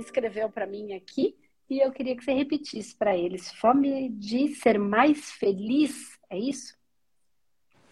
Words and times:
escreveu 0.00 0.50
para 0.50 0.66
mim 0.66 0.92
aqui 0.92 1.36
e 1.68 1.78
eu 1.78 1.92
queria 1.92 2.16
que 2.16 2.24
você 2.24 2.32
repetisse 2.32 2.94
para 2.94 3.16
eles. 3.16 3.52
Fome 3.52 4.08
de 4.10 4.54
ser 4.56 4.78
mais 4.78 5.30
feliz, 5.30 6.18
é 6.28 6.38
isso? 6.38 6.78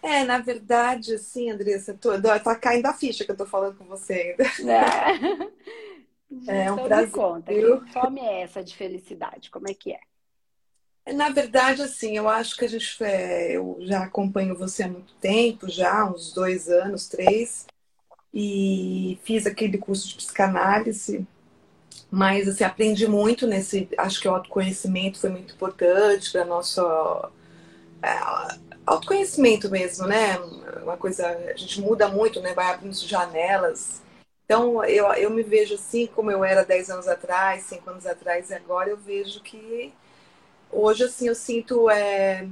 É, 0.01 0.23
na 0.23 0.37
verdade, 0.39 1.13
assim, 1.13 1.49
Andressa, 1.49 1.93
tô, 1.93 2.11
tá 2.21 2.55
caindo 2.55 2.85
a 2.85 2.93
ficha 2.93 3.25
que 3.25 3.31
eu 3.31 3.37
tô 3.37 3.45
falando 3.45 3.77
com 3.77 3.85
você 3.85 4.35
ainda. 4.37 4.43
É, 4.71 5.45
é 6.65 6.71
um 6.71 6.75
então, 6.75 6.87
prazer. 6.87 7.11
Conta, 7.11 7.53
que 7.53 7.93
fome 7.93 8.21
é 8.21 8.41
essa 8.41 8.63
de 8.63 8.75
felicidade? 8.75 9.49
Como 9.49 9.69
é 9.69 9.73
que 9.73 9.93
é? 9.93 9.99
Na 11.13 11.29
verdade, 11.29 11.81
assim, 11.81 12.15
eu 12.15 12.29
acho 12.29 12.55
que 12.55 12.65
a 12.65 12.67
gente. 12.67 13.03
É, 13.03 13.57
eu 13.57 13.77
já 13.81 14.03
acompanho 14.03 14.57
você 14.57 14.83
há 14.83 14.87
muito 14.87 15.13
tempo, 15.15 15.69
já, 15.69 16.05
uns 16.05 16.33
dois 16.33 16.69
anos, 16.69 17.07
três, 17.07 17.65
e 18.33 19.17
fiz 19.23 19.47
aquele 19.47 19.77
curso 19.77 20.07
de 20.07 20.15
psicanálise, 20.15 21.27
mas 22.11 22.47
assim, 22.47 22.63
aprendi 22.63 23.07
muito 23.07 23.47
nesse. 23.47 23.89
Acho 23.97 24.21
que 24.21 24.27
o 24.27 24.35
autoconhecimento 24.35 25.19
foi 25.19 25.29
muito 25.29 25.53
importante 25.53 26.31
para 26.31 26.45
nosso. 26.45 26.81
É, 28.01 28.09
autoconhecimento 28.85 29.69
mesmo, 29.69 30.07
né? 30.07 30.37
Uma 30.83 30.97
coisa. 30.97 31.27
A 31.27 31.55
gente 31.55 31.81
muda 31.81 32.07
muito, 32.07 32.41
né? 32.41 32.53
Vai 32.53 32.73
abrindo 32.73 32.93
janelas. 32.93 34.01
Então, 34.45 34.83
eu, 34.83 35.05
eu 35.13 35.29
me 35.29 35.43
vejo 35.43 35.75
assim 35.75 36.07
como 36.07 36.31
eu 36.31 36.43
era 36.43 36.65
10 36.65 36.89
anos 36.89 37.07
atrás, 37.07 37.65
5 37.65 37.87
anos 37.87 38.07
atrás, 38.07 38.49
e 38.49 38.55
agora 38.55 38.89
eu 38.89 38.97
vejo 38.97 39.41
que 39.43 39.93
hoje, 40.71 41.03
assim, 41.03 41.27
eu 41.27 41.35
sinto, 41.35 41.87
é, 41.89 42.47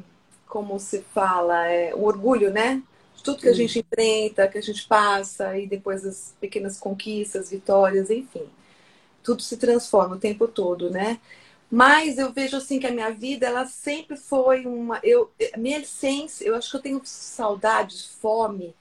como 0.48 0.79
se 0.79 1.01
fala, 1.13 1.67
é, 1.67 1.95
o 1.95 2.03
orgulho, 2.03 2.51
né? 2.51 2.84
De 3.15 3.23
tudo 3.23 3.41
que 3.41 3.49
a 3.49 3.53
gente 3.53 3.79
enfrenta, 3.79 4.48
que 4.48 4.59
a 4.59 4.61
gente 4.61 4.87
passa, 4.87 5.57
e 5.57 5.65
depois 5.65 6.05
as 6.05 6.35
pequenas 6.39 6.79
conquistas, 6.79 7.49
vitórias, 7.49 8.11
enfim. 8.11 8.48
Tudo 9.27 9.41
se 9.43 9.57
transforma 9.57 10.15
o 10.15 10.20
tempo 10.20 10.47
todo, 10.47 10.89
né? 10.89 11.20
Mas 11.71 12.17
eu 12.17 12.31
vejo 12.33 12.57
assim 12.57 12.79
que 12.79 12.87
a 12.87 12.91
minha 12.91 13.11
vida, 13.11 13.45
ela 13.47 13.65
sempre 13.67 14.17
foi 14.17 14.65
uma. 14.65 14.99
Eu, 15.03 15.31
minha 15.57 15.79
essência, 15.79 16.45
eu 16.45 16.55
acho 16.55 16.71
que 16.71 16.77
eu 16.77 16.81
tenho 16.81 17.01
saudade, 17.03 18.09
fome 18.21 18.73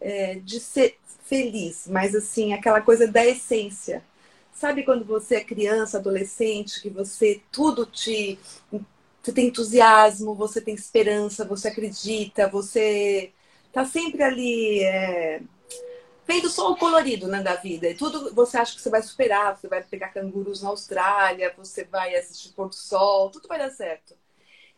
é, 0.00 0.36
de 0.36 0.60
ser 0.60 0.98
feliz, 1.24 1.86
mas 1.88 2.14
assim, 2.14 2.52
aquela 2.54 2.80
coisa 2.80 3.06
da 3.08 3.24
essência 3.26 4.04
Sabe 4.52 4.84
quando 4.84 5.04
você 5.04 5.36
é 5.36 5.44
criança, 5.44 5.98
adolescente, 5.98 6.80
que 6.80 6.88
você 6.88 7.42
tudo 7.52 7.84
te. 7.86 8.38
Você 9.22 9.32
tem 9.32 9.48
entusiasmo, 9.48 10.34
você 10.34 10.60
tem 10.62 10.74
esperança, 10.74 11.44
você 11.44 11.68
acredita, 11.68 12.48
você 12.48 13.32
tá 13.72 13.84
sempre 13.84 14.22
ali 14.22 14.82
é, 14.84 15.42
vendo 16.26 16.50
só 16.50 16.72
o 16.72 16.76
colorido 16.76 17.28
né, 17.28 17.42
da 17.42 17.54
vida. 17.54 17.88
E 17.88 17.94
tudo 17.94 18.34
você 18.34 18.58
acha 18.58 18.74
que 18.74 18.82
você 18.82 18.90
vai 18.90 19.02
superar, 19.02 19.56
você 19.56 19.68
vai 19.68 19.82
pegar 19.82 20.08
cangurus 20.08 20.62
na 20.62 20.70
Austrália, 20.70 21.54
você 21.56 21.84
vai 21.84 22.14
assistir 22.16 22.50
pôr 22.50 22.68
do 22.68 22.74
sol, 22.74 23.30
tudo 23.30 23.48
vai 23.48 23.58
dar 23.58 23.70
certo. 23.70 24.14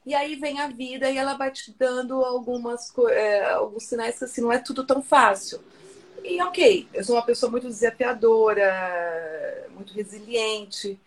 E 0.05 0.15
aí 0.15 0.37
vem 0.37 0.61
a 0.61 0.69
vida 0.69 1.11
e 1.11 1.17
ela 1.17 1.35
vai 1.35 1.51
te 1.51 1.75
dando 1.79 2.23
algumas, 2.25 2.93
é, 3.11 3.45
alguns 3.51 3.85
sinais 3.85 4.19
que 4.19 4.25
assim, 4.25 4.41
não 4.41 4.53
é 4.53 4.59
tudo 4.59 4.85
tão 4.85 5.03
fácil. 5.03 5.61
E 6.25 6.41
ok, 6.43 6.89
eu 6.93 7.05
sou 7.05 7.17
uma 7.17 7.25
pessoa 7.25 7.51
muito 7.51 7.67
desafiadora, 7.67 9.69
muito 9.75 9.93
resiliente. 9.93 10.99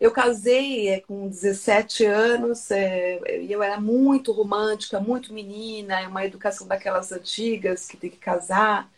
Eu 0.00 0.10
casei 0.10 0.88
é, 0.88 1.00
com 1.00 1.28
17 1.28 2.04
anos 2.06 2.70
é, 2.70 3.42
e 3.42 3.52
eu 3.52 3.62
era 3.62 3.80
muito 3.80 4.32
romântica, 4.32 4.98
muito 4.98 5.32
menina, 5.32 6.00
é 6.00 6.08
uma 6.08 6.24
educação 6.24 6.66
daquelas 6.66 7.12
antigas 7.12 7.86
que 7.86 7.96
tem 7.96 8.10
que 8.10 8.16
casar. 8.16 8.90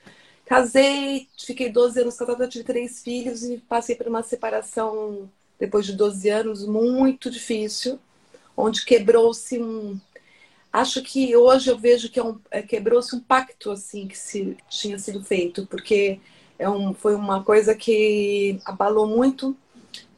Casei, 0.44 1.28
fiquei 1.38 1.70
12 1.70 2.00
anos 2.00 2.16
casada, 2.16 2.48
tive 2.48 2.64
três 2.64 3.02
filhos 3.02 3.42
e 3.44 3.58
passei 3.58 3.94
por 3.96 4.08
uma 4.08 4.22
separação 4.22 5.30
depois 5.58 5.86
de 5.86 5.94
12 5.94 6.28
anos 6.28 6.66
muito 6.66 7.30
difícil, 7.30 7.98
onde 8.56 8.84
quebrou-se 8.84 9.58
um, 9.62 9.98
acho 10.72 11.02
que 11.02 11.36
hoje 11.36 11.70
eu 11.70 11.78
vejo 11.78 12.10
que 12.10 12.18
é 12.18 12.24
um, 12.24 12.38
é, 12.50 12.62
quebrou-se 12.62 13.14
um 13.14 13.20
pacto 13.20 13.70
assim 13.70 14.08
que 14.08 14.18
se 14.18 14.56
tinha 14.68 14.98
sido 14.98 15.22
feito, 15.24 15.66
porque 15.66 16.20
é 16.58 16.68
um, 16.68 16.94
foi 16.94 17.14
uma 17.14 17.42
coisa 17.44 17.74
que 17.74 18.58
abalou 18.64 19.06
muito 19.06 19.56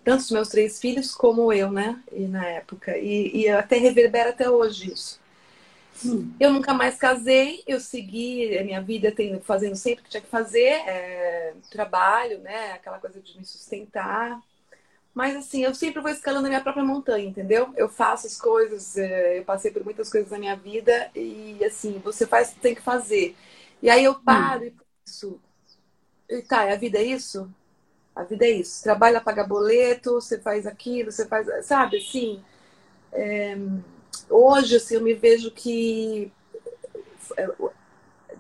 tanto 0.05 0.21
os 0.21 0.31
meus 0.31 0.49
três 0.49 0.81
filhos 0.81 1.15
como 1.15 1.53
eu, 1.53 1.73
né? 1.73 2.03
E 2.13 2.27
na 2.27 2.47
época 2.47 2.97
e, 2.99 3.43
e 3.43 3.49
até 3.49 3.79
reverbera 3.79 4.31
até 4.31 4.51
hoje 4.51 4.93
isso. 4.93 5.21
Hum. 6.05 6.35
Eu 6.41 6.53
nunca 6.53 6.75
mais 6.75 6.97
casei, 6.97 7.63
eu 7.67 7.79
segui 7.79 8.57
a 8.59 8.65
minha 8.65 8.81
vida 8.81 9.13
tendo, 9.13 9.41
fazendo 9.41 9.77
sempre 9.77 10.01
o 10.01 10.05
que 10.05 10.11
tinha 10.11 10.21
que 10.21 10.29
fazer, 10.29 10.73
é, 10.87 11.55
trabalho, 11.71 12.39
né? 12.41 12.73
Aquela 12.73 12.99
coisa 12.99 13.21
de 13.21 13.39
me 13.39 13.45
sustentar, 13.45 14.41
mas 15.15 15.37
assim, 15.37 15.63
eu 15.63 15.75
sempre 15.75 16.01
vou 16.01 16.11
escalando 16.11 16.47
a 16.47 16.49
minha 16.49 16.61
própria 16.61 16.85
montanha, 16.85 17.29
entendeu? 17.29 17.73
Eu 17.77 17.89
faço 17.89 18.27
as 18.27 18.37
coisas, 18.41 18.97
é, 18.97 19.39
eu 19.39 19.45
passei 19.45 19.71
por 19.71 19.85
muitas 19.85 20.11
coisas 20.11 20.31
na 20.31 20.39
minha 20.39 20.57
vida 20.57 21.11
e 21.15 21.65
assim, 21.65 22.01
você 22.05 22.27
faz 22.27 22.51
o 22.51 22.55
que 22.55 22.61
tem 22.61 22.75
que 22.75 22.83
fazer. 22.83 23.37
E 23.81 23.89
aí 23.89 24.03
eu 24.05 24.17
paro 24.17 24.65
hum. 24.65 24.67
e 24.67 24.75
penso, 25.05 25.41
e 26.29 26.43
tá, 26.43 26.63
a 26.73 26.77
vida 26.77 26.99
é 26.99 27.05
isso? 27.05 27.49
A 28.15 28.25
vida 28.25 28.45
é 28.45 28.51
isso. 28.51 28.83
Trabalha, 28.83 29.21
paga 29.21 29.45
boleto, 29.45 30.15
você 30.15 30.39
faz 30.41 30.67
aquilo, 30.67 31.13
você 31.13 31.27
faz. 31.27 31.67
Sabe, 31.67 31.99
assim. 31.99 32.43
É, 33.13 33.57
hoje, 34.29 34.77
assim, 34.77 34.95
eu 34.95 35.01
me 35.01 35.15
vejo 35.15 35.51
que. 35.51 36.33
É, 37.37 37.49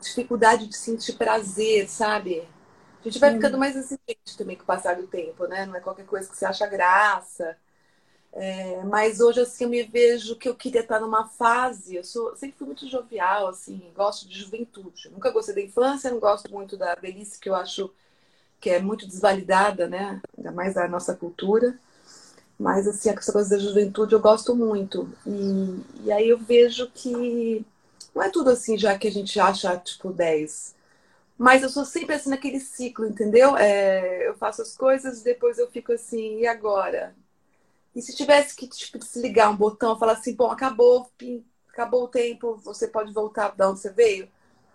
dificuldade 0.00 0.66
de 0.66 0.76
sentir 0.76 1.14
prazer, 1.14 1.88
sabe? 1.88 2.46
A 3.00 3.04
gente 3.04 3.18
vai 3.18 3.30
hum. 3.30 3.34
ficando 3.34 3.58
mais 3.58 3.76
exigente 3.76 4.36
também 4.36 4.56
com 4.56 4.62
o 4.62 4.66
passar 4.66 4.96
do 4.96 5.06
tempo, 5.06 5.46
né? 5.46 5.66
Não 5.66 5.76
é 5.76 5.80
qualquer 5.80 6.06
coisa 6.06 6.28
que 6.28 6.36
você 6.36 6.44
acha 6.44 6.66
graça. 6.66 7.56
É, 8.32 8.82
mas 8.84 9.20
hoje, 9.20 9.40
assim, 9.40 9.64
eu 9.64 9.70
me 9.70 9.82
vejo 9.82 10.36
que 10.36 10.48
eu 10.48 10.54
queria 10.54 10.80
estar 10.80 11.00
numa 11.00 11.28
fase. 11.28 11.96
Eu 11.96 12.04
sou, 12.04 12.34
sempre 12.36 12.56
fui 12.58 12.66
muito 12.66 12.88
jovial, 12.88 13.46
assim, 13.46 13.92
gosto 13.94 14.28
de 14.28 14.38
juventude. 14.38 15.08
Nunca 15.10 15.30
gostei 15.30 15.54
da 15.54 15.60
infância, 15.60 16.10
não 16.10 16.18
gosto 16.18 16.50
muito 16.50 16.76
da 16.76 16.94
velhice, 16.94 17.38
que 17.38 17.48
eu 17.48 17.54
acho 17.54 17.92
que 18.60 18.70
é 18.70 18.80
muito 18.80 19.06
desvalidada, 19.06 19.86
né? 19.86 20.20
Ainda 20.36 20.50
mais 20.50 20.74
da 20.74 20.88
nossa 20.88 21.14
cultura. 21.14 21.78
Mas, 22.58 22.86
assim, 22.86 23.10
essa 23.10 23.32
coisa 23.32 23.50
da 23.50 23.58
juventude 23.58 24.14
eu 24.14 24.20
gosto 24.20 24.54
muito. 24.54 25.08
E, 25.26 26.06
e 26.06 26.12
aí 26.12 26.28
eu 26.28 26.38
vejo 26.38 26.90
que 26.94 27.64
não 28.14 28.22
é 28.22 28.30
tudo 28.30 28.50
assim 28.50 28.78
já 28.78 28.96
que 28.98 29.08
a 29.08 29.10
gente 29.10 29.38
acha, 29.40 29.76
tipo, 29.78 30.12
10. 30.12 30.74
Mas 31.38 31.62
eu 31.62 31.68
sou 31.70 31.84
sempre 31.84 32.14
assim 32.16 32.30
naquele 32.30 32.60
ciclo, 32.60 33.06
entendeu? 33.06 33.56
É, 33.56 34.28
eu 34.28 34.34
faço 34.36 34.62
as 34.62 34.76
coisas, 34.76 35.22
depois 35.22 35.58
eu 35.58 35.70
fico 35.70 35.92
assim, 35.92 36.40
e 36.40 36.46
agora? 36.46 37.14
E 37.94 38.02
se 38.02 38.14
tivesse 38.14 38.56
que 38.56 38.66
tipo, 38.68 38.98
desligar 38.98 39.50
um 39.50 39.56
botão, 39.56 39.98
falar 39.98 40.14
assim, 40.14 40.34
bom, 40.34 40.50
acabou, 40.50 41.08
acabou 41.72 42.04
o 42.04 42.08
tempo, 42.08 42.56
você 42.56 42.88
pode 42.88 43.12
voltar 43.12 43.54
da 43.56 43.70
onde 43.70 43.80
você 43.80 43.90
veio? 43.90 44.28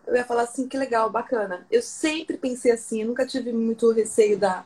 Eu 0.08 0.16
ia 0.16 0.26
falar 0.26 0.44
assim, 0.44 0.68
que 0.68 0.78
legal, 0.78 1.10
bacana. 1.10 1.66
Eu 1.70 1.82
sempre 1.82 2.38
pensei 2.38 2.72
assim, 2.72 3.02
eu 3.02 3.08
nunca 3.08 3.26
tive 3.28 3.52
muito 3.54 3.92
receio 3.92 4.38
da, 4.40 4.66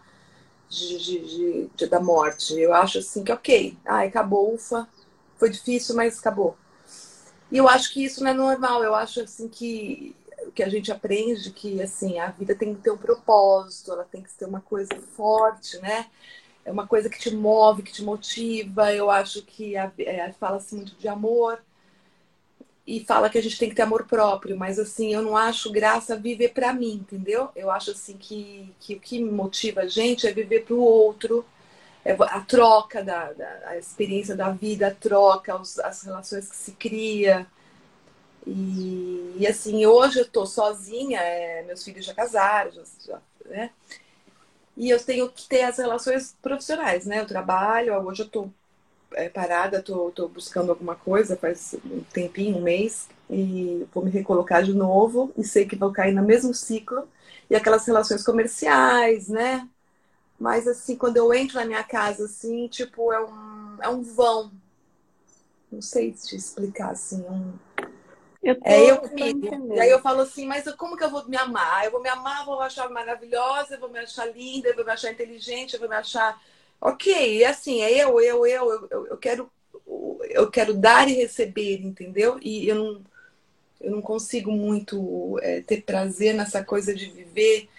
de, 0.73 0.97
de, 0.99 1.69
de, 1.75 1.87
da 1.87 1.99
morte. 1.99 2.59
Eu 2.59 2.73
acho 2.73 2.99
assim 2.99 3.23
que 3.23 3.31
ok, 3.31 3.77
ai, 3.85 4.07
acabou, 4.07 4.53
ufa, 4.53 4.87
foi 5.37 5.49
difícil, 5.49 5.95
mas 5.95 6.19
acabou. 6.19 6.57
E 7.51 7.57
eu 7.57 7.67
acho 7.69 7.93
que 7.93 8.03
isso 8.03 8.23
não 8.23 8.31
é 8.31 8.33
normal. 8.33 8.83
Eu 8.83 8.95
acho 8.95 9.21
assim 9.21 9.47
que 9.47 10.15
que 10.53 10.61
a 10.61 10.69
gente 10.69 10.91
aprende 10.91 11.51
que 11.51 11.81
assim 11.81 12.19
a 12.19 12.27
vida 12.27 12.53
tem 12.53 12.75
que 12.75 12.81
ter 12.81 12.91
um 12.91 12.97
propósito, 12.97 13.91
ela 13.91 14.03
tem 14.03 14.21
que 14.21 14.31
ter 14.33 14.45
uma 14.45 14.59
coisa 14.61 14.93
forte, 15.15 15.79
né? 15.79 16.07
É 16.65 16.71
uma 16.71 16.85
coisa 16.85 17.09
que 17.09 17.17
te 17.17 17.33
move, 17.35 17.81
que 17.83 17.91
te 17.91 18.03
motiva. 18.03 18.93
Eu 18.93 19.09
acho 19.09 19.41
que 19.43 19.75
é, 19.75 20.33
fala-se 20.39 20.75
muito 20.75 20.95
de 20.95 21.07
amor 21.07 21.59
e 22.85 23.03
fala 23.05 23.29
que 23.29 23.37
a 23.37 23.41
gente 23.41 23.57
tem 23.57 23.69
que 23.69 23.75
ter 23.75 23.83
amor 23.83 24.05
próprio, 24.05 24.57
mas 24.57 24.77
assim 24.77 25.13
eu 25.13 25.21
não 25.21 25.37
acho 25.37 25.71
graça 25.71 26.17
viver 26.17 26.49
para 26.49 26.73
mim, 26.73 26.95
entendeu? 26.95 27.49
Eu 27.55 27.71
acho 27.71 27.91
assim 27.91 28.17
que, 28.17 28.73
que 28.79 28.95
o 28.95 28.99
que 28.99 29.23
motiva 29.23 29.81
a 29.81 29.87
gente 29.87 30.27
é 30.27 30.33
viver 30.33 30.65
para 30.65 30.75
o 30.75 30.81
outro, 30.81 31.45
é 32.05 32.11
a 32.11 32.41
troca 32.41 33.03
da, 33.03 33.31
da 33.33 33.61
a 33.67 33.77
experiência 33.77 34.35
da 34.35 34.51
vida, 34.51 34.87
a 34.87 34.91
troca, 34.95 35.55
os, 35.59 35.79
as 35.79 36.03
relações 36.03 36.49
que 36.49 36.55
se 36.55 36.73
cria. 36.73 37.47
E, 38.45 39.35
e, 39.39 39.47
assim, 39.47 39.85
hoje 39.85 40.19
eu 40.19 40.29
tô 40.29 40.45
sozinha, 40.45 41.19
é, 41.21 41.63
meus 41.63 41.83
filhos 41.83 42.05
já 42.05 42.13
casaram, 42.13 42.71
já, 42.71 42.83
já, 43.07 43.21
né? 43.45 43.71
E 44.75 44.89
eu 44.89 44.99
tenho 45.03 45.29
que 45.29 45.47
ter 45.47 45.63
as 45.63 45.77
relações 45.77 46.35
profissionais, 46.41 47.05
né? 47.05 47.19
Eu 47.21 47.27
trabalho, 47.27 47.95
hoje 48.05 48.23
eu 48.23 48.29
tô 48.29 48.49
é, 49.15 49.29
parada, 49.29 49.81
tô, 49.81 50.11
tô 50.11 50.27
buscando 50.27 50.69
alguma 50.71 50.95
coisa 50.95 51.35
faz 51.35 51.75
um 51.85 52.01
tempinho, 52.13 52.57
um 52.57 52.61
mês, 52.61 53.07
e 53.29 53.85
vou 53.93 54.03
me 54.03 54.11
recolocar 54.11 54.63
de 54.63 54.73
novo, 54.73 55.31
e 55.37 55.43
sei 55.43 55.65
que 55.65 55.75
vou 55.75 55.91
cair 55.91 56.13
no 56.13 56.23
mesmo 56.23 56.53
ciclo, 56.53 57.07
e 57.49 57.55
aquelas 57.55 57.85
relações 57.85 58.23
comerciais, 58.23 59.29
né? 59.29 59.67
Mas 60.39 60.67
assim, 60.67 60.95
quando 60.95 61.17
eu 61.17 61.33
entro 61.33 61.55
na 61.59 61.65
minha 61.65 61.83
casa, 61.83 62.25
assim, 62.25 62.67
tipo, 62.67 63.13
é 63.13 63.23
um, 63.23 63.77
é 63.81 63.89
um 63.89 64.01
vão. 64.01 64.51
Não 65.71 65.81
sei 65.81 66.11
te 66.11 66.35
explicar, 66.35 66.91
assim, 66.91 67.21
um 67.29 67.53
eu 68.43 68.59
tô, 68.59 68.65
é 68.67 68.91
eu 68.91 68.97
comigo. 68.97 69.71
E 69.73 69.79
aí 69.79 69.89
eu 69.89 70.01
falo 70.01 70.21
assim, 70.21 70.45
mas 70.45 70.69
como 70.75 70.97
que 70.97 71.03
eu 71.03 71.09
vou 71.09 71.25
me 71.27 71.37
amar? 71.37 71.85
Eu 71.85 71.91
vou 71.91 72.01
me 72.01 72.09
amar, 72.09 72.45
vou 72.45 72.59
me 72.59 72.65
achar 72.65 72.89
maravilhosa, 72.89 73.75
eu 73.75 73.79
vou 73.79 73.89
me 73.89 73.99
achar 73.99 74.25
linda, 74.25 74.67
eu 74.67 74.75
vou 74.75 74.83
me 74.83 74.91
achar 74.91 75.11
inteligente, 75.11 75.73
eu 75.73 75.79
vou 75.79 75.87
me 75.87 75.95
achar 75.95 76.39
Ok, 76.85 77.45
assim, 77.45 77.81
é 77.81 78.03
eu, 78.03 78.19
eu, 78.19 78.45
eu, 78.45 78.87
eu, 78.91 79.07
eu 79.07 79.17
quero 79.17 79.49
eu 80.29 80.49
quero 80.51 80.73
dar 80.73 81.07
e 81.09 81.13
receber, 81.13 81.81
entendeu? 81.81 82.37
E 82.41 82.67
eu 82.67 82.75
não, 82.75 83.01
eu 83.81 83.91
não 83.91 84.01
consigo 84.01 84.51
muito 84.51 85.39
é, 85.41 85.61
ter 85.61 85.83
prazer 85.83 86.33
nessa 86.35 86.63
coisa 86.63 86.93
de 86.95 87.07
viver. 87.09 87.69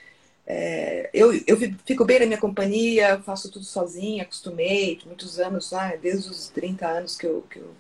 É, 0.47 1.11
eu, 1.15 1.33
eu 1.47 1.59
fico 1.87 2.05
bem 2.05 2.21
na 2.21 2.27
minha 2.27 2.41
companhia, 2.41 3.21
faço 3.23 3.51
tudo 3.51 3.65
sozinha, 3.65 4.25
acostumei, 4.25 5.01
muitos 5.07 5.39
anos, 5.41 5.73
ah, 5.73 5.97
desde 5.97 6.31
os 6.31 6.49
30 6.51 6.89
anos 6.89 7.17
que 7.17 7.27
eu, 7.27 7.43
que 7.51 7.59
eu 7.61 7.71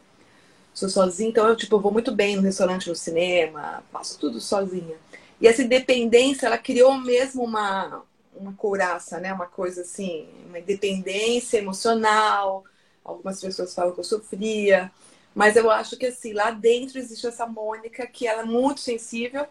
sou 0.74 0.88
sozinha, 0.88 1.30
então 1.30 1.48
eu, 1.48 1.56
tipo, 1.56 1.80
vou 1.80 1.92
muito 1.92 2.12
bem 2.12 2.36
no 2.36 2.42
restaurante, 2.42 2.88
no 2.88 2.96
cinema, 2.96 3.82
faço 3.92 4.18
tudo 4.18 4.40
sozinha. 4.40 4.96
E 5.40 5.48
essa 5.48 5.62
independência, 5.62 6.46
ela 6.46 6.58
criou 6.58 6.96
mesmo 6.98 7.44
uma, 7.44 8.02
uma 8.36 8.52
couraça, 8.54 9.18
né? 9.20 9.32
Uma 9.32 9.46
coisa 9.46 9.82
assim, 9.82 10.28
uma 10.46 10.58
independência 10.58 11.58
emocional. 11.58 12.64
Algumas 13.04 13.40
pessoas 13.40 13.74
falam 13.74 13.92
que 13.92 14.00
eu 14.00 14.04
sofria, 14.04 14.90
mas 15.34 15.56
eu 15.56 15.70
acho 15.70 15.96
que 15.96 16.06
assim, 16.06 16.32
lá 16.32 16.50
dentro 16.50 16.98
existe 16.98 17.26
essa 17.26 17.46
Mônica 17.46 18.06
que 18.06 18.26
ela 18.26 18.42
é 18.42 18.46
muito 18.46 18.80
sensível, 18.80 19.46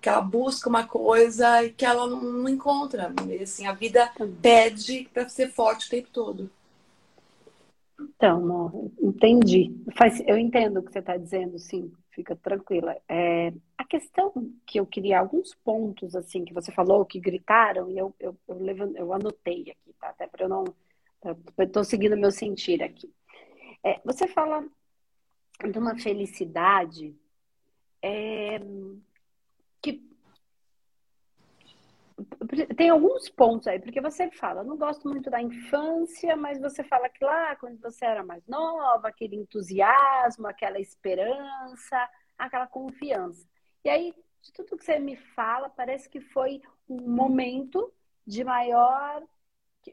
que 0.00 0.08
ela 0.08 0.20
busca 0.20 0.68
uma 0.68 0.86
coisa 0.86 1.64
e 1.64 1.70
que 1.72 1.84
ela 1.84 2.06
não, 2.06 2.22
não 2.22 2.48
encontra. 2.48 3.12
E, 3.28 3.42
assim, 3.42 3.66
a 3.66 3.72
vida 3.72 4.10
pede 4.40 5.08
para 5.12 5.28
ser 5.28 5.52
forte 5.52 5.86
o 5.86 5.90
tempo 5.90 6.08
todo. 6.12 6.50
Então, 7.98 8.92
entendi. 9.00 9.74
Eu 10.26 10.36
entendo 10.36 10.78
o 10.78 10.82
que 10.82 10.92
você 10.92 10.98
está 10.98 11.16
dizendo, 11.16 11.58
sim. 11.58 11.92
Fica 12.10 12.36
tranquila. 12.36 12.96
É, 13.08 13.52
a 13.76 13.84
questão 13.84 14.32
que 14.66 14.78
eu 14.80 14.86
queria, 14.86 15.18
alguns 15.18 15.54
pontos 15.54 16.14
assim 16.14 16.44
que 16.44 16.54
você 16.54 16.72
falou, 16.72 17.04
que 17.04 17.20
gritaram, 17.20 17.90
e 17.90 17.98
eu, 17.98 18.14
eu, 18.18 18.36
eu, 18.48 18.58
levant, 18.58 18.94
eu 18.96 19.12
anotei 19.12 19.62
aqui, 19.62 19.94
tá? 19.98 20.08
Até 20.08 20.26
para 20.26 20.44
eu 20.44 20.48
não. 20.48 20.64
Estou 21.58 21.84
seguindo 21.84 22.16
meu 22.16 22.30
sentir 22.30 22.82
aqui. 22.82 23.12
É, 23.82 24.00
você 24.04 24.26
fala 24.28 24.66
de 25.70 25.78
uma 25.78 25.98
felicidade 25.98 27.14
é, 28.02 28.60
que 29.80 30.02
tem 32.76 32.88
alguns 32.88 33.28
pontos 33.28 33.66
aí, 33.66 33.78
porque 33.78 34.00
você 34.00 34.30
fala, 34.30 34.64
não 34.64 34.76
gosto 34.76 35.08
muito 35.08 35.28
da 35.28 35.42
infância, 35.42 36.34
mas 36.36 36.58
você 36.58 36.82
fala 36.82 37.08
que 37.08 37.24
lá, 37.24 37.54
quando 37.56 37.78
você 37.80 38.06
era 38.06 38.24
mais 38.24 38.46
nova, 38.46 39.08
aquele 39.08 39.36
entusiasmo, 39.36 40.46
aquela 40.46 40.80
esperança, 40.80 42.08
aquela 42.38 42.66
confiança. 42.66 43.46
E 43.84 43.90
aí, 43.90 44.14
de 44.40 44.52
tudo 44.52 44.76
que 44.78 44.84
você 44.84 44.98
me 44.98 45.16
fala, 45.16 45.68
parece 45.68 46.08
que 46.08 46.20
foi 46.20 46.62
um 46.88 47.10
momento 47.10 47.92
de 48.26 48.42
maior 48.42 49.22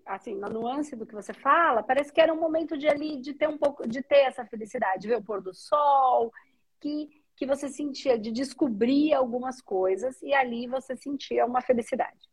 assim, 0.05 0.35
na 0.35 0.49
nuance 0.49 0.95
do 0.95 1.05
que 1.05 1.13
você 1.13 1.33
fala, 1.33 1.83
parece 1.83 2.11
que 2.11 2.19
era 2.19 2.33
um 2.33 2.39
momento 2.39 2.75
de 2.77 2.87
ali 2.87 3.19
de 3.19 3.33
ter 3.33 3.47
um 3.47 3.57
pouco 3.57 3.87
de 3.87 4.01
ter 4.01 4.21
essa 4.21 4.45
felicidade, 4.45 5.07
ver 5.07 5.17
o 5.17 5.23
pôr 5.23 5.39
do 5.39 5.53
sol, 5.53 6.31
que 6.79 7.22
que 7.43 7.47
você 7.47 7.67
sentia 7.67 8.17
de 8.17 8.31
descobrir 8.31 9.13
algumas 9.13 9.59
coisas 9.59 10.21
e 10.21 10.33
ali 10.33 10.65
você 10.65 10.95
sentia 10.95 11.45
uma 11.45 11.59
felicidade. 11.59 12.29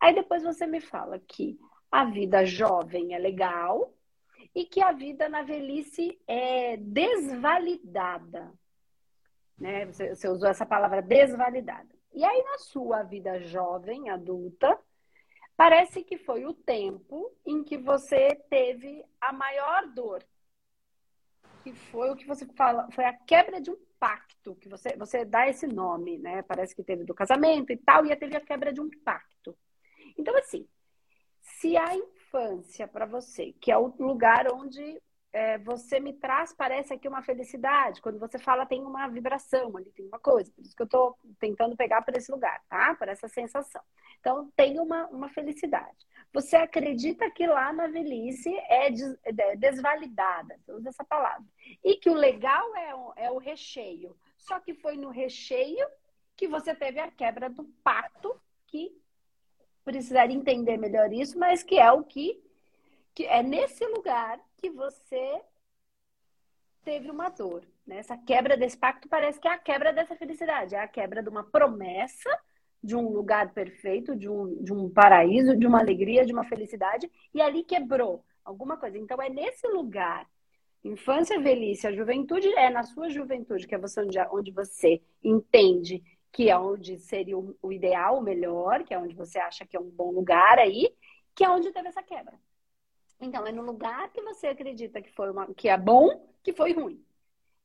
Aí 0.00 0.14
depois 0.14 0.44
você 0.44 0.64
me 0.64 0.80
fala 0.80 1.18
que 1.18 1.58
a 1.90 2.04
vida 2.04 2.44
jovem 2.44 3.14
é 3.14 3.18
legal 3.18 3.92
e 4.54 4.64
que 4.64 4.80
a 4.80 4.92
vida 4.92 5.28
na 5.28 5.42
velhice 5.42 6.16
é 6.28 6.76
desvalidada. 6.76 8.52
Né? 9.58 9.86
Você, 9.86 10.14
você 10.14 10.28
usou 10.28 10.48
essa 10.48 10.64
palavra 10.64 11.02
desvalidada. 11.02 11.88
E 12.12 12.24
aí 12.24 12.42
na 12.44 12.58
sua 12.58 13.02
vida 13.02 13.40
jovem, 13.40 14.10
adulta, 14.10 14.78
parece 15.56 16.04
que 16.04 16.16
foi 16.16 16.46
o 16.46 16.54
tempo 16.54 17.28
em 17.44 17.64
que 17.64 17.76
você 17.76 18.28
teve 18.48 19.04
a 19.20 19.32
maior 19.32 19.88
dor. 19.88 20.24
Que 21.64 21.72
foi 21.72 22.12
o 22.12 22.14
que 22.14 22.24
você 22.26 22.46
fala, 22.54 22.88
foi 22.92 23.04
a 23.04 23.12
quebra 23.12 23.60
de 23.60 23.72
um 23.72 23.76
pacto, 24.04 24.54
que 24.56 24.68
você, 24.68 24.94
você 24.98 25.24
dá 25.24 25.48
esse 25.48 25.66
nome, 25.66 26.18
né? 26.18 26.42
Parece 26.42 26.76
que 26.76 26.84
teve 26.84 27.04
do 27.04 27.14
casamento 27.14 27.72
e 27.72 27.76
tal, 27.78 28.04
e 28.04 28.14
teve 28.14 28.36
a 28.36 28.40
quebra 28.40 28.70
de 28.70 28.78
um 28.78 28.90
pacto. 29.02 29.56
Então, 30.18 30.36
assim, 30.36 30.68
se 31.40 31.74
a 31.74 31.96
infância 31.96 32.86
para 32.86 33.06
você, 33.06 33.54
que 33.58 33.72
é 33.72 33.78
o 33.78 33.94
lugar 33.98 34.52
onde 34.52 35.00
é, 35.34 35.58
você 35.58 35.98
me 35.98 36.12
traz, 36.12 36.52
parece 36.52 36.94
aqui 36.94 37.08
uma 37.08 37.20
felicidade, 37.20 38.00
quando 38.00 38.20
você 38.20 38.38
fala 38.38 38.64
tem 38.64 38.80
uma 38.80 39.08
vibração 39.08 39.76
ali, 39.76 39.90
tem 39.90 40.06
uma 40.06 40.20
coisa, 40.20 40.48
por 40.52 40.62
isso 40.62 40.76
que 40.76 40.82
eu 40.82 40.86
estou 40.86 41.18
tentando 41.40 41.76
pegar 41.76 42.02
por 42.02 42.16
esse 42.16 42.30
lugar, 42.30 42.62
tá? 42.68 42.94
Por 42.94 43.08
essa 43.08 43.26
sensação. 43.26 43.82
Então, 44.20 44.48
tem 44.54 44.78
uma, 44.78 45.08
uma 45.08 45.28
felicidade. 45.28 46.06
Você 46.32 46.54
acredita 46.54 47.28
que 47.32 47.48
lá 47.48 47.72
na 47.72 47.88
velhice 47.88 48.48
é, 48.68 48.86
é 49.24 49.56
desvalidada, 49.56 50.56
usa 50.68 50.90
essa 50.90 51.04
palavra. 51.04 51.44
E 51.82 51.96
que 51.96 52.08
o 52.08 52.14
legal 52.14 52.76
é 52.76 52.94
o, 52.94 53.12
é 53.16 53.30
o 53.32 53.38
recheio. 53.38 54.16
Só 54.38 54.60
que 54.60 54.72
foi 54.72 54.96
no 54.96 55.10
recheio 55.10 55.84
que 56.36 56.46
você 56.46 56.76
teve 56.76 57.00
a 57.00 57.10
quebra 57.10 57.50
do 57.50 57.64
pacto, 57.82 58.40
que 58.68 58.96
precisaria 59.84 60.36
entender 60.36 60.76
melhor 60.76 61.12
isso, 61.12 61.36
mas 61.36 61.64
que 61.64 61.76
é 61.76 61.90
o 61.90 62.04
que, 62.04 62.40
que 63.12 63.26
é 63.26 63.42
nesse 63.42 63.84
lugar 63.86 64.40
que 64.64 64.70
você 64.70 65.42
teve 66.82 67.10
uma 67.10 67.28
dor. 67.28 67.62
Né? 67.86 67.98
Essa 67.98 68.16
quebra 68.16 68.56
desse 68.56 68.78
pacto 68.78 69.06
parece 69.10 69.38
que 69.38 69.46
é 69.46 69.52
a 69.52 69.58
quebra 69.58 69.92
dessa 69.92 70.16
felicidade, 70.16 70.74
é 70.74 70.80
a 70.80 70.88
quebra 70.88 71.22
de 71.22 71.28
uma 71.28 71.44
promessa 71.44 72.30
de 72.82 72.96
um 72.96 73.10
lugar 73.10 73.52
perfeito, 73.52 74.16
de 74.16 74.26
um, 74.26 74.62
de 74.62 74.72
um 74.72 74.88
paraíso, 74.88 75.54
de 75.54 75.66
uma 75.66 75.80
alegria, 75.80 76.24
de 76.24 76.32
uma 76.32 76.44
felicidade, 76.44 77.10
e 77.34 77.42
ali 77.42 77.62
quebrou 77.62 78.24
alguma 78.42 78.78
coisa. 78.78 78.96
Então 78.96 79.20
é 79.20 79.28
nesse 79.28 79.66
lugar, 79.68 80.26
infância, 80.82 81.38
velhice, 81.38 81.86
a 81.86 81.92
juventude 81.92 82.48
é 82.54 82.70
na 82.70 82.84
sua 82.84 83.10
juventude, 83.10 83.66
que 83.66 83.74
é 83.74 83.78
você 83.78 84.00
onde, 84.00 84.18
onde 84.30 84.50
você 84.50 85.02
entende 85.22 86.02
que 86.32 86.48
é 86.50 86.58
onde 86.58 86.98
seria 86.98 87.38
o, 87.38 87.54
o 87.62 87.70
ideal, 87.70 88.18
o 88.18 88.22
melhor, 88.22 88.82
que 88.82 88.94
é 88.94 88.98
onde 88.98 89.14
você 89.14 89.38
acha 89.38 89.66
que 89.66 89.76
é 89.76 89.80
um 89.80 89.90
bom 89.90 90.10
lugar 90.10 90.58
aí, 90.58 90.90
que 91.34 91.44
é 91.44 91.50
onde 91.50 91.70
teve 91.70 91.88
essa 91.88 92.02
quebra. 92.02 92.38
Então, 93.20 93.46
é 93.46 93.52
no 93.52 93.62
lugar 93.62 94.10
que 94.12 94.22
você 94.22 94.48
acredita 94.48 95.00
que, 95.00 95.10
foi 95.12 95.30
uma, 95.30 95.52
que 95.54 95.68
é 95.68 95.78
bom, 95.78 96.28
que 96.42 96.52
foi 96.52 96.72
ruim. 96.72 97.04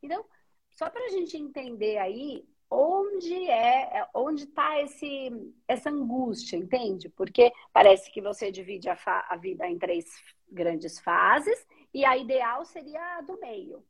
Então, 0.01 0.25
só 0.71 0.89
para 0.89 1.05
a 1.05 1.09
gente 1.09 1.35
entender 1.37 1.97
aí 1.97 2.47
onde 2.69 3.49
é, 3.49 3.99
é 3.99 4.07
onde 4.13 4.43
está 4.43 4.79
esse 4.81 5.53
essa 5.67 5.89
angústia, 5.89 6.55
entende? 6.55 7.09
Porque 7.09 7.51
parece 7.73 8.11
que 8.11 8.21
você 8.21 8.51
divide 8.51 8.89
a, 8.89 8.97
a, 9.27 9.35
vida 9.35 9.67
em 9.67 9.77
três 9.77 10.05
grandes 10.49 10.99
fases 10.99 11.65
e 11.93 12.05
a 12.05 12.15
ideal 12.15 12.63
seria 12.63 13.17
a 13.17 13.21
do 13.21 13.39
meio, 13.39 13.83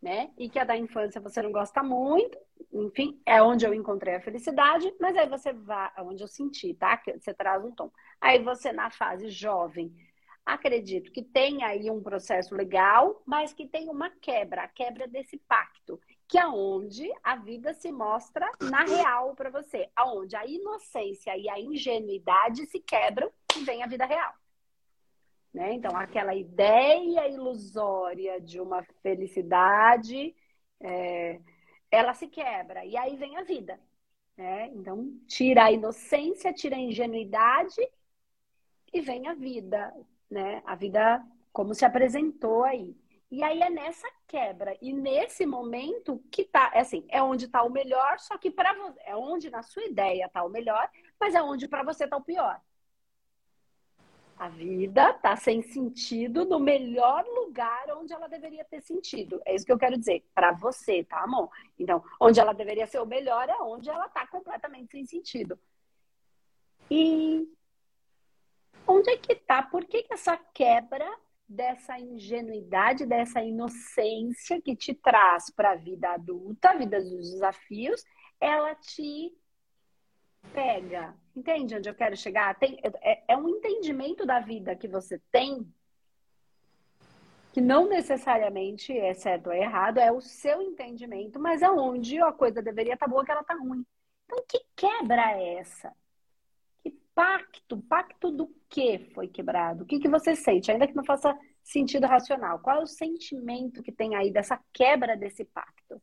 né? 0.00 0.30
E 0.38 0.48
que 0.48 0.58
a 0.58 0.64
da 0.64 0.76
infância 0.76 1.20
você 1.20 1.42
não 1.42 1.52
gosta 1.52 1.82
muito, 1.82 2.38
enfim, 2.72 3.20
é 3.26 3.42
onde 3.42 3.66
eu 3.66 3.74
encontrei 3.74 4.14
a 4.14 4.20
felicidade, 4.20 4.92
mas 4.98 5.16
aí 5.16 5.28
você 5.28 5.52
vai, 5.52 5.90
é 5.96 6.02
onde 6.02 6.22
eu 6.22 6.28
senti, 6.28 6.72
tá? 6.74 6.96
Que 6.96 7.18
você 7.18 7.34
traz 7.34 7.62
um 7.62 7.70
tom. 7.70 7.90
Aí 8.20 8.42
você 8.42 8.72
na 8.72 8.90
fase 8.90 9.28
jovem, 9.28 9.94
acredito 10.44 11.12
que 11.12 11.22
tem 11.22 11.62
aí 11.62 11.90
um 11.90 12.02
processo 12.02 12.54
legal, 12.54 13.22
mas 13.24 13.52
que 13.52 13.66
tem 13.66 13.88
uma 13.88 14.10
quebra, 14.10 14.62
a 14.62 14.68
quebra 14.68 15.06
desse 15.06 15.38
pacto 15.38 16.00
que 16.32 16.38
é 16.38 16.46
onde 16.46 17.12
a 17.22 17.36
vida 17.36 17.74
se 17.74 17.92
mostra 17.92 18.50
na 18.58 18.84
real 18.86 19.34
para 19.34 19.50
você, 19.50 19.90
aonde 19.94 20.34
a 20.34 20.46
inocência 20.46 21.36
e 21.36 21.46
a 21.46 21.60
ingenuidade 21.60 22.64
se 22.64 22.80
quebram 22.80 23.30
e 23.54 23.62
vem 23.64 23.82
a 23.82 23.86
vida 23.86 24.06
real. 24.06 24.32
Né? 25.52 25.74
Então, 25.74 25.94
aquela 25.94 26.34
ideia 26.34 27.28
ilusória 27.28 28.40
de 28.40 28.58
uma 28.58 28.82
felicidade, 29.02 30.34
é, 30.80 31.38
ela 31.90 32.14
se 32.14 32.26
quebra 32.26 32.82
e 32.86 32.96
aí 32.96 33.14
vem 33.14 33.36
a 33.36 33.42
vida. 33.42 33.78
Né? 34.34 34.68
Então, 34.68 35.14
tira 35.26 35.64
a 35.64 35.72
inocência, 35.72 36.50
tira 36.54 36.76
a 36.76 36.80
ingenuidade 36.80 37.86
e 38.90 39.02
vem 39.02 39.28
a 39.28 39.34
vida, 39.34 39.94
né? 40.32 40.62
A 40.64 40.74
vida 40.74 41.22
como 41.52 41.74
se 41.74 41.84
apresentou 41.84 42.64
aí. 42.64 42.96
E 43.30 43.42
aí 43.42 43.62
é 43.62 43.70
nessa 43.70 44.08
quebra 44.26 44.76
e 44.80 44.92
nesse 44.92 45.46
momento 45.46 46.22
que 46.30 46.44
tá, 46.44 46.70
é 46.74 46.80
assim, 46.80 47.04
é 47.08 47.22
onde 47.22 47.48
tá 47.48 47.62
o 47.62 47.70
melhor, 47.70 48.18
só 48.18 48.36
que 48.36 48.50
para 48.50 48.74
você, 48.74 49.00
é 49.06 49.16
onde 49.16 49.50
na 49.50 49.62
sua 49.62 49.84
ideia 49.84 50.28
tá 50.28 50.44
o 50.44 50.50
melhor, 50.50 50.90
mas 51.18 51.34
é 51.34 51.42
onde 51.42 51.66
para 51.68 51.82
você 51.82 52.06
tá 52.06 52.16
o 52.16 52.22
pior. 52.22 52.60
A 54.36 54.48
vida 54.48 55.14
tá 55.14 55.36
sem 55.36 55.62
sentido 55.62 56.44
no 56.44 56.58
melhor 56.58 57.24
lugar 57.24 57.84
onde 57.96 58.12
ela 58.12 58.28
deveria 58.28 58.64
ter 58.64 58.80
sentido. 58.82 59.40
É 59.46 59.54
isso 59.54 59.64
que 59.64 59.72
eu 59.72 59.78
quero 59.78 59.96
dizer, 59.96 60.26
para 60.34 60.52
você, 60.52 61.04
tá, 61.04 61.22
amor? 61.22 61.48
Então, 61.78 62.02
onde 62.20 62.40
ela 62.40 62.52
deveria 62.52 62.86
ser 62.86 63.00
o 63.00 63.06
melhor 63.06 63.48
é 63.48 63.56
onde 63.62 63.88
ela 63.88 64.08
tá 64.08 64.26
completamente 64.26 64.90
sem 64.90 65.06
sentido. 65.06 65.58
E 66.90 67.48
onde 68.86 69.10
é 69.10 69.16
que 69.16 69.34
tá? 69.34 69.62
Por 69.62 69.84
que, 69.84 70.02
que 70.02 70.14
essa 70.14 70.36
quebra 70.36 71.08
dessa 71.48 71.98
ingenuidade, 71.98 73.04
dessa 73.04 73.42
inocência 73.42 74.60
que 74.60 74.74
te 74.74 74.94
traz 74.94 75.50
para 75.50 75.72
a 75.72 75.76
vida 75.76 76.10
adulta, 76.10 76.70
a 76.70 76.76
vida 76.76 77.00
dos 77.00 77.32
desafios, 77.32 78.02
ela 78.40 78.74
te 78.74 79.32
pega. 80.52 81.14
Entende 81.36 81.76
onde 81.76 81.88
eu 81.88 81.94
quero 81.94 82.16
chegar? 82.16 82.58
Tem, 82.58 82.78
é, 82.82 83.22
é 83.28 83.36
um 83.36 83.48
entendimento 83.48 84.26
da 84.26 84.40
vida 84.40 84.74
que 84.74 84.88
você 84.88 85.20
tem 85.30 85.66
que 87.52 87.60
não 87.60 87.86
necessariamente 87.86 88.96
é 88.96 89.12
certo 89.12 89.48
ou 89.48 89.52
errado, 89.52 89.98
é 89.98 90.10
o 90.10 90.22
seu 90.22 90.62
entendimento, 90.62 91.38
mas 91.38 91.62
aonde 91.62 92.18
a 92.18 92.32
coisa 92.32 92.62
deveria 92.62 92.94
estar 92.94 93.04
tá 93.04 93.10
boa 93.10 93.24
que 93.24 93.30
ela 93.30 93.42
está 93.42 93.54
ruim. 93.54 93.84
Então, 94.24 94.42
que 94.48 94.58
quebra 94.74 95.32
é 95.32 95.56
essa? 95.56 95.94
Pacto? 97.14 97.82
Pacto 97.88 98.30
do 98.30 98.54
que 98.68 99.10
foi 99.14 99.28
quebrado? 99.28 99.84
O 99.84 99.86
que, 99.86 99.98
que 99.98 100.08
você 100.08 100.34
sente? 100.34 100.70
Ainda 100.70 100.86
que 100.86 100.94
não 100.94 101.04
faça 101.04 101.36
sentido 101.62 102.06
racional. 102.06 102.58
Qual 102.58 102.80
é 102.80 102.82
o 102.82 102.86
sentimento 102.86 103.82
que 103.82 103.92
tem 103.92 104.14
aí 104.14 104.32
dessa 104.32 104.58
quebra 104.72 105.16
desse 105.16 105.44
pacto? 105.44 106.00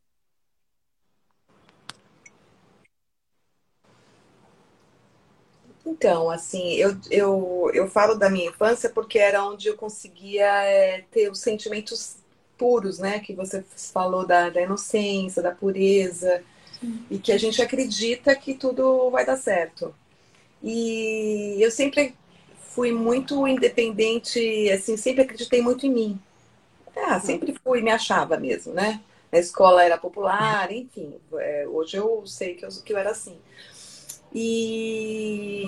Então, 5.84 6.30
assim, 6.30 6.74
eu, 6.74 6.96
eu, 7.10 7.70
eu 7.74 7.88
falo 7.88 8.14
da 8.14 8.30
minha 8.30 8.48
infância 8.48 8.88
porque 8.88 9.18
era 9.18 9.44
onde 9.44 9.68
eu 9.68 9.76
conseguia 9.76 10.46
é, 10.64 11.02
ter 11.10 11.30
os 11.30 11.40
sentimentos 11.40 12.18
puros, 12.56 12.98
né? 12.98 13.20
Que 13.20 13.34
você 13.34 13.62
falou 13.92 14.26
da, 14.26 14.50
da 14.50 14.60
inocência, 14.60 15.42
da 15.42 15.50
pureza, 15.50 16.44
Sim. 16.78 17.04
e 17.10 17.18
que 17.18 17.32
a 17.32 17.38
gente 17.38 17.60
acredita 17.60 18.36
que 18.36 18.54
tudo 18.54 19.10
vai 19.10 19.24
dar 19.24 19.36
certo. 19.36 19.94
E 20.62 21.56
eu 21.60 21.70
sempre 21.70 22.14
fui 22.70 22.92
muito 22.92 23.46
independente, 23.48 24.70
assim, 24.70 24.96
sempre 24.96 25.22
acreditei 25.22 25.62
muito 25.62 25.86
em 25.86 25.90
mim. 25.90 26.20
Ah, 26.96 27.18
sempre 27.20 27.54
fui, 27.64 27.80
me 27.80 27.90
achava 27.90 28.36
mesmo, 28.36 28.72
né? 28.72 29.00
A 29.32 29.38
escola 29.38 29.84
era 29.84 29.96
popular, 29.96 30.70
enfim. 30.72 31.14
É, 31.34 31.66
hoje 31.68 31.96
eu 31.96 32.26
sei 32.26 32.54
que 32.54 32.64
eu, 32.64 32.68
que 32.84 32.92
eu 32.92 32.98
era 32.98 33.10
assim. 33.10 33.38
E 34.32 35.64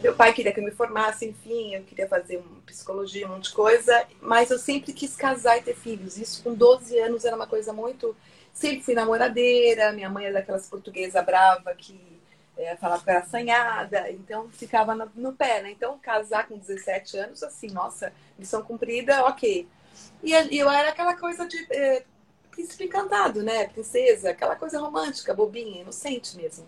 meu 0.00 0.14
pai 0.14 0.32
queria 0.32 0.52
que 0.52 0.60
eu 0.60 0.64
me 0.64 0.70
formasse, 0.70 1.26
enfim, 1.26 1.74
eu 1.74 1.82
queria 1.82 2.08
fazer 2.08 2.42
psicologia, 2.64 3.26
um 3.26 3.30
monte 3.32 3.50
de 3.50 3.54
coisa, 3.54 4.06
mas 4.22 4.50
eu 4.50 4.58
sempre 4.58 4.92
quis 4.92 5.14
casar 5.14 5.58
e 5.58 5.62
ter 5.62 5.74
filhos. 5.74 6.16
Isso 6.16 6.42
com 6.42 6.54
12 6.54 6.98
anos 6.98 7.24
era 7.24 7.36
uma 7.36 7.46
coisa 7.46 7.72
muito. 7.72 8.16
Sempre 8.54 8.82
fui 8.82 8.94
namoradeira, 8.94 9.92
minha 9.92 10.08
mãe 10.08 10.24
era 10.24 10.34
daquelas 10.34 10.66
portuguesa 10.66 11.20
brava 11.22 11.74
que 11.74 12.17
é, 12.58 12.76
falava 12.76 13.02
que 13.04 13.10
era 13.10 13.20
assanhada, 13.20 14.10
então 14.10 14.50
ficava 14.50 14.94
no, 14.94 15.10
no, 15.14 15.32
pé, 15.32 15.62
né? 15.62 15.70
Então, 15.70 15.96
casar 15.98 16.48
com 16.48 16.58
17 16.58 17.16
anos, 17.16 17.42
assim, 17.42 17.68
nossa, 17.68 18.12
missão 18.36 18.62
cumprida, 18.62 19.24
ok. 19.24 19.68
E 20.22 20.32
eu 20.58 20.68
era 20.68 20.88
aquela 20.88 21.16
coisa 21.16 21.46
de 21.46 21.56
é, 21.70 22.04
príncipe 22.50 22.84
encantado, 22.84 23.42
né? 23.42 23.68
Princesa, 23.68 24.30
aquela 24.30 24.56
coisa 24.56 24.80
romântica, 24.80 25.32
bobinha, 25.32 25.82
inocente 25.82 26.36
mesmo. 26.36 26.66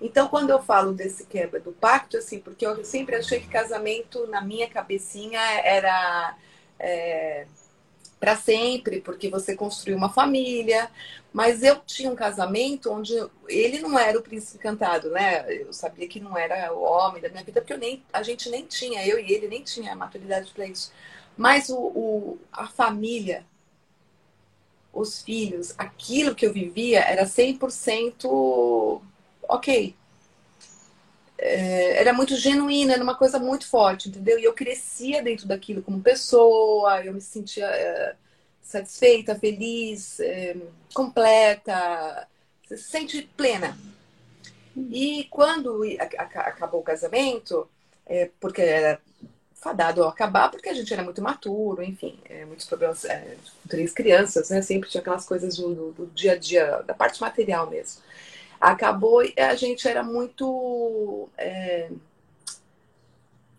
Então, 0.00 0.28
quando 0.28 0.50
eu 0.50 0.62
falo 0.62 0.92
desse 0.92 1.24
quebra 1.26 1.58
do 1.58 1.72
pacto, 1.72 2.16
assim, 2.18 2.38
porque 2.38 2.64
eu 2.64 2.84
sempre 2.84 3.16
achei 3.16 3.40
que 3.40 3.48
casamento, 3.48 4.26
na 4.28 4.40
minha 4.40 4.68
cabecinha, 4.68 5.40
era 5.64 6.36
é, 6.78 7.46
para 8.26 8.34
sempre, 8.34 9.00
porque 9.00 9.30
você 9.30 9.54
construiu 9.54 9.96
uma 9.96 10.08
família. 10.08 10.90
Mas 11.32 11.62
eu 11.62 11.76
tinha 11.86 12.10
um 12.10 12.16
casamento 12.16 12.90
onde 12.90 13.14
ele 13.46 13.78
não 13.78 13.96
era 13.96 14.18
o 14.18 14.22
príncipe 14.22 14.58
cantado, 14.58 15.10
né? 15.10 15.46
Eu 15.48 15.72
sabia 15.72 16.08
que 16.08 16.18
não 16.18 16.36
era 16.36 16.74
o 16.74 16.82
homem 16.82 17.22
da 17.22 17.28
minha 17.28 17.44
vida, 17.44 17.60
porque 17.60 17.72
eu 17.72 17.78
nem, 17.78 18.02
a 18.12 18.24
gente 18.24 18.50
nem 18.50 18.66
tinha, 18.66 19.06
eu 19.06 19.20
e 19.20 19.32
ele 19.32 19.46
nem 19.46 19.62
tinha 19.62 19.94
maturidade 19.94 20.50
para 20.52 20.66
isso. 20.66 20.92
Mas 21.36 21.68
o, 21.68 21.76
o, 21.78 22.38
a 22.50 22.66
família, 22.66 23.46
os 24.92 25.22
filhos, 25.22 25.72
aquilo 25.78 26.34
que 26.34 26.46
eu 26.46 26.52
vivia 26.52 27.02
era 27.02 27.26
100% 27.26 29.00
ok. 29.48 29.94
É, 31.38 32.00
era 32.00 32.12
muito 32.12 32.34
genuína, 32.36 32.94
era 32.94 33.02
uma 33.02 33.14
coisa 33.16 33.38
muito 33.38 33.68
forte, 33.68 34.08
entendeu? 34.08 34.38
E 34.38 34.44
eu 34.44 34.54
crescia 34.54 35.22
dentro 35.22 35.46
daquilo 35.46 35.82
como 35.82 36.00
pessoa, 36.00 37.04
eu 37.04 37.12
me 37.12 37.20
sentia 37.20 37.66
é, 37.66 38.14
satisfeita, 38.62 39.34
feliz, 39.38 40.18
é, 40.20 40.56
completa, 40.94 42.26
se 42.66 42.78
sente 42.78 43.22
plena. 43.36 43.76
E 44.90 45.26
quando 45.30 45.82
acabou 46.36 46.80
o 46.80 46.84
casamento, 46.84 47.68
é, 48.06 48.30
porque 48.40 48.62
era 48.62 49.00
fadado 49.54 50.04
a 50.04 50.10
acabar, 50.10 50.50
porque 50.50 50.68
a 50.68 50.74
gente 50.74 50.92
era 50.92 51.02
muito 51.02 51.22
maturo, 51.22 51.82
enfim, 51.82 52.18
é, 52.28 52.44
muitos 52.44 52.66
problemas, 52.66 53.04
é, 53.04 53.36
três 53.68 53.92
crianças, 53.92 54.50
né? 54.50 54.62
Sempre 54.62 54.88
tinha 54.88 55.00
aquelas 55.00 55.26
coisas 55.26 55.56
do, 55.56 55.92
do 55.92 56.06
dia 56.14 56.32
a 56.32 56.36
dia, 56.36 56.82
da 56.82 56.94
parte 56.94 57.20
material 57.20 57.68
mesmo 57.68 58.00
acabou 58.60 59.22
a 59.36 59.54
gente 59.54 59.86
era 59.86 60.02
muito 60.02 61.28
é, 61.36 61.90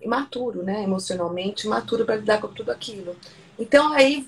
imaturo, 0.02 0.64
né? 0.64 0.84
Emocionalmente 0.84 1.68
imaturo 1.68 2.06
para 2.06 2.18
lidar 2.18 2.42
com 2.42 2.48
tudo 2.48 2.72
aquilo. 2.72 3.16
Então 3.60 3.94
aí 3.94 4.28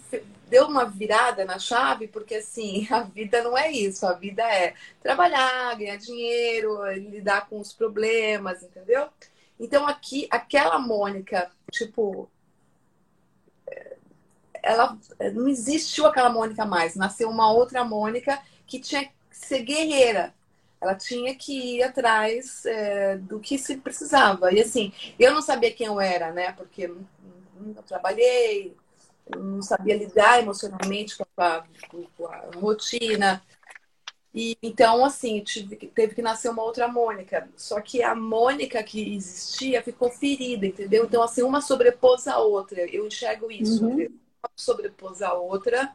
deu 0.49 0.67
uma 0.67 0.85
virada 0.85 1.45
na 1.45 1.59
chave, 1.59 2.07
porque 2.07 2.35
assim, 2.35 2.88
a 2.91 3.01
vida 3.01 3.43
não 3.43 3.57
é 3.57 3.71
isso, 3.71 4.05
a 4.05 4.13
vida 4.13 4.43
é 4.43 4.73
trabalhar, 5.01 5.75
ganhar 5.77 5.97
dinheiro, 5.97 6.85
lidar 6.93 7.47
com 7.47 7.59
os 7.59 7.71
problemas, 7.73 8.63
entendeu? 8.63 9.07
Então 9.59 9.88
aqui, 9.88 10.27
aquela 10.31 10.79
Mônica, 10.79 11.51
tipo, 11.71 12.29
ela 14.63 14.97
não 15.33 15.47
existiu 15.47 16.05
aquela 16.05 16.29
Mônica 16.29 16.65
mais, 16.65 16.95
nasceu 16.95 17.29
uma 17.29 17.51
outra 17.51 17.83
Mônica 17.83 18.41
que 18.65 18.79
tinha 18.79 19.05
que 19.05 19.11
ser 19.31 19.63
guerreira, 19.63 20.33
ela 20.81 20.95
tinha 20.95 21.36
que 21.36 21.77
ir 21.77 21.83
atrás 21.83 22.65
é, 22.65 23.17
do 23.17 23.39
que 23.39 23.57
se 23.57 23.77
precisava. 23.77 24.51
E 24.53 24.62
assim, 24.62 24.93
eu 25.19 25.33
não 25.33 25.41
sabia 25.41 25.74
quem 25.74 25.88
eu 25.88 26.00
era, 26.00 26.31
né? 26.31 26.53
Porque 26.53 26.91
nunca 27.59 27.83
trabalhei, 27.83 28.75
não 29.38 29.62
sabia 29.62 29.98
lidar 29.98 30.39
emocionalmente 30.39 31.17
com 31.17 31.25
a, 31.38 31.63
com 32.15 32.27
a 32.27 32.50
rotina. 32.55 33.41
E, 34.33 34.57
então, 34.62 35.03
assim, 35.03 35.41
tive, 35.43 35.75
teve 35.75 36.15
que 36.15 36.21
nascer 36.21 36.50
uma 36.50 36.63
outra 36.63 36.88
Mônica. 36.88 37.50
Só 37.57 37.81
que 37.81 38.01
a 38.01 38.15
Mônica 38.15 38.81
que 38.83 39.15
existia 39.15 39.83
ficou 39.83 40.09
ferida, 40.09 40.65
entendeu? 40.65 41.05
Então, 41.05 41.21
assim, 41.21 41.41
uma 41.41 41.62
sobrepôs 41.62 42.27
a 42.27 42.39
outra. 42.39 42.81
Eu 42.81 43.05
enxergo 43.05 43.51
isso. 43.51 43.86
Uhum. 43.86 44.07
Uma 44.41 44.51
sobrepôs 44.55 45.21
a 45.21 45.33
outra 45.33 45.93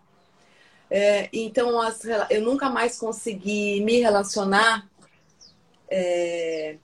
é, 0.90 1.28
então, 1.32 1.80
as, 1.80 2.02
eu 2.30 2.42
nunca 2.42 2.68
mais 2.70 2.98
consegui 2.98 3.80
me 3.80 4.00
relacionar 4.00 4.88
é, 5.88 6.76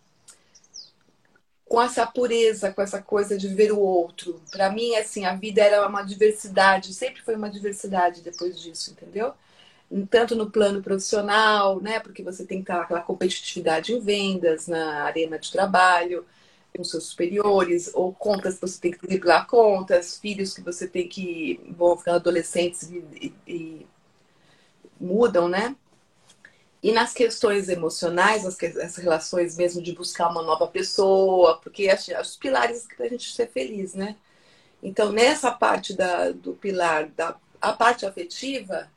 com 1.71 1.81
essa 1.81 2.05
pureza, 2.05 2.73
com 2.73 2.83
essa 2.83 3.01
coisa 3.01 3.39
de 3.39 3.47
ver 3.47 3.73
o 3.73 3.79
outro. 3.79 4.41
Para 4.51 4.71
mim, 4.71 4.97
assim, 4.97 5.25
a 5.25 5.37
vida 5.37 5.63
era 5.63 5.87
uma 5.87 6.03
diversidade, 6.03 6.93
sempre 6.93 7.23
foi 7.23 7.37
uma 7.37 7.49
diversidade 7.49 8.23
depois 8.23 8.61
disso, 8.61 8.91
entendeu? 8.91 9.33
Tanto 10.11 10.35
no 10.35 10.51
plano 10.51 10.83
profissional, 10.83 11.81
né? 11.81 12.01
Porque 12.01 12.23
você 12.23 12.45
tem 12.45 12.59
que 12.59 12.65
estar 12.65 12.83
aquela 12.83 13.01
competitividade 13.01 13.93
em 13.93 14.01
vendas, 14.01 14.67
na 14.67 15.05
arena 15.05 15.39
de 15.39 15.53
trabalho, 15.53 16.25
com 16.77 16.85
seus 16.85 17.05
superiores, 17.05 17.91
ou 17.95 18.13
contas 18.13 18.55
que 18.55 18.61
você 18.63 18.81
tem 18.81 18.91
que 18.93 19.07
driblar 19.07 19.47
contas, 19.47 20.19
filhos 20.19 20.55
que 20.55 20.61
você 20.61 20.87
tem 20.87 21.09
que 21.09 21.61
vão 21.77 21.97
ficar 21.97 22.15
adolescentes 22.17 22.91
e, 22.91 23.33
e, 23.47 23.70
mudam, 25.01 25.49
né? 25.49 25.75
E 26.83 26.93
nas 26.93 27.13
questões 27.13 27.69
emocionais, 27.69 28.47
as, 28.47 28.57
as 28.77 28.97
relações 28.97 29.57
mesmo 29.57 29.83
de 29.83 29.93
buscar 29.93 30.29
uma 30.29 30.43
nova 30.43 30.67
pessoa, 30.67 31.59
porque 31.59 31.89
os 32.21 32.37
pilares 32.37 32.87
para 32.97 33.07
a 33.07 33.09
gente 33.09 33.33
ser 33.33 33.49
feliz, 33.49 33.95
né? 33.95 34.17
Então, 34.83 35.13
nessa 35.13 35.51
parte 35.51 35.95
da, 35.95 36.31
do 36.31 36.55
pilar, 36.55 37.09
da, 37.11 37.37
a 37.61 37.73
parte 37.73 38.07
afetiva, 38.07 38.91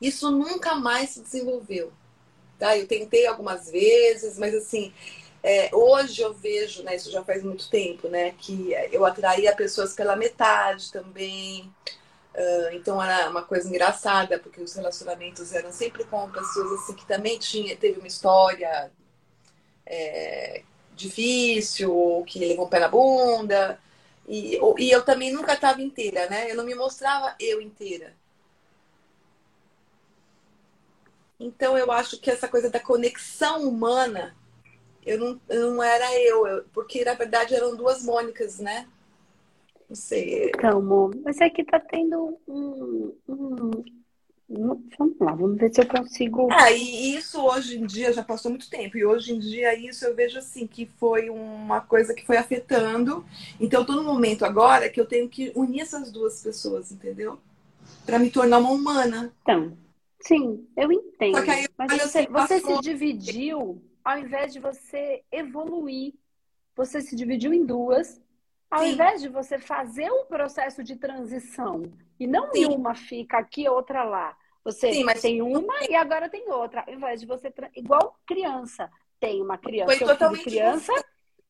isso 0.00 0.30
nunca 0.30 0.74
mais 0.74 1.10
se 1.10 1.20
desenvolveu. 1.20 1.92
Tá? 2.58 2.76
Eu 2.76 2.86
tentei 2.86 3.26
algumas 3.26 3.70
vezes, 3.70 4.38
mas 4.38 4.54
assim, 4.54 4.92
é, 5.42 5.74
hoje 5.74 6.20
eu 6.20 6.34
vejo, 6.34 6.82
né, 6.82 6.96
isso 6.96 7.10
já 7.10 7.24
faz 7.24 7.42
muito 7.42 7.68
tempo, 7.68 8.08
né, 8.08 8.32
que 8.38 8.72
eu 8.92 9.04
atraía 9.04 9.54
pessoas 9.56 9.94
pela 9.94 10.14
metade 10.14 10.92
também. 10.92 11.72
Uh, 12.34 12.74
então 12.74 13.02
era 13.02 13.28
uma 13.28 13.42
coisa 13.42 13.68
engraçada, 13.68 14.38
porque 14.38 14.60
os 14.60 14.74
relacionamentos 14.74 15.52
eram 15.52 15.70
sempre 15.70 16.04
com 16.04 16.30
pessoas 16.30 16.80
assim 16.80 16.94
que 16.94 17.04
também 17.06 17.38
tinha, 17.38 17.76
teve 17.76 17.98
uma 17.98 18.08
história 18.08 18.90
é, 19.84 20.62
difícil, 20.94 21.94
ou 21.94 22.24
que 22.24 22.38
levou 22.38 22.66
um 22.66 22.68
pé 22.68 22.78
na 22.80 22.88
bunda. 22.88 23.78
E, 24.26 24.58
ou, 24.60 24.78
e 24.78 24.90
eu 24.90 25.04
também 25.04 25.32
nunca 25.32 25.54
estava 25.54 25.82
inteira, 25.82 26.28
né? 26.30 26.50
Eu 26.50 26.56
não 26.56 26.64
me 26.64 26.74
mostrava 26.74 27.34
eu 27.38 27.60
inteira. 27.60 28.14
Então 31.38 31.76
eu 31.76 31.90
acho 31.90 32.18
que 32.20 32.30
essa 32.30 32.48
coisa 32.48 32.70
da 32.70 32.78
conexão 32.78 33.68
humana, 33.68 34.34
eu 35.04 35.18
não, 35.18 35.40
eu 35.48 35.72
não 35.72 35.82
era 35.82 36.14
eu, 36.20 36.46
eu, 36.46 36.64
porque 36.72 37.04
na 37.04 37.14
verdade 37.14 37.54
eram 37.54 37.76
duas 37.76 38.02
Mônicas, 38.04 38.58
né? 38.58 38.88
Não 39.92 39.96
sei. 39.96 40.50
Então, 40.56 41.10
mas 41.22 41.38
é 41.42 41.50
que 41.50 41.62
tá 41.62 41.78
tendo 41.78 42.38
um, 42.48 43.14
um, 43.28 43.70
Vamos 44.98 45.18
lá, 45.20 45.34
vamos 45.34 45.58
ver 45.58 45.70
se 45.74 45.82
eu 45.82 45.86
consigo. 45.86 46.48
Ah, 46.50 46.70
e 46.70 47.14
isso 47.14 47.38
hoje 47.42 47.78
em 47.78 47.84
dia 47.84 48.10
já 48.10 48.24
passou 48.24 48.50
muito 48.50 48.70
tempo. 48.70 48.96
E 48.96 49.04
hoje 49.04 49.34
em 49.34 49.38
dia 49.38 49.78
isso 49.78 50.06
eu 50.06 50.14
vejo 50.14 50.38
assim 50.38 50.66
que 50.66 50.86
foi 50.86 51.28
uma 51.28 51.82
coisa 51.82 52.14
que 52.14 52.24
foi 52.24 52.38
afetando. 52.38 53.22
Então 53.60 53.80
eu 53.80 53.86
tô 53.86 53.92
no 53.92 54.02
momento 54.02 54.46
agora 54.46 54.88
que 54.88 54.98
eu 54.98 55.04
tenho 55.04 55.28
que 55.28 55.52
unir 55.54 55.82
essas 55.82 56.10
duas 56.10 56.42
pessoas, 56.42 56.90
entendeu? 56.90 57.38
Para 58.06 58.18
me 58.18 58.30
tornar 58.30 58.60
uma 58.60 58.70
humana. 58.70 59.30
Então, 59.42 59.76
sim, 60.22 60.66
eu 60.74 60.90
entendo. 60.90 61.36
Aí, 61.36 61.68
mas 61.76 61.92
você, 61.92 62.20
assim, 62.20 62.32
você 62.32 62.60
se 62.60 62.80
dividiu 62.80 63.82
ao 64.02 64.18
invés 64.18 64.54
de 64.54 64.58
você 64.58 65.22
evoluir. 65.30 66.14
Você 66.74 67.02
se 67.02 67.14
dividiu 67.14 67.52
em 67.52 67.66
duas, 67.66 68.21
ao 68.72 68.80
sim. 68.80 68.92
invés 68.92 69.20
de 69.20 69.28
você 69.28 69.58
fazer 69.58 70.10
um 70.10 70.24
processo 70.24 70.82
de 70.82 70.96
transição 70.96 71.82
e 72.18 72.26
não 72.26 72.50
sim. 72.52 72.64
uma 72.66 72.94
fica 72.94 73.36
aqui, 73.36 73.68
outra 73.68 74.02
lá. 74.02 74.34
Você 74.64 74.92
Sim, 74.92 75.04
mas 75.04 75.20
tem 75.20 75.42
uma 75.42 75.74
e 75.90 75.94
agora 75.94 76.28
tem 76.28 76.48
outra. 76.48 76.84
Ao 76.86 76.94
invés 76.94 77.20
de 77.20 77.26
você. 77.26 77.52
Igual 77.76 78.16
criança. 78.24 78.90
Tem 79.20 79.42
uma 79.42 79.58
criança, 79.58 79.96
Foi 79.96 80.06
totalmente 80.06 80.44
criança, 80.44 80.92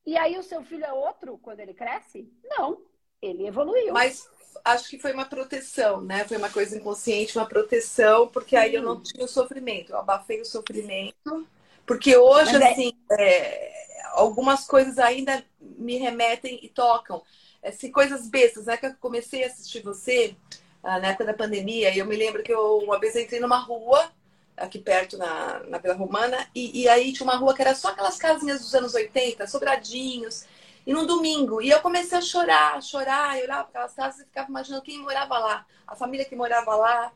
e 0.05 0.17
aí 0.17 0.37
o 0.37 0.43
seu 0.43 0.63
filho 0.63 0.83
é 0.83 0.91
outro 0.91 1.39
quando 1.41 1.59
ele 1.59 1.73
cresce? 1.73 2.29
Não. 2.43 2.81
Ele 3.21 3.47
evoluiu. 3.47 3.93
Mas 3.93 4.29
acho 4.65 4.89
que 4.89 4.99
foi 4.99 5.13
uma 5.13 5.25
proteção, 5.25 6.01
né? 6.01 6.25
Foi 6.25 6.37
uma 6.37 6.49
coisa 6.49 6.77
inconsciente, 6.77 7.37
uma 7.37 7.47
proteção, 7.47 8.27
porque 8.27 8.55
aí 8.55 8.75
eu 8.75 8.83
não 8.83 9.01
tinha 9.01 9.25
o 9.25 9.29
sofrimento. 9.29 9.93
Eu 9.93 9.99
abafei 9.99 10.41
o 10.41 10.45
sofrimento. 10.45 11.47
Porque 11.85 12.15
hoje, 12.17 12.55
é... 12.55 12.71
assim, 12.71 12.93
é, 13.11 13.82
algumas 14.11 14.65
coisas 14.65 14.99
ainda 14.99 15.43
me 15.59 15.97
remetem 15.97 16.59
e 16.61 16.69
tocam. 16.69 17.21
Assim, 17.63 17.91
coisas 17.91 18.27
bestas, 18.27 18.65
né? 18.65 18.77
Que 18.77 18.87
eu 18.87 18.95
comecei 18.99 19.43
a 19.43 19.47
assistir 19.47 19.81
você 19.81 20.35
ah, 20.83 20.99
na 20.99 21.09
época 21.09 21.25
da 21.25 21.33
pandemia. 21.33 21.93
E 21.93 21.99
eu 21.99 22.05
me 22.05 22.15
lembro 22.15 22.43
que 22.43 22.53
eu 22.53 22.79
uma 22.79 22.99
vez 22.99 23.15
entrei 23.15 23.39
numa 23.39 23.57
rua, 23.57 24.11
aqui 24.57 24.79
perto 24.79 25.17
na, 25.17 25.61
na 25.67 25.77
Vila 25.77 25.95
Romana, 25.95 26.47
e, 26.53 26.81
e 26.81 26.87
aí 26.87 27.13
tinha 27.13 27.25
uma 27.25 27.37
rua 27.37 27.53
que 27.53 27.61
era 27.61 27.73
só 27.73 27.89
aquelas 27.89 28.17
casinhas 28.17 28.59
dos 28.61 28.75
anos 28.75 28.93
80, 28.93 29.47
sobradinhos. 29.47 30.45
E 30.85 30.91
num 30.91 31.05
domingo, 31.05 31.61
e 31.61 31.69
eu 31.69 31.79
comecei 31.79 32.17
a 32.17 32.21
chorar, 32.21 32.83
chorar, 32.83 33.37
eu 33.37 33.45
olhava 33.45 33.63
para 33.63 33.85
aquelas 33.85 33.93
casas 33.93 34.19
e 34.19 34.25
ficava 34.25 34.49
imaginando 34.49 34.83
quem 34.83 34.99
morava 34.99 35.39
lá, 35.39 35.65
a 35.87 35.95
família 35.95 36.25
que 36.25 36.35
morava 36.35 36.75
lá. 36.75 37.13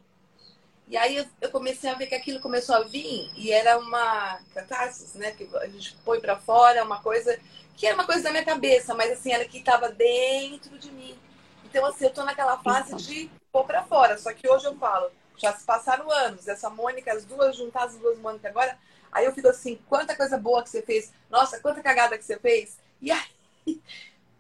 E 0.88 0.96
aí 0.96 1.26
eu 1.42 1.52
comecei 1.52 1.90
a 1.90 1.96
ver 1.96 2.08
que 2.08 2.16
aquilo 2.16 2.40
começou 2.40 2.76
a 2.76 2.84
vir 2.84 3.30
e 3.36 3.52
era 3.52 3.78
uma 3.78 4.40
catástrofe, 4.54 5.18
né? 5.18 5.32
Que 5.32 5.50
a 5.58 5.68
gente 5.68 5.96
põe 6.06 6.20
para 6.20 6.38
fora, 6.38 6.84
uma 6.84 7.02
coisa 7.02 7.38
que 7.76 7.86
era 7.86 7.94
uma 7.96 8.06
coisa 8.06 8.24
da 8.24 8.32
minha 8.32 8.44
cabeça, 8.44 8.96
mas 8.96 9.12
assim, 9.12 9.32
era 9.32 9.46
que 9.46 9.60
estava 9.60 9.90
dentro 9.90 10.80
de 10.80 10.92
mim. 10.92 11.16
Então, 11.64 11.86
assim, 11.86 12.06
eu 12.06 12.10
tô 12.10 12.24
naquela 12.24 12.58
fase 12.58 12.96
de 12.96 13.30
pôr 13.52 13.66
para 13.66 13.84
fora. 13.84 14.18
Só 14.18 14.34
que 14.34 14.50
hoje 14.50 14.66
eu 14.66 14.76
falo, 14.78 15.12
já 15.38 15.54
se 15.54 15.64
passaram 15.64 16.10
anos. 16.10 16.48
Essa 16.48 16.70
Mônica, 16.70 17.14
as 17.14 17.24
duas 17.24 17.56
juntadas, 17.56 17.94
as 17.94 18.02
duas 18.02 18.18
Mônica 18.18 18.48
agora. 18.48 18.78
Aí 19.12 19.26
eu 19.26 19.34
fico 19.34 19.48
assim, 19.50 19.80
quanta 19.88 20.16
coisa 20.16 20.38
boa 20.38 20.64
que 20.64 20.70
você 20.70 20.82
fez. 20.82 21.12
Nossa, 21.30 21.60
quanta 21.60 21.84
cagada 21.84 22.18
que 22.18 22.26
você 22.26 22.40
fez. 22.40 22.80
E 23.00 23.12
aí, 23.12 23.28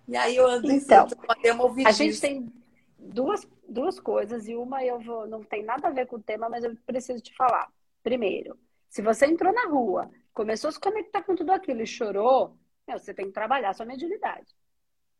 e 0.08 0.18
aí 0.18 0.36
eu 0.36 0.48
ando 0.48 0.72
então, 0.72 1.06
em 1.06 1.86
A 1.86 1.92
gente 1.92 2.20
tem 2.20 2.52
duas, 2.98 3.48
duas 3.68 4.00
coisas 4.00 4.48
e 4.48 4.56
uma 4.56 4.84
eu 4.84 5.00
vou, 5.00 5.28
não 5.28 5.44
tem 5.44 5.64
nada 5.64 5.88
a 5.88 5.92
ver 5.92 6.08
com 6.08 6.18
o 6.18 6.24
tema, 6.24 6.50
mas 6.50 6.64
eu 6.64 6.76
preciso 6.86 7.22
te 7.22 7.36
falar. 7.36 7.72
Primeiro, 8.04 8.58
se 8.90 9.02
você 9.02 9.26
entrou 9.26 9.54
na 9.54 9.68
rua, 9.68 10.10
começou 10.34 10.70
a 10.70 10.72
se 10.72 10.80
conectar 10.80 11.24
com 11.24 11.36
tudo 11.36 11.52
aquilo 11.52 11.82
e 11.82 11.88
chorou, 11.88 12.58
meu, 12.88 12.98
você 13.00 13.14
tem 13.14 13.28
que 13.28 13.34
trabalhar 13.34 13.74
sua 13.74 13.86
mediunidade. 13.86 14.56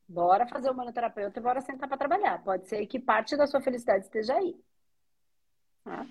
Bora 0.08 0.48
fazer 0.48 0.70
o 0.70 0.74
manoterapeuta 0.74 1.40
e 1.40 1.44
bora 1.44 1.60
sentar 1.60 1.88
para 1.90 1.98
trabalhar. 1.98 2.42
Pode 2.44 2.68
ser 2.68 2.86
que 2.88 2.98
parte 3.00 3.36
da 3.36 3.46
sua 3.46 3.60
felicidade 3.60 4.06
esteja 4.06 4.36
aí. 4.36 4.56
Tá? 5.84 6.06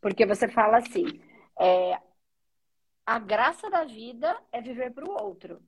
Porque 0.00 0.24
você 0.24 0.48
fala 0.48 0.78
assim: 0.78 1.20
é, 1.60 2.00
a 3.04 3.18
graça 3.18 3.68
da 3.68 3.84
vida 3.84 4.40
é 4.50 4.60
viver 4.60 4.90
para 4.92 5.04
o 5.04 5.22
outro. 5.22 5.60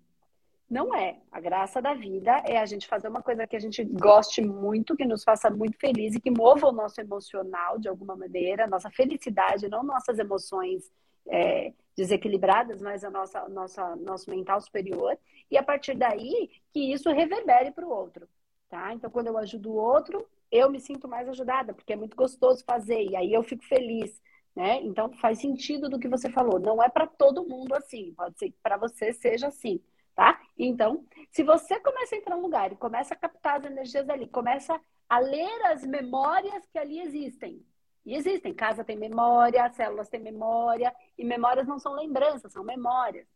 Não 0.68 0.94
é. 0.94 1.18
A 1.32 1.40
graça 1.40 1.80
da 1.80 1.94
vida 1.94 2.42
é 2.46 2.58
a 2.58 2.66
gente 2.66 2.86
fazer 2.86 3.08
uma 3.08 3.22
coisa 3.22 3.46
que 3.46 3.56
a 3.56 3.60
gente 3.60 3.82
goste 3.84 4.42
muito, 4.42 4.96
que 4.96 5.06
nos 5.06 5.24
faça 5.24 5.48
muito 5.48 5.78
feliz 5.78 6.14
e 6.14 6.20
que 6.20 6.30
mova 6.30 6.68
o 6.68 6.72
nosso 6.72 7.00
emocional 7.00 7.78
de 7.78 7.88
alguma 7.88 8.14
maneira, 8.14 8.66
nossa 8.66 8.90
felicidade, 8.90 9.68
não 9.68 9.82
nossas 9.82 10.18
emoções 10.18 10.90
é, 11.26 11.72
desequilibradas, 11.96 12.82
mas 12.82 13.02
a 13.02 13.10
nossa, 13.10 13.48
nossa, 13.48 13.96
nosso 13.96 14.30
mental 14.30 14.60
superior. 14.60 15.18
E 15.50 15.56
a 15.56 15.62
partir 15.62 15.94
daí, 15.96 16.50
que 16.70 16.92
isso 16.92 17.10
reverbere 17.10 17.70
para 17.70 17.86
o 17.86 17.90
outro. 17.90 18.28
Tá? 18.68 18.92
Então, 18.92 19.10
quando 19.10 19.28
eu 19.28 19.38
ajudo 19.38 19.70
o 19.70 19.76
outro, 19.76 20.26
eu 20.52 20.70
me 20.70 20.78
sinto 20.78 21.08
mais 21.08 21.26
ajudada, 21.28 21.72
porque 21.72 21.94
é 21.94 21.96
muito 21.96 22.16
gostoso 22.16 22.62
fazer, 22.64 23.02
e 23.04 23.16
aí 23.16 23.32
eu 23.32 23.42
fico 23.42 23.64
feliz. 23.64 24.20
Né? 24.54 24.82
Então, 24.82 25.10
faz 25.14 25.40
sentido 25.40 25.88
do 25.88 25.98
que 25.98 26.08
você 26.08 26.28
falou. 26.28 26.58
Não 26.58 26.82
é 26.82 26.88
para 26.90 27.06
todo 27.06 27.46
mundo 27.46 27.74
assim, 27.74 28.12
pode 28.14 28.38
ser 28.38 28.50
que 28.50 28.58
para 28.62 28.76
você 28.76 29.12
seja 29.14 29.48
assim. 29.48 29.80
Tá? 30.18 30.36
Então, 30.58 31.06
se 31.30 31.44
você 31.44 31.78
começa 31.78 32.16
a 32.16 32.18
entrar 32.18 32.34
num 32.34 32.42
lugar 32.42 32.72
e 32.72 32.76
começa 32.76 33.14
a 33.14 33.16
captar 33.16 33.60
as 33.60 33.64
energias 33.70 34.10
ali, 34.10 34.26
começa 34.26 34.76
a 35.08 35.20
ler 35.20 35.62
as 35.66 35.86
memórias 35.86 36.66
que 36.72 36.76
ali 36.76 36.98
existem, 36.98 37.64
e 38.04 38.16
existem, 38.16 38.52
casa 38.52 38.82
tem 38.82 38.96
memória, 38.96 39.70
células 39.70 40.08
têm 40.08 40.18
memória, 40.18 40.92
e 41.16 41.24
memórias 41.24 41.68
não 41.68 41.78
são 41.78 41.94
lembranças, 41.94 42.52
são 42.52 42.64
memórias. 42.64 43.28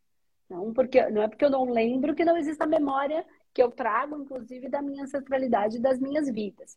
Não, 0.50 0.74
porque, 0.74 1.08
não 1.08 1.22
é 1.22 1.28
porque 1.28 1.44
eu 1.44 1.50
não 1.50 1.70
lembro 1.70 2.16
que 2.16 2.24
não 2.24 2.36
existe 2.36 2.60
a 2.60 2.66
memória 2.66 3.24
que 3.54 3.62
eu 3.62 3.70
trago, 3.70 4.20
inclusive, 4.20 4.68
da 4.68 4.82
minha 4.82 5.04
ancestralidade 5.04 5.78
das 5.78 6.00
minhas 6.00 6.28
vidas. 6.28 6.76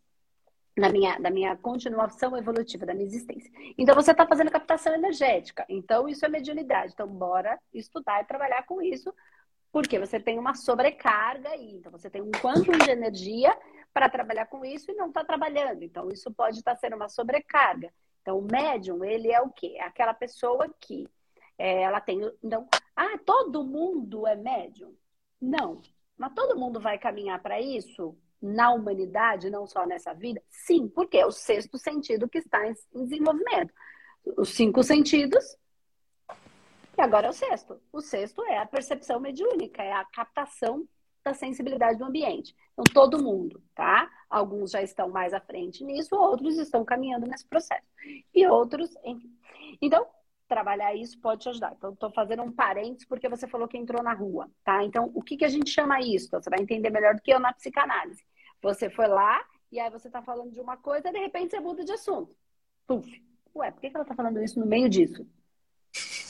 Da 0.78 0.90
minha, 0.90 1.18
da 1.18 1.32
minha 1.32 1.58
continuação 1.58 2.38
evolutiva, 2.38 2.86
da 2.86 2.94
minha 2.94 3.08
existência. 3.08 3.52
Então, 3.76 3.96
você 3.96 4.12
está 4.12 4.28
fazendo 4.28 4.52
captação 4.52 4.94
energética. 4.94 5.66
Então, 5.68 6.08
isso 6.08 6.24
é 6.24 6.30
mediunidade. 6.30 6.94
Então, 6.94 7.08
bora 7.08 7.60
estudar 7.74 8.22
e 8.22 8.26
trabalhar 8.26 8.68
com 8.68 8.84
isso, 8.84 9.12
porque 9.76 10.00
você 10.00 10.22
tem 10.22 10.40
uma 10.40 10.56
sobrecarga 10.56 11.50
aí. 11.50 11.76
Então, 11.76 11.92
você 11.92 12.10
tem 12.10 12.22
um 12.22 12.32
quantum 12.32 12.72
de 12.72 12.90
energia 12.90 13.54
para 13.94 14.08
trabalhar 14.08 14.46
com 14.46 14.64
isso 14.64 14.90
e 14.90 14.96
não 14.96 15.10
está 15.10 15.22
trabalhando. 15.22 15.84
Então, 15.84 16.08
isso 16.10 16.32
pode 16.32 16.60
estar 16.60 16.76
tá 16.76 16.80
sendo 16.80 16.96
uma 16.96 17.10
sobrecarga. 17.10 17.92
Então, 18.22 18.40
o 18.40 18.48
médium, 18.50 19.04
ele 19.04 19.30
é 19.34 19.42
o 19.42 19.50
quê? 19.50 19.76
É 19.76 19.84
aquela 19.84 20.14
pessoa 20.14 20.74
que 20.80 21.06
é, 21.58 21.82
ela 21.82 22.00
tem. 22.00 22.22
Então, 22.42 22.66
ah, 22.96 23.18
todo 23.26 23.66
mundo 23.66 24.26
é 24.26 24.38
médium? 24.38 24.96
Não. 25.42 25.82
Mas 26.18 26.34
todo 26.34 26.58
mundo 26.58 26.80
vai 26.80 26.98
caminhar 26.98 27.42
para 27.42 27.60
isso 27.60 28.18
na 28.42 28.72
humanidade, 28.72 29.50
não 29.50 29.68
só 29.68 29.86
nessa 29.86 30.14
vida? 30.14 30.42
Sim, 30.50 30.88
porque 30.88 31.18
é 31.18 31.26
o 31.26 31.32
sexto 31.32 31.78
sentido 31.78 32.30
que 32.30 32.38
está 32.38 32.66
em 32.66 32.74
desenvolvimento. 32.94 33.74
Os 34.38 34.56
cinco 34.56 34.82
sentidos 34.84 35.44
e 36.98 37.02
agora 37.02 37.28
é 37.28 37.30
o 37.30 37.34
sexto. 37.34 37.82
O 37.92 38.02
sexto 38.02 38.44
é 38.46 38.58
a 38.58 38.66
percepção 38.66 39.20
mediúnica, 39.20 39.84
é 39.84 39.92
a 39.92 40.06
captação 40.06 40.88
da 41.24 41.34
sensibilidade 41.34 41.98
do 41.98 42.06
ambiente. 42.06 42.56
Então, 42.74 42.86
todo 42.94 43.22
mundo, 43.22 43.62
tá? 43.74 44.10
Alguns 44.30 44.72
já 44.72 44.82
estão 44.82 45.10
mais 45.10 45.34
à 45.34 45.40
frente 45.40 45.84
nisso, 45.84 46.16
outros 46.16 46.58
estão 46.58 46.86
caminhando 46.86 47.26
nesse 47.26 47.48
processo. 47.48 47.86
E 48.34 48.48
outros, 48.48 48.96
enfim. 49.04 49.30
Então, 49.82 50.06
trabalhar 50.48 50.94
isso 50.94 51.20
pode 51.20 51.42
te 51.42 51.50
ajudar. 51.50 51.74
Então, 51.76 51.94
estou 51.94 52.12
fazendo 52.12 52.44
um 52.44 52.52
parênteses 52.52 53.06
porque 53.06 53.28
você 53.28 53.48
falou 53.48 53.68
que 53.68 53.78
entrou 53.78 54.04
na 54.04 54.14
rua, 54.14 54.50
tá? 54.64 54.84
Então, 54.84 55.12
o 55.16 55.22
que, 55.24 55.36
que 55.36 55.46
a 55.46 55.50
gente 55.50 55.70
chama 55.72 56.00
isso? 56.00 56.30
Você 56.30 56.50
vai 56.50 56.62
entender 56.62 56.92
melhor 56.92 57.16
do 57.16 57.22
que 57.22 57.34
eu 57.34 57.40
na 57.40 57.54
psicanálise. 57.54 58.24
Você 58.62 58.90
foi 58.90 59.08
lá 59.08 59.44
e 59.72 59.80
aí 59.80 59.90
você 59.90 60.08
está 60.08 60.22
falando 60.22 60.52
de 60.52 60.62
uma 60.62 60.78
coisa 60.78 61.10
e 61.10 61.12
de 61.12 61.20
repente 61.20 61.52
você 61.52 61.60
muda 61.60 61.84
de 61.84 61.92
assunto. 61.92 62.36
Puf. 62.88 63.24
Ué, 63.56 63.72
por 63.72 63.82
que, 63.82 63.90
que 63.90 63.96
ela 63.96 64.04
está 64.04 64.16
falando 64.16 64.42
isso 64.44 64.60
no 64.60 64.66
meio 64.66 64.90
disso? 64.90 65.26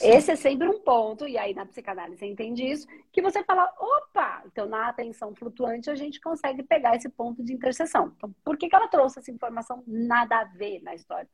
Esse 0.00 0.32
é 0.32 0.36
sempre 0.36 0.68
um 0.68 0.80
ponto, 0.80 1.26
e 1.26 1.38
aí 1.38 1.54
na 1.54 1.64
psicanálise 1.64 2.18
você 2.18 2.26
entende 2.26 2.64
isso, 2.64 2.86
que 3.10 3.22
você 3.22 3.42
fala, 3.44 3.72
opa! 3.78 4.42
Então, 4.46 4.66
na 4.66 4.88
atenção 4.88 5.34
flutuante, 5.34 5.88
a 5.88 5.94
gente 5.94 6.20
consegue 6.20 6.62
pegar 6.62 6.96
esse 6.96 7.08
ponto 7.08 7.42
de 7.42 7.52
interseção. 7.52 8.12
Então, 8.16 8.34
por 8.44 8.56
que, 8.56 8.68
que 8.68 8.76
ela 8.76 8.88
trouxe 8.88 9.18
essa 9.18 9.30
informação 9.30 9.82
nada 9.86 10.40
a 10.40 10.44
ver 10.44 10.82
na 10.82 10.94
história? 10.94 11.28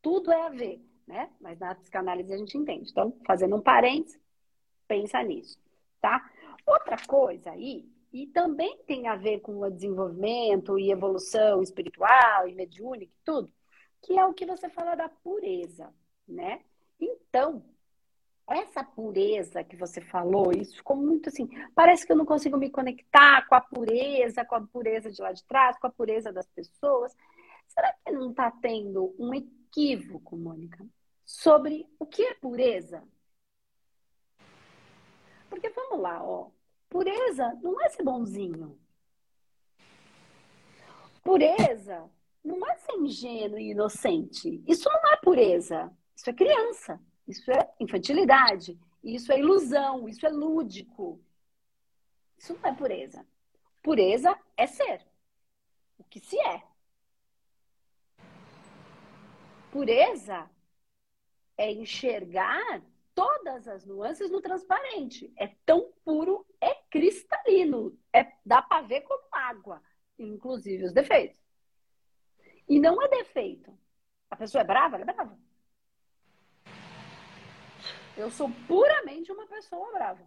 Tudo 0.00 0.32
é 0.32 0.46
a 0.46 0.48
ver, 0.48 0.80
né? 1.06 1.30
Mas 1.40 1.58
na 1.58 1.74
psicanálise 1.74 2.32
a 2.32 2.38
gente 2.38 2.56
entende. 2.56 2.90
Então, 2.90 3.14
fazendo 3.26 3.56
um 3.56 3.60
parênteses, 3.60 4.18
pensa 4.88 5.22
nisso, 5.22 5.58
tá? 6.00 6.30
Outra 6.66 6.96
coisa 7.06 7.50
aí, 7.50 7.86
e 8.12 8.26
também 8.28 8.78
tem 8.86 9.08
a 9.08 9.16
ver 9.16 9.40
com 9.40 9.60
o 9.60 9.70
desenvolvimento 9.70 10.78
e 10.78 10.90
evolução 10.90 11.62
espiritual 11.62 12.48
e 12.48 12.54
mediúnica 12.54 13.12
e 13.12 13.24
tudo, 13.24 13.52
que 14.02 14.18
é 14.18 14.24
o 14.24 14.32
que 14.32 14.46
você 14.46 14.70
fala 14.70 14.94
da 14.94 15.08
pureza, 15.08 15.92
né? 16.26 16.62
Então, 16.98 17.62
essa 18.48 18.84
pureza 18.84 19.64
que 19.64 19.76
você 19.76 20.00
falou, 20.00 20.52
isso 20.52 20.76
ficou 20.76 20.96
muito 20.96 21.28
assim. 21.28 21.48
Parece 21.74 22.06
que 22.06 22.12
eu 22.12 22.16
não 22.16 22.24
consigo 22.24 22.56
me 22.56 22.70
conectar 22.70 23.46
com 23.48 23.54
a 23.54 23.60
pureza, 23.60 24.44
com 24.44 24.54
a 24.54 24.60
pureza 24.60 25.10
de 25.10 25.20
lá 25.20 25.32
de 25.32 25.44
trás, 25.44 25.76
com 25.78 25.86
a 25.88 25.90
pureza 25.90 26.32
das 26.32 26.46
pessoas. 26.46 27.16
Será 27.66 27.92
que 28.04 28.12
não 28.12 28.30
está 28.30 28.50
tendo 28.50 29.14
um 29.18 29.34
equívoco, 29.34 30.36
Mônica, 30.36 30.86
sobre 31.24 31.88
o 31.98 32.06
que 32.06 32.22
é 32.22 32.34
pureza? 32.34 33.02
Porque 35.50 35.68
vamos 35.70 36.00
lá, 36.00 36.22
ó. 36.22 36.50
Pureza 36.88 37.52
não 37.62 37.80
é 37.80 37.88
ser 37.88 38.04
bonzinho. 38.04 38.78
Pureza 41.24 42.08
não 42.44 42.64
é 42.64 42.76
ser 42.76 42.92
ingênuo 42.92 43.58
e 43.58 43.72
inocente. 43.72 44.62
Isso 44.68 44.88
não 44.88 45.12
é 45.12 45.16
pureza. 45.16 45.92
Isso 46.14 46.30
é 46.30 46.32
criança. 46.32 47.00
Isso 47.26 47.50
é 47.50 47.74
infantilidade. 47.80 48.78
Isso 49.02 49.32
é 49.32 49.38
ilusão. 49.38 50.08
Isso 50.08 50.26
é 50.26 50.30
lúdico. 50.30 51.20
Isso 52.38 52.54
não 52.54 52.70
é 52.70 52.74
pureza. 52.74 53.26
Pureza 53.82 54.38
é 54.56 54.66
ser. 54.66 55.06
O 55.98 56.04
que 56.04 56.20
se 56.20 56.38
é. 56.38 56.62
Pureza 59.70 60.50
é 61.56 61.72
enxergar 61.72 62.82
todas 63.14 63.66
as 63.66 63.84
nuances 63.86 64.30
no 64.30 64.40
transparente. 64.40 65.32
É 65.36 65.48
tão 65.64 65.90
puro, 66.04 66.46
é 66.60 66.74
cristalino. 66.90 67.98
É, 68.12 68.32
dá 68.44 68.60
para 68.60 68.86
ver 68.86 69.00
como 69.02 69.24
água, 69.32 69.82
inclusive 70.18 70.84
os 70.84 70.92
defeitos. 70.92 71.40
E 72.68 72.78
não 72.78 73.00
é 73.02 73.08
defeito. 73.08 73.76
A 74.30 74.36
pessoa 74.36 74.62
é 74.62 74.64
brava, 74.64 74.96
ela 74.96 75.10
é 75.10 75.14
brava. 75.14 75.38
Eu 78.16 78.30
sou 78.30 78.50
puramente 78.66 79.30
uma 79.30 79.46
pessoa 79.46 79.92
brava. 79.92 80.26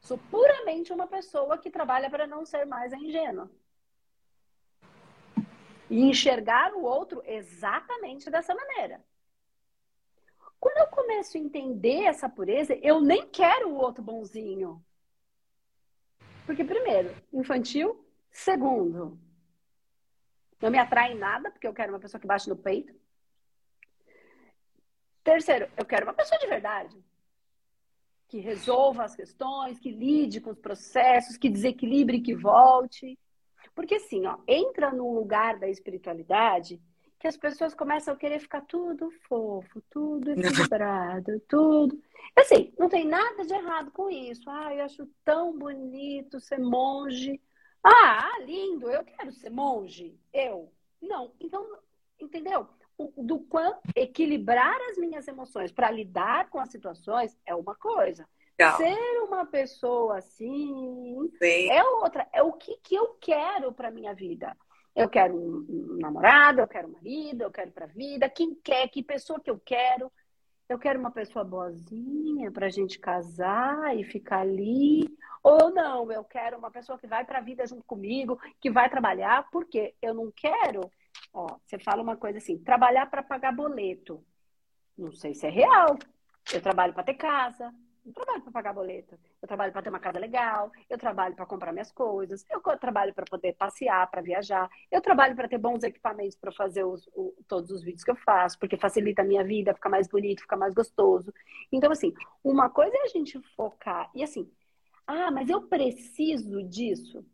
Sou 0.00 0.18
puramente 0.18 0.92
uma 0.92 1.06
pessoa 1.06 1.58
que 1.58 1.70
trabalha 1.70 2.08
para 2.10 2.26
não 2.26 2.44
ser 2.44 2.64
mais 2.64 2.92
ingênua. 2.92 3.50
E 5.90 6.00
enxergar 6.02 6.74
o 6.74 6.82
outro 6.82 7.22
exatamente 7.24 8.30
dessa 8.30 8.54
maneira. 8.54 9.04
Quando 10.60 10.78
eu 10.78 10.86
começo 10.88 11.36
a 11.36 11.40
entender 11.40 12.04
essa 12.04 12.28
pureza, 12.28 12.74
eu 12.76 13.00
nem 13.00 13.26
quero 13.28 13.70
o 13.70 13.76
outro 13.76 14.02
bonzinho. 14.02 14.84
Porque, 16.46 16.64
primeiro, 16.64 17.14
infantil. 17.32 18.02
Segundo, 18.30 19.18
não 20.60 20.70
me 20.70 20.78
atrai 20.78 21.14
nada, 21.14 21.50
porque 21.50 21.66
eu 21.66 21.74
quero 21.74 21.92
uma 21.92 22.00
pessoa 22.00 22.20
que 22.20 22.26
bate 22.26 22.48
no 22.48 22.56
peito. 22.56 22.94
Terceiro, 25.24 25.68
eu 25.76 25.86
quero 25.86 26.04
uma 26.04 26.12
pessoa 26.12 26.38
de 26.38 26.46
verdade. 26.46 27.02
Que 28.28 28.38
resolva 28.38 29.04
as 29.04 29.16
questões, 29.16 29.78
que 29.78 29.90
lide 29.90 30.40
com 30.40 30.50
os 30.50 30.58
processos, 30.58 31.38
que 31.38 31.48
desequilibre, 31.48 32.20
que 32.20 32.34
volte. 32.34 33.18
Porque 33.74 33.94
assim, 33.94 34.26
ó, 34.26 34.38
entra 34.46 34.92
no 34.92 35.12
lugar 35.14 35.58
da 35.58 35.68
espiritualidade 35.68 36.80
que 37.18 37.26
as 37.26 37.38
pessoas 37.38 37.74
começam 37.74 38.12
a 38.12 38.16
querer 38.18 38.38
ficar 38.38 38.60
tudo 38.60 39.10
fofo, 39.26 39.82
tudo 39.90 40.32
equilibrado, 40.36 41.40
tudo. 41.48 41.98
Assim, 42.36 42.70
não 42.78 42.86
tem 42.86 43.06
nada 43.06 43.46
de 43.46 43.54
errado 43.54 43.90
com 43.92 44.10
isso. 44.10 44.42
Ah, 44.50 44.74
eu 44.74 44.84
acho 44.84 45.08
tão 45.24 45.58
bonito 45.58 46.38
ser 46.38 46.58
monge. 46.58 47.40
Ah, 47.82 48.38
lindo, 48.40 48.90
eu 48.90 49.02
quero 49.04 49.32
ser 49.32 49.48
monge. 49.48 50.18
Eu. 50.34 50.70
Não. 51.00 51.32
Então, 51.40 51.66
entendeu? 52.20 52.68
Do 53.16 53.40
quanto 53.40 53.80
equilibrar 53.96 54.76
as 54.90 54.96
minhas 54.96 55.26
emoções 55.26 55.72
para 55.72 55.90
lidar 55.90 56.48
com 56.48 56.60
as 56.60 56.70
situações 56.70 57.36
é 57.44 57.54
uma 57.54 57.74
coisa. 57.74 58.26
Legal. 58.58 58.76
Ser 58.76 59.22
uma 59.24 59.44
pessoa 59.44 60.18
assim 60.18 61.30
Sim. 61.38 61.70
é 61.70 61.82
outra. 61.84 62.26
É 62.32 62.42
o 62.42 62.52
que, 62.52 62.76
que 62.82 62.94
eu 62.94 63.16
quero 63.20 63.72
para 63.72 63.90
minha 63.90 64.14
vida. 64.14 64.56
Eu 64.94 65.08
quero 65.08 65.34
um, 65.34 65.98
namorado, 66.00 66.60
eu 66.60 66.68
quero 66.68 66.88
um 66.88 66.92
marido, 66.92 67.42
eu 67.42 67.50
quero 67.50 67.72
para 67.72 67.86
a 67.86 67.88
vida. 67.88 68.28
Quem 68.28 68.54
quer, 68.54 68.88
que 68.88 69.02
pessoa 69.02 69.40
que 69.40 69.50
eu 69.50 69.58
quero. 69.58 70.10
Eu 70.68 70.78
quero 70.78 70.98
uma 70.98 71.10
pessoa 71.10 71.44
boazinha 71.44 72.50
para 72.50 72.66
a 72.66 72.70
gente 72.70 72.98
casar 72.98 73.96
e 73.98 74.04
ficar 74.04 74.40
ali. 74.40 75.04
Ou 75.42 75.70
não, 75.70 76.10
eu 76.10 76.24
quero 76.24 76.56
uma 76.56 76.70
pessoa 76.70 76.98
que 76.98 77.06
vai 77.06 77.24
para 77.24 77.38
a 77.38 77.42
vida 77.42 77.66
junto 77.66 77.84
comigo, 77.84 78.38
que 78.60 78.70
vai 78.70 78.88
trabalhar, 78.88 79.46
porque 79.50 79.94
eu 80.00 80.14
não 80.14 80.32
quero. 80.34 80.90
Ó, 81.32 81.58
você 81.64 81.78
fala 81.78 82.02
uma 82.02 82.16
coisa 82.16 82.38
assim: 82.38 82.58
trabalhar 82.58 83.06
para 83.06 83.22
pagar 83.22 83.52
boleto. 83.52 84.24
Não 84.96 85.12
sei 85.12 85.34
se 85.34 85.46
é 85.46 85.50
real. 85.50 85.98
Eu 86.52 86.60
trabalho 86.60 86.92
para 86.92 87.02
ter 87.04 87.14
casa, 87.14 87.72
não 88.04 88.12
trabalho 88.12 88.42
para 88.42 88.52
pagar 88.52 88.74
boleto. 88.74 89.18
Eu 89.40 89.48
trabalho 89.48 89.72
para 89.72 89.82
ter 89.82 89.88
uma 89.88 89.98
casa 89.98 90.18
legal, 90.18 90.70
eu 90.90 90.98
trabalho 90.98 91.34
para 91.34 91.46
comprar 91.46 91.72
minhas 91.72 91.90
coisas, 91.90 92.44
eu 92.50 92.60
trabalho 92.78 93.14
para 93.14 93.24
poder 93.24 93.54
passear, 93.54 94.10
para 94.10 94.20
viajar, 94.20 94.68
eu 94.90 95.00
trabalho 95.00 95.34
para 95.34 95.48
ter 95.48 95.56
bons 95.58 95.82
equipamentos 95.82 96.36
para 96.36 96.52
fazer 96.52 96.84
os, 96.84 97.06
o, 97.14 97.34
todos 97.48 97.70
os 97.70 97.82
vídeos 97.82 98.04
que 98.04 98.10
eu 98.10 98.16
faço, 98.16 98.58
porque 98.58 98.76
facilita 98.76 99.22
a 99.22 99.24
minha 99.24 99.42
vida, 99.42 99.74
fica 99.74 99.88
mais 99.88 100.06
bonito, 100.06 100.42
fica 100.42 100.56
mais 100.56 100.74
gostoso. 100.74 101.32
Então, 101.72 101.90
assim, 101.90 102.12
uma 102.42 102.68
coisa 102.68 102.94
é 102.94 103.02
a 103.02 103.08
gente 103.08 103.40
focar, 103.56 104.10
e 104.14 104.22
assim, 104.22 104.50
ah, 105.06 105.30
mas 105.30 105.48
eu 105.48 105.62
preciso 105.62 106.62
disso. 106.62 107.24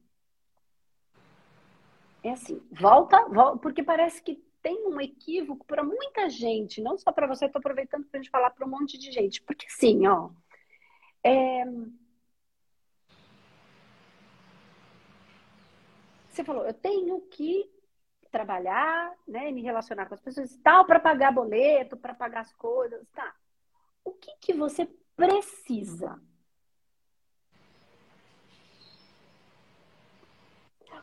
É 2.23 2.31
assim, 2.33 2.61
volta, 2.71 3.25
volta 3.29 3.59
porque 3.59 3.83
parece 3.83 4.23
que 4.23 4.43
tem 4.63 4.87
um 4.87 5.01
equívoco 5.01 5.65
para 5.65 5.83
muita 5.83 6.29
gente, 6.29 6.83
não 6.83 6.99
só 6.99 7.11
para 7.11 7.27
você, 7.27 7.47
estou 7.47 7.61
aproveitando 7.61 8.05
para 8.05 8.21
gente 8.21 8.31
falar 8.31 8.51
para 8.51 8.67
um 8.67 8.71
monte 8.71 8.99
de 8.99 9.11
gente. 9.11 9.43
Porque 9.43 9.67
assim, 9.67 10.07
ó, 10.07 10.31
é... 11.25 11.65
Você 16.29 16.45
falou, 16.45 16.65
eu 16.65 16.75
tenho 16.75 17.21
que 17.23 17.71
trabalhar, 18.31 19.13
né, 19.27 19.51
me 19.51 19.63
relacionar 19.63 20.07
com 20.07 20.15
as 20.15 20.21
pessoas 20.21 20.57
tal 20.63 20.85
para 20.85 21.01
pagar 21.01 21.33
boleto, 21.33 21.97
para 21.97 22.15
pagar 22.15 22.41
as 22.41 22.53
coisas, 22.53 23.07
tá? 23.09 23.35
O 24.05 24.13
que 24.13 24.33
que 24.41 24.53
você 24.53 24.87
precisa? 25.17 26.21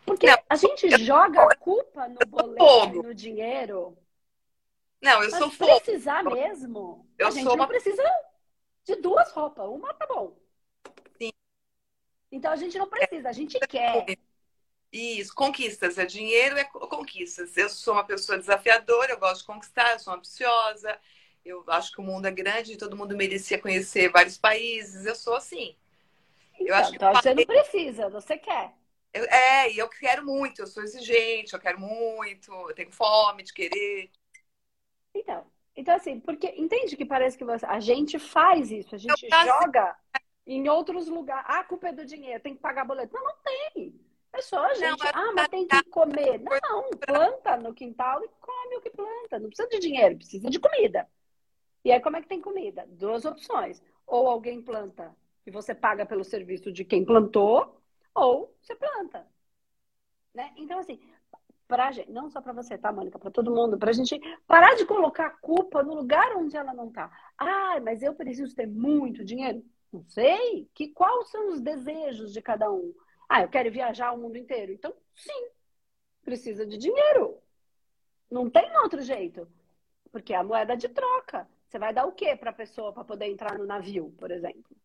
Porque 0.06 0.28
a 0.50 0.56
gente 0.56 0.86
eu, 0.86 1.00
joga 1.00 1.44
a 1.44 1.56
culpa 1.56 2.08
no 2.08 2.20
boleto 2.28 2.96
e 2.96 3.04
no 3.04 3.14
dinheiro. 3.14 3.98
Não, 5.02 5.24
eu 5.24 5.30
sou 5.32 5.52
fogo. 5.52 5.80
precisar 5.80 6.24
mesmo. 6.24 7.08
Eu 7.18 7.28
a 7.28 7.32
gente 7.32 7.44
sou 7.44 7.56
não 7.56 7.64
uma... 7.64 7.68
precisa 7.68 8.04
de 8.84 8.96
duas 8.96 9.32
roupas. 9.32 9.68
Uma 9.68 9.94
tá 9.94 10.08
bom. 10.08 10.38
Sim. 11.22 11.32
Então 12.32 12.52
a 12.52 12.56
gente 12.56 12.78
não 12.78 12.90
precisa, 12.90 13.30
a 13.30 13.34
gente 13.34 13.60
quer. 13.68 14.18
Isso, 14.92 15.34
conquistas. 15.36 15.98
É 15.98 16.06
dinheiro, 16.06 16.58
é 16.58 16.64
conquistas. 16.64 17.56
Eu 17.58 17.70
sou 17.70 17.94
uma 17.94 18.06
pessoa 18.06 18.38
desafiadora, 18.38 19.12
eu 19.12 19.20
gosto 19.20 19.42
de 19.42 19.48
conquistar, 19.48 19.94
eu 19.94 20.00
sou 20.00 20.14
ambiciosa. 20.14 20.98
Eu 21.44 21.64
acho 21.68 21.92
que 21.92 22.02
o 22.02 22.04
mundo 22.04 22.26
é 22.26 22.32
grande 22.32 22.74
e 22.74 22.78
todo 22.78 22.98
mundo 22.98 23.16
merecia 23.16 23.60
conhecer 23.60 24.10
vários 24.12 24.38
países. 24.38 25.06
Eu 25.06 25.16
sou 25.16 25.36
assim. 25.36 25.76
Então, 26.56 26.68
eu 26.68 26.76
acho 26.76 26.90
que 26.90 26.96
então 26.96 27.14
você 27.14 27.34
não 27.34 27.46
precisa, 27.46 28.10
você 28.10 28.38
quer. 28.38 28.74
Eu, 29.18 29.26
é, 29.26 29.72
e 29.72 29.78
eu 29.78 29.90
quero 29.90 30.26
muito, 30.26 30.62
eu 30.62 30.68
sou 30.68 30.84
exigente, 30.84 31.54
eu 31.54 31.60
quero 31.60 31.80
muito, 31.80 32.52
eu 32.52 32.76
tenho 32.76 32.92
fome 32.92 33.44
de 33.44 33.54
querer. 33.54 34.12
Então, 35.14 35.46
então, 35.76 35.96
assim, 35.96 36.20
porque 36.20 36.54
entende 36.58 36.96
que 36.96 37.06
parece 37.06 37.38
que 37.38 37.46
você, 37.46 37.66
a 37.66 37.80
gente 37.80 38.18
faz 38.18 38.72
isso, 38.72 38.96
a 38.96 38.98
gente 38.98 39.28
joga 39.30 39.96
em 40.46 40.68
outros 40.70 41.08
lugares. 41.08 41.46
Ah, 41.48 41.60
a 41.60 41.64
culpa 41.64 41.90
é 41.90 41.94
do 41.94 42.06
dinheiro, 42.06 42.42
tem 42.42 42.56
que 42.56 42.62
pagar 42.62 42.86
boleto. 42.86 43.14
Não, 43.14 43.24
não 43.24 43.36
tem. 43.44 43.94
É 44.34 44.42
só 44.42 44.66
a 44.66 44.74
gente. 44.74 45.04
Não, 45.04 45.10
ah, 45.14 45.34
mas 45.36 45.48
tem 45.50 45.68
que 45.68 45.84
comer. 45.84 46.40
Não, 46.40 46.90
planta 46.92 47.58
no 47.58 47.74
quintal 47.74 48.24
e 48.24 48.30
come 48.40 48.78
o 48.78 48.82
que 48.82 48.90
planta. 48.90 49.40
Não 49.40 49.50
precisa 49.50 49.70
de 49.70 49.80
dinheiro, 49.80 50.18
precisa 50.18 50.50
de 50.50 50.60
comida. 50.60 51.08
E 51.84 51.92
aí, 51.92 52.00
como 52.00 52.18
é 52.18 52.22
que 52.22 52.28
tem 52.28 52.42
comida? 52.42 52.86
Duas 52.90 53.26
opções. 53.26 53.82
Ou 54.06 54.28
alguém 54.28 54.62
planta 54.62 55.16
e 55.46 55.52
você 55.52 55.74
paga 55.74 56.06
pelo 56.06 56.24
serviço 56.24 56.72
de 56.72 56.84
quem 56.84 57.06
plantou, 57.06 57.82
ou 58.18 58.56
você 58.62 58.76
planta. 58.76 59.26
Né? 60.34 60.52
Então, 60.58 60.80
assim, 60.80 61.00
pra 61.68 61.92
gente, 61.92 62.12
não 62.12 62.30
só 62.30 62.42
para 62.42 62.54
você, 62.54 62.78
tá, 62.78 62.92
Mônica, 62.92 63.20
para 63.20 63.32
todo 63.32 63.54
mundo, 63.54 63.78
para 63.78 63.92
a 63.92 63.94
gente 63.94 64.20
parar 64.46 64.76
de 64.76 64.86
colocar 64.86 65.28
a 65.28 65.38
culpa 65.38 65.84
no 65.84 65.96
lugar 65.96 66.36
onde 66.36 66.56
ela 66.56 66.74
não 66.74 66.92
tá. 66.92 67.12
Ah, 67.38 67.80
mas 67.82 68.02
eu 68.02 68.14
preciso 68.16 68.56
ter 68.56 68.68
muito 68.68 69.24
dinheiro? 69.24 69.64
Não 69.92 70.04
sei. 70.04 70.70
Que 70.74 70.90
quais 70.90 71.30
são 71.30 71.50
os 71.50 71.62
desejos 71.62 72.34
de 72.34 72.42
cada 72.42 72.72
um? 72.72 72.94
Ah, 73.30 73.42
eu 73.42 73.50
quero 73.50 73.72
viajar 73.72 74.12
o 74.14 74.18
mundo 74.18 74.38
inteiro. 74.38 74.72
Então, 74.72 74.94
sim, 75.16 75.50
precisa 76.24 76.66
de 76.66 76.78
dinheiro. 76.78 77.38
Não 78.30 78.50
tem 78.50 78.70
outro 78.78 79.02
jeito. 79.02 79.48
Porque 80.12 80.34
é 80.34 80.38
a 80.38 80.44
moeda 80.44 80.76
de 80.76 80.90
troca. 80.90 81.48
Você 81.68 81.78
vai 81.78 81.94
dar 81.94 82.06
o 82.06 82.14
quê 82.14 82.36
para 82.36 82.52
a 82.52 82.54
pessoa 82.54 82.94
para 82.94 83.04
poder 83.04 83.26
entrar 83.28 83.58
no 83.58 83.66
navio, 83.66 84.14
por 84.18 84.32
exemplo? 84.32 84.76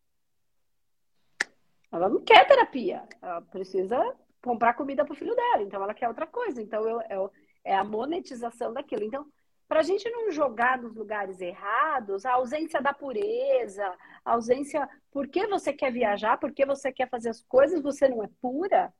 Ela 1.93 2.09
não 2.09 2.21
quer 2.21 2.47
terapia. 2.47 3.07
Ela 3.21 3.39
precisa 3.43 4.15
comprar 4.41 4.73
comida 4.73 5.05
para 5.05 5.13
o 5.13 5.15
filho 5.15 5.35
dela, 5.35 5.61
então 5.61 5.81
ela 5.81 5.93
quer 5.93 6.07
outra 6.07 6.25
coisa. 6.25 6.59
Então 6.59 6.81
eu, 6.89 6.99
eu 7.07 7.31
é 7.63 7.75
a 7.75 7.83
monetização 7.83 8.73
daquilo. 8.73 9.03
Então, 9.03 9.25
para 9.67 9.79
a 9.79 9.83
gente 9.83 10.09
não 10.09 10.31
jogar 10.31 10.81
nos 10.81 10.95
lugares 10.95 11.39
errados, 11.39 12.25
a 12.25 12.33
ausência 12.33 12.81
da 12.81 12.93
pureza, 12.93 13.85
a 14.25 14.33
ausência. 14.33 14.89
Por 15.11 15.27
que 15.27 15.45
você 15.45 15.71
quer 15.71 15.91
viajar? 15.91 16.37
Por 16.37 16.51
que 16.51 16.65
você 16.65 16.91
quer 16.91 17.07
fazer 17.07 17.29
as 17.29 17.43
coisas? 17.43 17.81
Você 17.81 18.09
não 18.09 18.23
é 18.23 18.29
pura? 18.41 18.91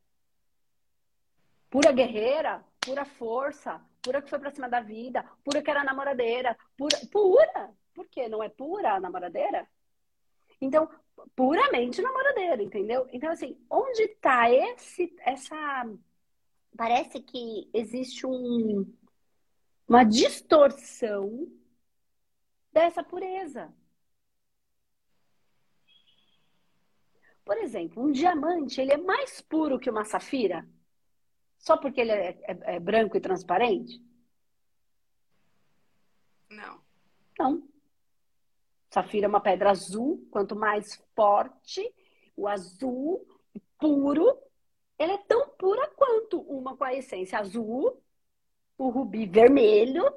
Pura 1.70 1.92
guerreira, 1.92 2.64
pura 2.80 3.04
força, 3.04 3.82
pura 4.04 4.22
que 4.22 4.30
foi 4.30 4.38
para 4.38 4.52
cima 4.52 4.70
da 4.70 4.80
vida, 4.80 5.26
pura 5.44 5.64
que 5.64 5.72
era 5.72 5.84
namoradeira, 5.84 6.56
pura. 6.78 6.96
Pura! 7.12 7.72
Por 7.96 8.08
que 8.08 8.30
não 8.30 8.44
é 8.44 8.50
pura 8.50 8.94
a 8.94 9.00
namoradeira? 9.00 9.68
Então, 10.62 10.88
puramente 11.36 12.02
namoradeiro, 12.02 12.62
entendeu? 12.62 13.08
Então, 13.12 13.32
assim, 13.32 13.58
onde 13.70 14.08
tá 14.16 14.50
esse, 14.52 15.14
essa. 15.20 15.56
Parece 16.76 17.20
que 17.22 17.70
existe 17.74 18.26
um, 18.26 18.92
uma 19.88 20.04
distorção 20.04 21.48
dessa 22.72 23.04
pureza. 23.04 23.74
Por 27.46 27.58
exemplo, 27.58 28.02
um 28.04 28.12
diamante, 28.12 28.80
ele 28.82 28.94
é 28.94 28.98
mais 28.98 29.42
puro 29.42 29.80
que 29.80 29.90
uma 29.90 30.06
safira? 30.06 30.68
Só 31.58 31.78
porque 31.78 32.02
ele 32.02 32.12
é, 32.12 32.30
é, 32.44 32.76
é 32.76 32.80
branco 32.80 33.18
e 33.18 33.22
transparente? 33.22 34.02
Não. 36.50 36.82
Não. 37.38 37.73
Safira 38.94 39.26
é 39.26 39.28
uma 39.28 39.42
pedra 39.42 39.72
azul, 39.72 40.24
quanto 40.30 40.56
mais 40.56 41.04
forte 41.16 41.82
o 42.38 42.48
azul, 42.48 43.28
puro, 43.80 44.38
ela 45.00 45.14
é 45.14 45.18
tão 45.28 45.50
pura 45.50 45.88
quanto 45.96 46.40
uma 46.42 46.78
com 46.78 46.84
a 46.84 46.94
essência 46.94 47.40
azul, 47.40 48.00
o 48.78 48.90
rubi 48.90 49.26
vermelho, 49.26 50.14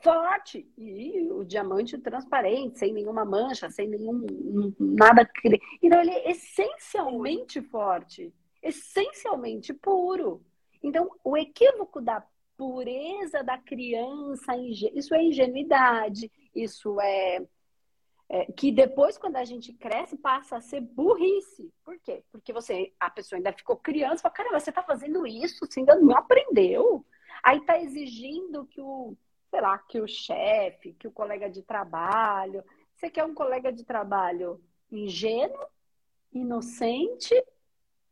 forte, 0.00 0.72
e 0.78 1.28
o 1.32 1.44
diamante 1.44 1.98
transparente, 1.98 2.78
sem 2.78 2.92
nenhuma 2.92 3.24
mancha, 3.24 3.68
sem 3.68 3.88
nenhum 3.88 4.24
nada. 4.78 5.28
Então 5.82 6.00
ele 6.00 6.10
é 6.12 6.30
essencialmente 6.30 7.60
forte, 7.62 8.32
essencialmente 8.62 9.74
puro. 9.74 10.40
Então, 10.80 11.10
o 11.24 11.36
equívoco 11.36 12.00
da 12.00 12.24
pureza 12.62 13.42
da 13.42 13.58
criança, 13.58 14.56
isso 14.56 15.12
é 15.16 15.24
ingenuidade, 15.24 16.30
isso 16.54 17.00
é, 17.00 17.44
é, 18.28 18.44
que 18.52 18.70
depois, 18.70 19.18
quando 19.18 19.34
a 19.34 19.44
gente 19.44 19.72
cresce, 19.72 20.16
passa 20.16 20.58
a 20.58 20.60
ser 20.60 20.80
burrice. 20.80 21.74
Por 21.84 21.98
quê? 21.98 22.22
Porque 22.30 22.52
você, 22.52 22.92
a 23.00 23.10
pessoa 23.10 23.36
ainda 23.36 23.52
ficou 23.52 23.76
criança, 23.76 24.22
fala, 24.22 24.34
caramba, 24.34 24.60
você 24.60 24.70
está 24.70 24.80
fazendo 24.80 25.26
isso, 25.26 25.66
você 25.66 25.80
ainda 25.80 25.96
não 25.96 26.16
aprendeu. 26.16 27.04
Aí 27.42 27.58
está 27.58 27.80
exigindo 27.80 28.64
que 28.66 28.80
o, 28.80 29.16
sei 29.50 29.60
lá, 29.60 29.76
que 29.78 30.00
o 30.00 30.06
chefe, 30.06 30.92
que 30.92 31.08
o 31.08 31.12
colega 31.12 31.50
de 31.50 31.62
trabalho. 31.62 32.62
Você 32.94 33.10
quer 33.10 33.24
um 33.24 33.34
colega 33.34 33.72
de 33.72 33.82
trabalho 33.82 34.62
ingênuo, 34.88 35.66
inocente, 36.32 37.34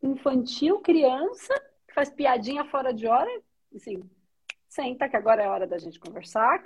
infantil, 0.03 0.81
criança, 0.81 1.57
que 1.87 1.93
faz 1.93 2.09
piadinha 2.09 2.65
fora 2.65 2.93
de 2.93 3.07
hora, 3.07 3.31
assim, 3.73 4.03
senta 4.71 5.09
que 5.09 5.17
agora 5.17 5.43
é 5.43 5.49
hora 5.49 5.67
da 5.67 5.77
gente 5.77 5.99
conversar. 5.99 6.63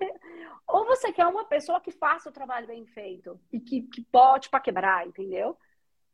Ou 0.67 0.85
você 0.85 1.11
quer 1.11 1.25
uma 1.25 1.43
pessoa 1.45 1.81
que 1.81 1.91
faça 1.91 2.29
o 2.29 2.31
trabalho 2.31 2.67
bem 2.67 2.85
feito 2.85 3.39
e 3.51 3.59
que, 3.59 3.81
que 3.81 4.05
bote 4.11 4.47
para 4.49 4.59
quebrar, 4.59 5.07
entendeu? 5.07 5.57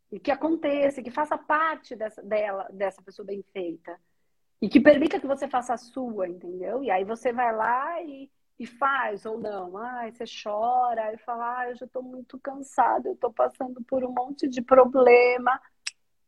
E 0.09 0.19
que 0.19 0.31
aconteça, 0.31 1.03
que 1.03 1.11
faça 1.11 1.37
parte 1.37 1.95
dessa, 1.95 2.21
dela, 2.23 2.67
dessa 2.71 3.01
pessoa 3.01 3.25
bem 3.25 3.43
feita. 3.51 3.99
E 4.61 4.69
que 4.69 4.79
permita 4.79 5.19
que 5.19 5.27
você 5.27 5.47
faça 5.49 5.73
a 5.73 5.77
sua, 5.77 6.29
entendeu? 6.29 6.81
E 6.81 6.89
aí 6.89 7.03
você 7.03 7.33
vai 7.33 7.53
lá 7.53 8.01
e, 8.01 8.31
e 8.57 8.65
faz 8.65 9.25
ou 9.25 9.37
não. 9.37 9.77
Ai, 9.77 10.11
você 10.11 10.23
chora 10.43 11.13
e 11.13 11.17
fala, 11.17 11.59
ah, 11.59 11.69
eu 11.69 11.75
já 11.75 11.85
estou 11.85 12.03
muito 12.03 12.39
cansado, 12.39 13.07
eu 13.07 13.13
estou 13.13 13.33
passando 13.33 13.83
por 13.83 14.03
um 14.03 14.13
monte 14.13 14.47
de 14.47 14.61
problema. 14.61 15.59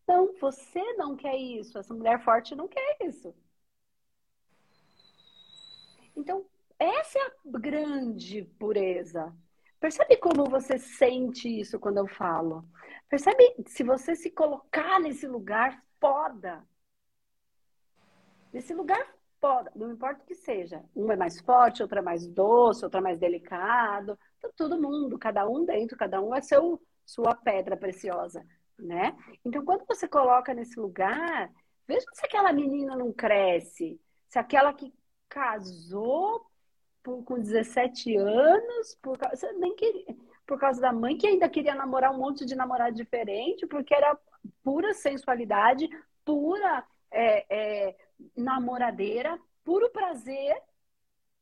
Não, 0.06 0.34
você 0.42 0.82
não 0.96 1.16
quer 1.16 1.38
isso. 1.38 1.78
Essa 1.78 1.94
mulher 1.94 2.22
forte 2.22 2.54
não 2.54 2.68
quer 2.68 2.98
isso. 3.02 3.34
Então, 6.16 6.46
essa 6.80 7.20
é 7.20 7.22
a 7.22 7.32
grande 7.60 8.44
pureza. 8.60 9.34
Percebe 9.80 10.18
como 10.18 10.46
você 10.46 10.78
sente 10.78 11.48
isso 11.48 11.80
quando 11.80 11.98
eu 11.98 12.08
falo? 12.08 12.66
Percebe 13.10 13.56
se 13.68 13.84
você 13.84 14.16
se 14.16 14.32
colocar 14.32 15.00
nesse 15.00 15.28
lugar 15.28 15.84
foda. 16.00 16.64
Nesse 18.52 18.74
lugar 18.74 19.06
foda, 19.42 19.72
não 19.76 19.92
importa 19.92 20.24
o 20.24 20.26
que 20.26 20.36
seja. 20.36 20.84
Um 20.96 21.12
é 21.12 21.16
mais 21.16 21.40
forte, 21.42 21.82
outro 21.82 22.00
é 22.00 22.02
mais 22.02 22.26
doce, 22.26 22.86
outro 22.86 23.00
é 23.00 23.04
mais 23.04 23.20
delicado. 23.20 24.18
Então, 24.38 24.52
todo 24.56 24.82
mundo, 24.82 25.20
cada 25.20 25.48
um 25.48 25.66
dentro, 25.66 25.98
cada 25.98 26.22
um 26.22 26.34
é 26.34 26.42
seu, 26.42 26.82
sua 27.06 27.36
pedra 27.36 27.76
preciosa, 27.76 28.46
né? 28.80 29.16
Então, 29.44 29.66
quando 29.66 29.86
você 29.86 30.08
coloca 30.08 30.54
nesse 30.54 30.80
lugar, 30.80 31.52
veja 31.86 32.06
se 32.14 32.26
aquela 32.26 32.54
menina 32.54 32.96
não 32.96 33.12
cresce, 33.12 34.00
se 34.30 34.40
aquela 34.40 34.74
que 34.74 34.94
casou 35.34 36.46
por, 37.02 37.24
com 37.24 37.40
17 37.40 38.16
anos, 38.16 38.96
por, 39.02 39.18
você 39.18 39.52
nem 39.54 39.76
queria, 39.76 40.16
por 40.46 40.60
causa 40.60 40.80
da 40.80 40.94
mãe 40.94 41.18
que 41.18 41.26
ainda 41.26 41.50
queria 41.50 41.74
namorar 41.74 42.14
um 42.14 42.20
monte 42.20 42.46
de 42.46 42.56
namorado 42.56 42.96
diferente, 42.96 43.66
porque 43.66 43.96
era 43.96 44.16
pura 44.64 44.94
sensualidade, 44.94 45.90
pura 46.24 46.86
é, 47.10 47.46
é, 47.50 47.96
namoradeira, 48.38 49.40
puro 49.64 49.90
prazer. 49.90 50.56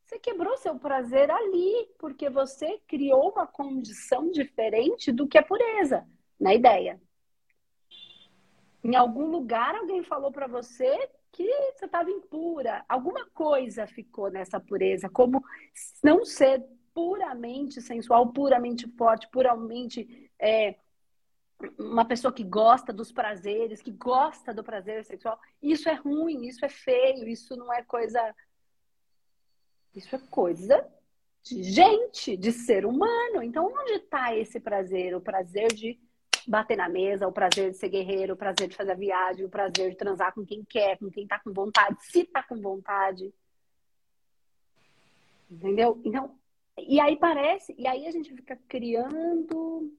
Você 0.05 0.17
quebrou 0.17 0.57
seu 0.57 0.79
prazer 0.79 1.29
ali, 1.29 1.89
porque 1.99 2.29
você 2.29 2.79
criou 2.87 3.31
uma 3.31 3.45
condição 3.45 4.31
diferente 4.31 5.11
do 5.11 5.27
que 5.27 5.37
é 5.37 5.41
pureza, 5.41 6.07
na 6.39 6.53
ideia. 6.53 6.99
Em 8.83 8.95
algum 8.95 9.27
lugar 9.27 9.75
alguém 9.75 10.01
falou 10.01 10.31
para 10.31 10.47
você 10.47 11.09
que 11.31 11.47
você 11.73 11.85
estava 11.85 12.09
impura. 12.09 12.83
Alguma 12.87 13.25
coisa 13.29 13.87
ficou 13.87 14.29
nessa 14.29 14.59
pureza, 14.59 15.09
como 15.09 15.43
não 16.03 16.25
ser 16.25 16.63
puramente 16.93 17.81
sensual, 17.81 18.31
puramente 18.33 18.87
forte, 18.97 19.27
puramente 19.29 20.29
é, 20.37 20.75
uma 21.79 22.05
pessoa 22.05 22.33
que 22.33 22.43
gosta 22.43 22.91
dos 22.91 23.11
prazeres, 23.11 23.81
que 23.81 23.91
gosta 23.91 24.53
do 24.53 24.63
prazer 24.63 25.05
sexual. 25.05 25.39
Isso 25.61 25.87
é 25.87 25.93
ruim, 25.93 26.47
isso 26.47 26.65
é 26.65 26.69
feio, 26.69 27.27
isso 27.27 27.55
não 27.55 27.71
é 27.71 27.83
coisa. 27.83 28.35
Isso 29.93 30.15
é 30.15 30.19
coisa 30.29 30.87
de 31.43 31.63
gente, 31.63 32.37
de 32.37 32.51
ser 32.51 32.85
humano. 32.85 33.41
Então, 33.41 33.65
onde 33.65 33.93
está 33.93 34.35
esse 34.35 34.59
prazer? 34.59 35.15
O 35.15 35.21
prazer 35.21 35.73
de 35.73 35.99
bater 36.47 36.77
na 36.77 36.89
mesa, 36.89 37.27
o 37.27 37.31
prazer 37.31 37.71
de 37.71 37.77
ser 37.77 37.89
guerreiro, 37.89 38.33
o 38.33 38.37
prazer 38.37 38.67
de 38.67 38.75
fazer 38.75 38.91
a 38.91 38.95
viagem, 38.95 39.45
o 39.45 39.49
prazer 39.49 39.91
de 39.91 39.97
transar 39.97 40.33
com 40.33 40.45
quem 40.45 40.63
quer, 40.63 40.97
com 40.97 41.09
quem 41.09 41.27
tá 41.27 41.39
com 41.39 41.51
vontade, 41.51 41.97
se 42.01 42.23
tá 42.23 42.43
com 42.43 42.59
vontade. 42.59 43.33
Entendeu? 45.49 45.99
Então, 46.05 46.35
e 46.77 46.99
aí 46.99 47.17
parece, 47.17 47.75
e 47.77 47.85
aí 47.87 48.07
a 48.07 48.11
gente 48.11 48.33
fica 48.33 48.57
criando 48.67 49.91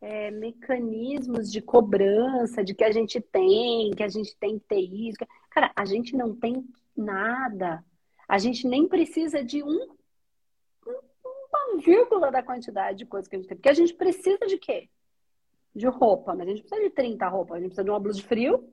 é, 0.00 0.30
mecanismos 0.30 1.50
de 1.50 1.60
cobrança, 1.60 2.62
de 2.62 2.74
que 2.74 2.84
a 2.84 2.92
gente 2.92 3.20
tem, 3.20 3.90
que 3.90 4.02
a 4.02 4.08
gente 4.08 4.36
tem 4.36 4.58
que 4.58 4.64
ter 4.66 4.80
isso. 4.80 5.18
Cara, 5.50 5.72
a 5.74 5.84
gente 5.84 6.16
não 6.16 6.34
tem 6.34 6.64
nada. 6.96 7.84
A 8.28 8.38
gente 8.38 8.66
nem 8.66 8.88
precisa 8.88 9.42
de 9.42 9.62
um, 9.62 9.94
uma 10.86 11.80
vírgula 11.82 12.30
da 12.30 12.42
quantidade 12.42 12.98
de 12.98 13.06
coisas 13.06 13.28
que 13.28 13.36
a 13.36 13.38
gente 13.38 13.48
tem. 13.48 13.56
Porque 13.56 13.68
a 13.68 13.74
gente 13.74 13.94
precisa 13.94 14.46
de 14.46 14.58
quê? 14.58 14.88
De 15.76 15.86
roupa, 15.86 16.34
mas 16.34 16.48
a 16.48 16.50
gente 16.50 16.62
precisa 16.62 16.88
de 16.88 16.94
30 16.94 17.28
roupas. 17.28 17.56
A 17.56 17.60
gente 17.60 17.68
precisa 17.68 17.84
de 17.84 17.90
uma 17.90 18.00
blusa 18.00 18.18
de 18.18 18.26
frio. 18.26 18.66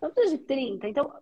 Não 0.00 0.12
precisa 0.12 0.36
de 0.36 0.44
30. 0.44 0.86
Então, 0.86 1.12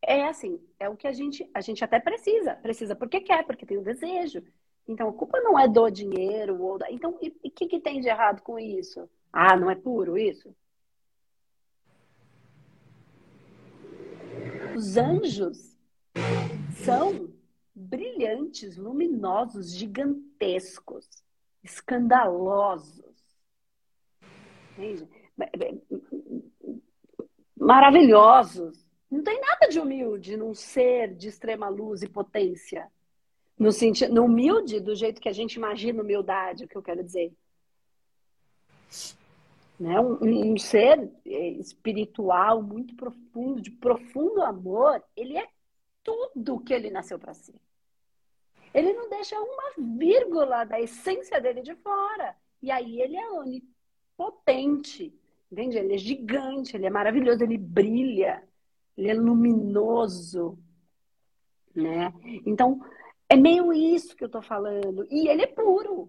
é 0.00 0.28
assim, 0.28 0.60
é 0.78 0.88
o 0.88 0.96
que 0.96 1.08
a 1.08 1.12
gente, 1.12 1.50
a 1.52 1.60
gente 1.60 1.82
até 1.82 1.98
precisa. 1.98 2.54
Precisa 2.54 2.94
porque 2.94 3.20
quer, 3.20 3.44
porque 3.44 3.66
tem 3.66 3.76
o 3.76 3.82
desejo. 3.82 4.44
Então, 4.86 5.08
a 5.08 5.12
culpa 5.12 5.40
não 5.40 5.58
é 5.58 5.66
do 5.68 5.90
dinheiro 5.90 6.62
ou 6.62 6.78
da... 6.78 6.90
Então, 6.90 7.18
e 7.20 7.28
o 7.44 7.50
que, 7.50 7.66
que 7.66 7.80
tem 7.80 8.00
de 8.00 8.08
errado 8.08 8.42
com 8.42 8.58
isso? 8.58 9.10
Ah, 9.32 9.56
não 9.56 9.68
é 9.68 9.74
puro 9.74 10.16
isso? 10.16 10.54
Os 14.76 14.96
anjos 14.96 15.76
são 16.84 17.28
brilhantes, 17.74 18.76
luminosos, 18.76 19.72
gigantescos, 19.72 21.08
escandalosos 21.62 23.11
entende? 24.82 25.08
Maravilhosos. 27.56 28.84
Não 29.10 29.22
tem 29.22 29.40
nada 29.40 29.68
de 29.68 29.78
humilde 29.78 30.36
num 30.36 30.54
ser 30.54 31.14
de 31.14 31.28
extrema 31.28 31.68
luz 31.68 32.02
e 32.02 32.08
potência. 32.08 32.90
No 33.58 33.70
sentido, 33.70 34.12
no 34.14 34.24
humilde, 34.24 34.80
do 34.80 34.94
jeito 34.94 35.20
que 35.20 35.28
a 35.28 35.32
gente 35.32 35.54
imagina 35.54 36.02
humildade, 36.02 36.64
o 36.64 36.68
que 36.68 36.76
eu 36.76 36.82
quero 36.82 37.04
dizer. 37.04 37.32
Né? 39.78 40.00
Um, 40.00 40.52
um 40.52 40.58
ser 40.58 41.10
é, 41.26 41.48
espiritual 41.50 42.62
muito 42.62 42.96
profundo, 42.96 43.60
de 43.60 43.70
profundo 43.70 44.42
amor, 44.42 45.02
ele 45.14 45.36
é 45.36 45.46
tudo 46.02 46.60
que 46.60 46.72
ele 46.72 46.90
nasceu 46.90 47.18
para 47.18 47.34
ser. 47.34 47.54
Ele 48.72 48.92
não 48.94 49.10
deixa 49.10 49.38
uma 49.38 49.72
vírgula 49.76 50.64
da 50.64 50.80
essência 50.80 51.40
dele 51.40 51.62
de 51.62 51.74
fora. 51.76 52.34
E 52.62 52.70
aí 52.70 53.00
ele 53.00 53.16
é 53.16 53.30
potente, 54.22 55.12
entende? 55.50 55.78
Ele 55.78 55.94
é 55.94 55.98
gigante, 55.98 56.76
ele 56.76 56.86
é 56.86 56.90
maravilhoso, 56.90 57.42
ele 57.42 57.58
brilha, 57.58 58.42
ele 58.96 59.10
é 59.10 59.14
luminoso, 59.14 60.56
né? 61.74 62.12
Então, 62.46 62.80
é 63.28 63.36
meio 63.36 63.72
isso 63.72 64.14
que 64.14 64.22
eu 64.22 64.28
tô 64.28 64.40
falando. 64.40 65.06
E 65.10 65.28
ele 65.28 65.42
é 65.42 65.46
puro. 65.46 66.08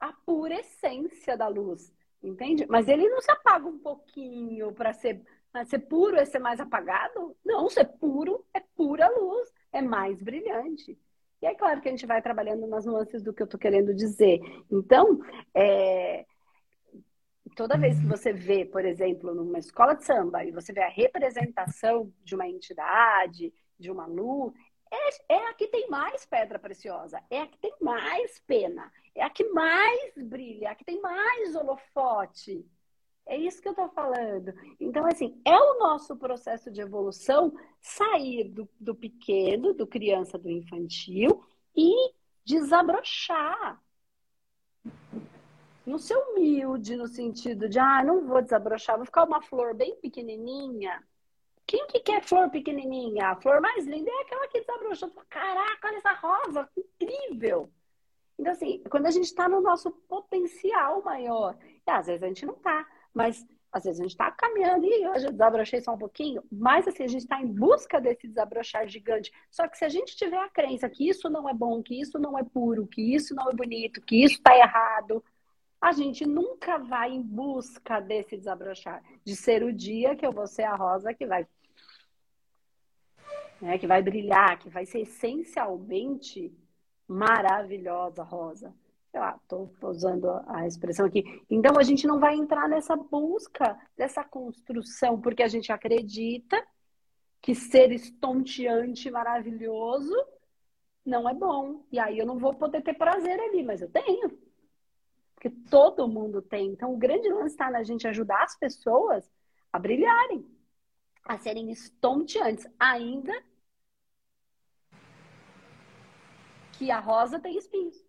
A 0.00 0.12
pura 0.12 0.58
essência 0.58 1.36
da 1.36 1.46
luz, 1.46 1.94
entende? 2.20 2.66
Mas 2.68 2.88
ele 2.88 3.08
não 3.08 3.20
se 3.20 3.30
apaga 3.30 3.68
um 3.68 3.78
pouquinho 3.78 4.72
para 4.72 4.92
ser, 4.92 5.22
ser 5.66 5.78
puro 5.80 6.16
é 6.16 6.24
ser 6.24 6.40
mais 6.40 6.58
apagado? 6.58 7.36
Não, 7.44 7.68
ser 7.70 7.84
puro 7.84 8.44
é 8.52 8.58
pura 8.58 9.08
luz, 9.08 9.52
é 9.72 9.80
mais 9.80 10.20
brilhante. 10.20 10.98
E 11.40 11.46
é 11.46 11.54
claro 11.54 11.80
que 11.80 11.88
a 11.88 11.90
gente 11.92 12.06
vai 12.06 12.20
trabalhando 12.20 12.66
nas 12.66 12.84
nuances 12.84 13.22
do 13.22 13.32
que 13.32 13.42
eu 13.42 13.44
estou 13.44 13.60
querendo 13.60 13.94
dizer. 13.94 14.40
Então, 14.70 15.20
é, 15.54 16.24
toda 17.56 17.78
vez 17.78 17.98
que 17.98 18.06
você 18.06 18.32
vê, 18.32 18.64
por 18.64 18.84
exemplo, 18.84 19.34
numa 19.34 19.58
escola 19.58 19.94
de 19.94 20.04
samba, 20.04 20.44
e 20.44 20.50
você 20.50 20.72
vê 20.72 20.82
a 20.82 20.88
representação 20.88 22.12
de 22.22 22.34
uma 22.34 22.48
entidade, 22.48 23.52
de 23.78 23.90
uma 23.90 24.06
luz, 24.06 24.52
é, 24.90 25.34
é, 25.34 25.48
a 25.48 25.54
que 25.54 25.68
tem 25.68 25.88
mais 25.88 26.26
pedra 26.26 26.58
preciosa, 26.58 27.22
é 27.30 27.40
a 27.40 27.46
que 27.46 27.58
tem 27.58 27.74
mais 27.80 28.38
pena, 28.46 28.92
é 29.14 29.22
a 29.22 29.30
que 29.30 29.44
mais 29.44 30.14
brilha, 30.18 30.66
é 30.66 30.70
a 30.70 30.74
que 30.74 30.84
tem 30.84 31.00
mais 31.00 31.54
holofote. 31.54 32.64
É 33.24 33.36
isso 33.36 33.62
que 33.62 33.68
eu 33.68 33.72
estou 33.72 33.88
falando. 33.90 34.52
Então, 34.80 35.06
assim, 35.06 35.40
é 35.44 35.56
o 35.56 35.78
nosso 35.78 36.16
processo 36.16 36.70
de 36.70 36.80
evolução 36.80 37.54
sair 37.80 38.48
do, 38.48 38.68
do 38.78 38.94
pequeno, 38.94 39.72
do 39.72 39.86
criança, 39.86 40.36
do 40.36 40.50
infantil 40.50 41.42
e 41.74 42.12
desabrochar. 42.44 43.80
No 45.84 45.98
seu 45.98 46.18
humilde, 46.20 46.96
no 46.96 47.06
sentido 47.06 47.68
de, 47.68 47.78
ah, 47.78 48.02
não 48.04 48.26
vou 48.26 48.40
desabrochar, 48.40 48.96
vou 48.96 49.06
ficar 49.06 49.24
uma 49.24 49.42
flor 49.42 49.74
bem 49.74 49.96
pequenininha 49.96 51.02
quem 51.66 51.86
que 51.86 52.00
quer 52.00 52.22
flor 52.22 52.50
pequenininha? 52.50 53.28
A 53.28 53.36
flor 53.36 53.60
mais 53.60 53.86
linda 53.86 54.10
é 54.10 54.22
aquela 54.22 54.48
que 54.48 54.60
desabrochou. 54.60 55.10
Caraca, 55.28 55.88
olha 55.88 55.96
essa 55.96 56.12
rosa, 56.12 56.68
incrível! 56.76 57.70
Então, 58.38 58.52
assim, 58.52 58.82
quando 58.90 59.06
a 59.06 59.10
gente 59.10 59.24
está 59.24 59.48
no 59.48 59.60
nosso 59.60 59.90
potencial 59.90 61.02
maior, 61.02 61.56
e 61.64 61.90
às 61.90 62.06
vezes 62.06 62.22
a 62.22 62.26
gente 62.26 62.46
não 62.46 62.54
está, 62.54 62.86
mas 63.14 63.46
às 63.72 63.84
vezes 63.84 64.00
a 64.00 64.02
gente 64.02 64.12
está 64.12 64.30
caminhando 64.30 64.84
e 64.84 65.08
hoje 65.08 65.26
eu 65.26 65.32
desabrochei 65.32 65.80
só 65.80 65.94
um 65.94 65.98
pouquinho, 65.98 66.42
mas 66.52 66.86
assim, 66.86 67.04
a 67.04 67.08
gente 67.08 67.22
está 67.22 67.40
em 67.40 67.46
busca 67.46 68.00
desse 68.00 68.28
desabrochar 68.28 68.86
gigante. 68.86 69.32
Só 69.50 69.66
que 69.66 69.78
se 69.78 69.84
a 69.84 69.88
gente 69.88 70.14
tiver 70.14 70.38
a 70.38 70.50
crença 70.50 70.90
que 70.90 71.08
isso 71.08 71.30
não 71.30 71.48
é 71.48 71.54
bom, 71.54 71.82
que 71.82 71.98
isso 71.98 72.18
não 72.18 72.38
é 72.38 72.42
puro, 72.42 72.86
que 72.86 73.14
isso 73.14 73.34
não 73.34 73.48
é 73.48 73.54
bonito, 73.54 74.02
que 74.02 74.22
isso 74.22 74.34
está 74.34 74.54
errado, 74.56 75.24
a 75.82 75.90
gente 75.90 76.24
nunca 76.24 76.78
vai 76.78 77.10
em 77.10 77.20
busca 77.20 77.98
desse 77.98 78.36
desabrochar, 78.36 79.02
de 79.24 79.34
ser 79.34 79.64
o 79.64 79.72
dia 79.72 80.14
que 80.14 80.24
eu 80.24 80.30
vou 80.30 80.46
ser 80.46 80.62
a 80.62 80.76
rosa 80.76 81.12
que 81.12 81.26
vai 81.26 81.44
né, 83.60 83.78
que 83.78 83.86
vai 83.86 84.00
brilhar, 84.00 84.58
que 84.60 84.68
vai 84.68 84.86
ser 84.86 85.00
essencialmente 85.00 86.52
maravilhosa, 87.06 88.22
rosa. 88.22 88.74
Sei 89.10 89.20
lá, 89.20 89.38
estou 89.40 89.70
usando 89.82 90.28
a 90.46 90.66
expressão 90.66 91.06
aqui. 91.06 91.22
Então, 91.50 91.78
a 91.78 91.82
gente 91.82 92.06
não 92.06 92.18
vai 92.18 92.34
entrar 92.34 92.68
nessa 92.68 92.96
busca 92.96 93.78
dessa 93.96 94.24
construção, 94.24 95.20
porque 95.20 95.42
a 95.42 95.48
gente 95.48 95.70
acredita 95.70 96.64
que 97.40 97.54
ser 97.54 97.92
estonteante, 97.92 99.10
maravilhoso, 99.10 100.14
não 101.04 101.28
é 101.28 101.34
bom. 101.34 101.84
E 101.92 101.98
aí 101.98 102.18
eu 102.18 102.26
não 102.26 102.38
vou 102.38 102.54
poder 102.54 102.82
ter 102.82 102.94
prazer 102.94 103.38
ali, 103.38 103.62
mas 103.62 103.82
eu 103.82 103.90
tenho 103.90 104.30
que 105.42 105.50
todo 105.50 106.06
mundo 106.06 106.40
tem. 106.40 106.68
Então, 106.68 106.94
o 106.94 106.96
grande 106.96 107.28
lance 107.28 107.54
está 107.54 107.68
na 107.68 107.82
gente 107.82 108.06
ajudar 108.06 108.44
as 108.44 108.56
pessoas 108.56 109.28
a 109.72 109.76
brilharem, 109.76 110.46
a 111.24 111.36
serem 111.36 111.68
estonteantes, 111.72 112.64
ainda 112.78 113.32
que 116.78 116.92
a 116.92 117.00
rosa 117.00 117.40
tem 117.40 117.58
espinhos. 117.58 118.06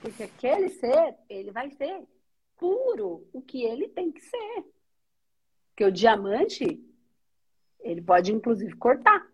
Porque 0.00 0.24
aquele 0.24 0.70
ser, 0.70 1.16
ele 1.28 1.52
vai 1.52 1.70
ser 1.70 2.04
puro, 2.56 3.28
o 3.32 3.40
que 3.40 3.62
ele 3.62 3.86
tem 3.88 4.10
que 4.10 4.20
ser. 4.20 4.64
Porque 5.68 5.84
o 5.84 5.92
diamante, 5.92 6.84
ele 7.78 8.02
pode 8.02 8.32
inclusive 8.32 8.74
cortar. 8.74 9.29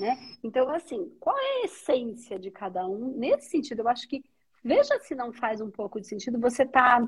Né? 0.00 0.18
Então, 0.42 0.70
assim, 0.70 1.14
qual 1.20 1.36
é 1.36 1.60
a 1.60 1.64
essência 1.66 2.38
de 2.38 2.50
cada 2.50 2.88
um? 2.88 3.18
Nesse 3.18 3.50
sentido, 3.50 3.80
eu 3.80 3.88
acho 3.88 4.08
que, 4.08 4.24
veja 4.64 4.98
se 5.00 5.14
não 5.14 5.30
faz 5.30 5.60
um 5.60 5.70
pouco 5.70 6.00
de 6.00 6.06
sentido, 6.06 6.40
você 6.40 6.62
está 6.62 7.06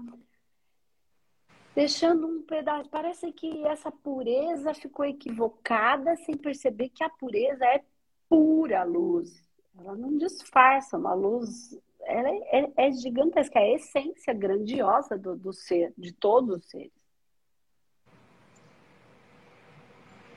deixando 1.74 2.26
um 2.26 2.42
pedaço. 2.42 2.90
Parece 2.90 3.32
que 3.32 3.64
essa 3.66 3.90
pureza 3.90 4.74
ficou 4.74 5.06
equivocada 5.06 6.14
sem 6.16 6.36
perceber 6.36 6.90
que 6.90 7.02
a 7.02 7.08
pureza 7.08 7.64
é 7.64 7.82
pura 8.28 8.84
luz. 8.84 9.42
Ela 9.78 9.96
não 9.96 10.18
disfarça, 10.18 10.98
uma 10.98 11.14
luz. 11.14 11.74
Ela 12.02 12.28
é, 12.28 12.60
é, 12.60 12.72
é 12.88 12.92
gigantesca, 12.92 13.58
é 13.58 13.62
a 13.62 13.74
essência 13.76 14.34
grandiosa 14.34 15.16
do, 15.16 15.34
do 15.34 15.50
ser, 15.50 15.94
de 15.96 16.12
todos 16.12 16.58
os 16.58 16.68
seres. 16.68 16.92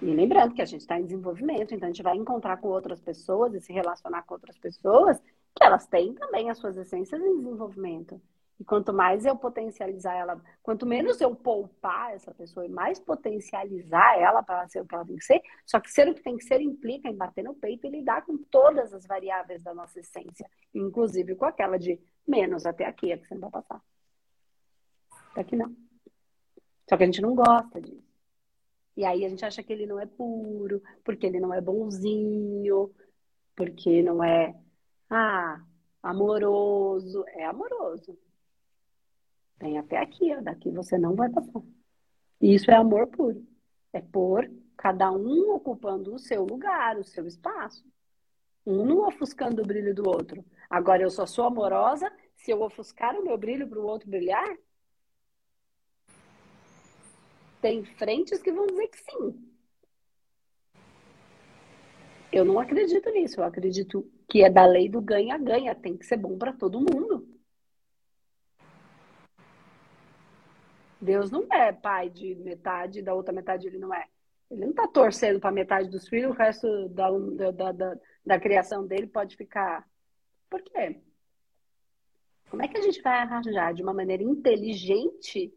E 0.01 0.05
lembrando 0.05 0.53
que 0.53 0.61
a 0.61 0.65
gente 0.65 0.81
está 0.81 0.99
em 0.99 1.05
desenvolvimento, 1.05 1.73
então 1.73 1.87
a 1.87 1.91
gente 1.91 2.03
vai 2.03 2.15
encontrar 2.15 2.57
com 2.57 2.67
outras 2.67 2.99
pessoas 2.99 3.53
e 3.53 3.61
se 3.61 3.71
relacionar 3.71 4.23
com 4.23 4.33
outras 4.33 4.57
pessoas 4.57 5.19
que 5.55 5.63
elas 5.63 5.87
têm 5.87 6.13
também 6.13 6.49
as 6.49 6.57
suas 6.57 6.75
essências 6.77 7.21
em 7.21 7.37
desenvolvimento. 7.37 8.21
E 8.59 8.63
quanto 8.63 8.93
mais 8.93 9.25
eu 9.25 9.35
potencializar 9.35 10.13
ela, 10.13 10.41
quanto 10.63 10.85
menos 10.85 11.19
eu 11.19 11.35
poupar 11.35 12.13
essa 12.13 12.33
pessoa 12.33 12.65
e 12.65 12.69
mais 12.69 12.99
potencializar 12.99 14.17
ela 14.17 14.41
para 14.41 14.59
ela 14.59 14.67
ser 14.67 14.81
o 14.81 14.85
que 14.85 14.95
ela 14.95 15.05
tem 15.05 15.17
que 15.17 15.25
ser, 15.25 15.41
só 15.65 15.79
que 15.79 15.91
ser 15.91 16.07
o 16.07 16.13
que 16.13 16.23
tem 16.23 16.37
que 16.37 16.45
ser 16.45 16.61
implica 16.61 17.09
em 17.09 17.15
bater 17.15 17.43
no 17.43 17.53
peito 17.53 17.85
e 17.85 17.89
lidar 17.89 18.25
com 18.25 18.37
todas 18.37 18.93
as 18.93 19.05
variáveis 19.05 19.61
da 19.61 19.73
nossa 19.73 19.99
essência, 19.99 20.49
inclusive 20.73 21.35
com 21.35 21.45
aquela 21.45 21.77
de 21.77 21.99
menos 22.25 22.65
até 22.65 22.85
aqui, 22.85 23.11
é 23.11 23.17
que 23.17 23.27
você 23.27 23.35
não 23.35 23.49
vai 23.49 23.61
passar. 23.61 23.81
Até 25.31 25.41
aqui 25.41 25.55
não. 25.57 25.75
Só 26.89 26.95
que 26.95 27.03
a 27.03 27.05
gente 27.05 27.21
não 27.21 27.35
gosta 27.35 27.81
disso. 27.81 28.04
E 28.95 29.03
aí 29.03 29.25
a 29.25 29.29
gente 29.29 29.43
acha 29.43 29.61
que 29.61 29.73
ele 29.73 29.85
não 29.85 29.99
é 29.99 30.05
puro, 30.05 30.81
porque 31.03 31.25
ele 31.25 31.39
não 31.39 31.53
é 31.53 31.59
bonzinho, 31.59 32.93
porque 33.55 34.01
não 34.01 34.23
é 34.23 34.55
ah, 35.09 35.61
amoroso. 36.01 37.23
É 37.29 37.45
amoroso. 37.45 38.17
Vem 39.59 39.77
até 39.77 39.97
aqui, 39.97 40.33
ó, 40.35 40.41
daqui 40.41 40.71
você 40.71 40.97
não 40.97 41.15
vai 41.15 41.29
passar. 41.29 41.61
Isso 42.41 42.69
é 42.69 42.75
amor 42.75 43.07
puro. 43.07 43.45
É 43.93 44.01
por 44.01 44.49
cada 44.77 45.11
um 45.11 45.53
ocupando 45.53 46.13
o 46.13 46.19
seu 46.19 46.43
lugar, 46.43 46.97
o 46.97 47.03
seu 47.03 47.25
espaço. 47.25 47.85
Um 48.65 48.85
não 48.85 49.07
ofuscando 49.07 49.61
o 49.61 49.65
brilho 49.65 49.93
do 49.93 50.07
outro. 50.07 50.43
Agora 50.69 51.01
eu 51.01 51.09
só 51.09 51.25
sou 51.25 51.45
amorosa 51.45 52.11
se 52.35 52.51
eu 52.51 52.61
ofuscar 52.61 53.15
o 53.15 53.23
meu 53.23 53.37
brilho 53.37 53.67
para 53.67 53.79
o 53.79 53.85
outro 53.85 54.09
brilhar? 54.09 54.57
Tem 57.65 57.83
frentes 57.83 58.43
que 58.43 58.51
vão 58.51 58.67
dizer 58.67 58.87
que 58.89 58.97
sim. 58.99 59.51
Eu 62.31 62.45
não 62.45 62.59
acredito 62.59 63.09
nisso. 63.09 63.39
Eu 63.39 63.43
acredito 63.43 64.07
que 64.29 64.43
é 64.43 64.51
da 64.51 64.67
lei 64.67 64.87
do 64.87 65.01
ganha-ganha. 65.01 65.73
Tem 65.73 65.97
que 65.97 66.05
ser 66.05 66.17
bom 66.17 66.37
para 66.37 66.53
todo 66.53 66.79
mundo. 66.79 67.27
Deus 71.01 71.31
não 71.31 71.51
é 71.51 71.71
pai 71.73 72.07
de 72.07 72.35
metade, 72.35 73.01
da 73.01 73.15
outra 73.15 73.33
metade 73.33 73.65
ele 73.65 73.79
não 73.79 73.91
é. 73.91 74.05
Ele 74.51 74.61
não 74.61 74.69
está 74.69 74.87
torcendo 74.87 75.39
para 75.39 75.51
metade 75.51 75.89
dos 75.89 76.07
filhos, 76.07 76.29
o 76.29 76.37
resto 76.37 76.87
da, 76.89 77.09
da, 77.51 77.71
da, 77.71 77.99
da 78.23 78.39
criação 78.39 78.85
dele 78.85 79.07
pode 79.07 79.35
ficar. 79.35 79.83
Por 80.51 80.61
quê? 80.61 81.01
Como 82.47 82.61
é 82.61 82.67
que 82.67 82.77
a 82.77 82.81
gente 82.81 83.01
vai 83.01 83.17
arranjar 83.17 83.73
de 83.73 83.81
uma 83.81 83.93
maneira 83.93 84.21
inteligente 84.21 85.51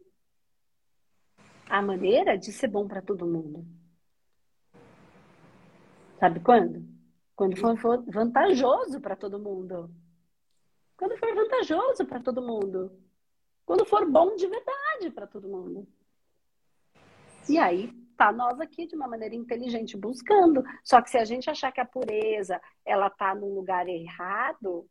a 1.69 1.81
maneira 1.81 2.37
de 2.37 2.51
ser 2.51 2.67
bom 2.67 2.87
para 2.87 3.01
todo 3.01 3.27
mundo. 3.27 3.65
Sabe 6.19 6.39
quando? 6.39 6.83
Quando 7.35 7.55
for 7.55 8.03
vantajoso 8.11 8.99
para 8.99 9.15
todo 9.15 9.39
mundo. 9.39 9.89
Quando 10.97 11.15
for 11.17 11.33
vantajoso 11.33 12.05
para 12.05 12.19
todo 12.19 12.41
mundo. 12.41 12.91
Quando 13.65 13.85
for 13.85 14.09
bom 14.09 14.35
de 14.35 14.47
verdade 14.47 15.11
para 15.13 15.27
todo 15.27 15.47
mundo. 15.47 15.87
E 17.47 17.57
aí, 17.57 17.93
tá 18.17 18.31
nós 18.31 18.59
aqui 18.59 18.85
de 18.85 18.95
uma 18.95 19.07
maneira 19.07 19.35
inteligente 19.35 19.95
buscando. 19.95 20.63
Só 20.83 21.01
que 21.01 21.09
se 21.09 21.17
a 21.17 21.23
gente 21.23 21.49
achar 21.49 21.71
que 21.71 21.79
a 21.79 21.85
pureza, 21.85 22.59
ela 22.83 23.09
tá 23.09 23.33
no 23.33 23.53
lugar 23.53 23.87
errado, 23.87 24.89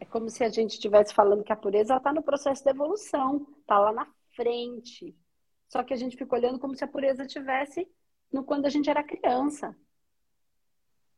é 0.00 0.04
como 0.04 0.28
se 0.28 0.42
a 0.42 0.48
gente 0.48 0.72
estivesse 0.72 1.14
falando 1.14 1.44
que 1.44 1.52
a 1.52 1.56
pureza 1.56 1.96
está 1.96 2.12
no 2.12 2.22
processo 2.22 2.64
de 2.64 2.70
evolução, 2.70 3.46
tá 3.66 3.78
lá 3.78 3.92
na 3.92 4.06
frente. 4.36 5.16
Só 5.68 5.82
que 5.82 5.92
a 5.92 5.96
gente 5.96 6.16
fica 6.16 6.36
olhando 6.36 6.58
como 6.58 6.76
se 6.76 6.84
a 6.84 6.88
pureza 6.88 7.26
tivesse 7.26 7.88
no 8.32 8.44
quando 8.44 8.66
a 8.66 8.68
gente 8.68 8.88
era 8.88 9.02
criança. 9.02 9.76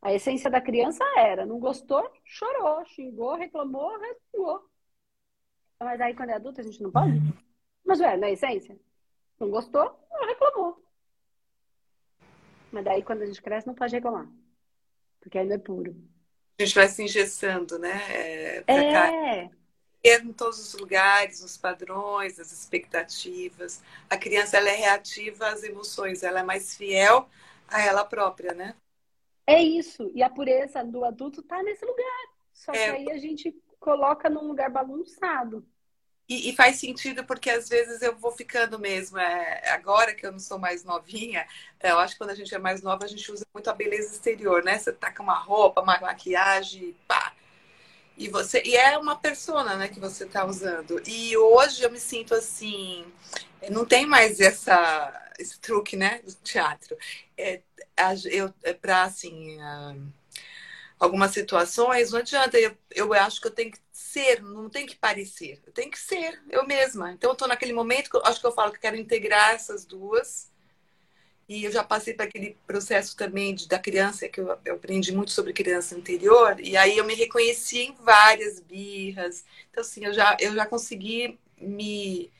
A 0.00 0.12
essência 0.14 0.48
da 0.48 0.60
criança 0.60 1.04
era, 1.16 1.44
não 1.44 1.58
gostou, 1.58 2.08
chorou, 2.24 2.84
xingou, 2.86 3.34
reclamou, 3.34 3.98
resmungou. 3.98 4.70
Mas 5.80 6.00
aí 6.00 6.14
quando 6.14 6.30
é 6.30 6.34
adulto 6.34 6.60
a 6.60 6.64
gente 6.64 6.82
não 6.82 6.90
pode? 6.90 7.20
Mas 7.84 8.00
ué, 8.00 8.16
na 8.16 8.28
é 8.28 8.32
essência? 8.32 8.78
Não 9.38 9.50
gostou, 9.50 9.84
não 10.10 10.26
reclamou. 10.26 10.82
Mas 12.70 12.84
daí 12.84 13.02
quando 13.02 13.22
a 13.22 13.26
gente 13.26 13.42
cresce 13.42 13.66
não 13.66 13.74
pode 13.74 13.94
reclamar. 13.94 14.28
Porque 15.20 15.38
ainda 15.38 15.54
é 15.54 15.58
puro. 15.58 15.96
A 16.58 16.64
gente 16.64 16.74
vai 16.74 16.88
se 16.88 17.02
engessando, 17.02 17.78
né? 17.78 17.96
É. 18.10 18.64
é 18.66 19.50
em 20.04 20.32
todos 20.32 20.58
os 20.58 20.80
lugares, 20.80 21.42
os 21.42 21.56
padrões, 21.56 22.38
as 22.38 22.52
expectativas. 22.52 23.82
A 24.08 24.16
criança 24.16 24.56
ela 24.56 24.68
é 24.68 24.74
reativa 24.74 25.48
às 25.48 25.62
emoções, 25.62 26.22
ela 26.22 26.40
é 26.40 26.42
mais 26.42 26.76
fiel 26.76 27.28
a 27.68 27.82
ela 27.82 28.04
própria, 28.04 28.54
né? 28.54 28.74
É 29.46 29.62
isso. 29.62 30.10
E 30.14 30.22
a 30.22 30.30
pureza 30.30 30.84
do 30.84 31.04
adulto 31.04 31.40
está 31.40 31.62
nesse 31.62 31.84
lugar. 31.84 32.28
Só 32.52 32.72
é. 32.72 32.76
que 32.76 32.96
aí 32.96 33.10
a 33.10 33.18
gente 33.18 33.54
coloca 33.80 34.28
num 34.28 34.46
lugar 34.46 34.70
bagunçado. 34.70 35.66
E, 36.28 36.50
e, 36.50 36.54
faz 36.54 36.76
sentido 36.76 37.24
porque 37.24 37.48
às 37.48 37.70
vezes 37.70 38.02
eu 38.02 38.14
vou 38.14 38.30
ficando 38.30 38.78
mesmo. 38.78 39.18
É, 39.18 39.70
agora 39.70 40.14
que 40.14 40.26
eu 40.26 40.32
não 40.32 40.38
sou 40.38 40.58
mais 40.58 40.84
novinha, 40.84 41.46
é, 41.80 41.90
eu 41.90 41.98
acho 41.98 42.12
que 42.14 42.18
quando 42.18 42.30
a 42.30 42.34
gente 42.34 42.54
é 42.54 42.58
mais 42.58 42.82
nova, 42.82 43.04
a 43.04 43.08
gente 43.08 43.32
usa 43.32 43.46
muito 43.54 43.70
a 43.70 43.72
beleza 43.72 44.12
exterior, 44.12 44.62
né? 44.62 44.78
Você 44.78 44.92
taca 44.92 45.22
uma 45.22 45.38
roupa, 45.38 45.80
uma 45.80 45.98
maquiagem, 45.98 46.94
pá. 47.06 47.27
E 48.18 48.28
você 48.28 48.60
e 48.64 48.76
é 48.76 48.98
uma 48.98 49.16
persona, 49.16 49.76
né, 49.76 49.88
que 49.88 50.00
você 50.00 50.24
está 50.24 50.44
usando. 50.44 51.00
E 51.06 51.36
hoje 51.36 51.82
eu 51.84 51.90
me 51.90 52.00
sinto 52.00 52.34
assim, 52.34 53.06
não 53.70 53.84
tem 53.84 54.06
mais 54.06 54.40
essa 54.40 55.24
esse 55.38 55.58
truque, 55.60 55.96
né, 55.96 56.20
do 56.24 56.34
teatro. 56.34 56.96
É, 57.36 57.60
é 58.64 58.72
para 58.74 59.04
assim, 59.04 59.56
algumas 60.98 61.30
situações 61.30 62.10
não 62.10 62.18
adianta. 62.18 62.58
Eu, 62.58 62.76
eu 62.90 63.12
acho 63.14 63.40
que 63.40 63.46
eu 63.46 63.52
tenho 63.52 63.70
que 63.70 63.78
ser, 63.92 64.42
não 64.42 64.68
tem 64.68 64.84
que 64.84 64.96
parecer. 64.96 65.60
Eu 65.64 65.72
tenho 65.72 65.90
que 65.90 65.98
ser 65.98 66.42
eu 66.50 66.66
mesma. 66.66 67.12
Então 67.12 67.30
eu 67.30 67.34
estou 67.34 67.46
naquele 67.48 67.72
momento 67.72 68.10
que 68.10 68.16
eu 68.16 68.24
acho 68.24 68.40
que 68.40 68.46
eu 68.46 68.52
falo 68.52 68.72
que 68.72 68.80
quero 68.80 68.96
integrar 68.96 69.54
essas 69.54 69.84
duas 69.84 70.50
e 71.48 71.64
eu 71.64 71.72
já 71.72 71.82
passei 71.82 72.12
por 72.12 72.24
aquele 72.24 72.58
processo 72.66 73.16
também 73.16 73.54
de, 73.54 73.66
da 73.66 73.78
criança, 73.78 74.28
que 74.28 74.38
eu, 74.38 74.54
eu, 74.66 74.74
aprendi 74.74 75.12
muito 75.12 75.30
sobre 75.30 75.54
criança 75.54 75.96
interior, 75.96 76.60
e 76.60 76.76
aí 76.76 76.98
eu 76.98 77.04
me 77.06 77.14
reconheci 77.14 77.78
em 77.78 77.94
várias 77.94 78.60
birras. 78.60 79.44
Então, 79.70 79.80
assim, 79.80 80.04
eu 80.04 80.12
já, 80.12 80.36
eu 80.38 80.54
já 80.54 80.66
consegui 80.66 81.38
me 81.56 82.30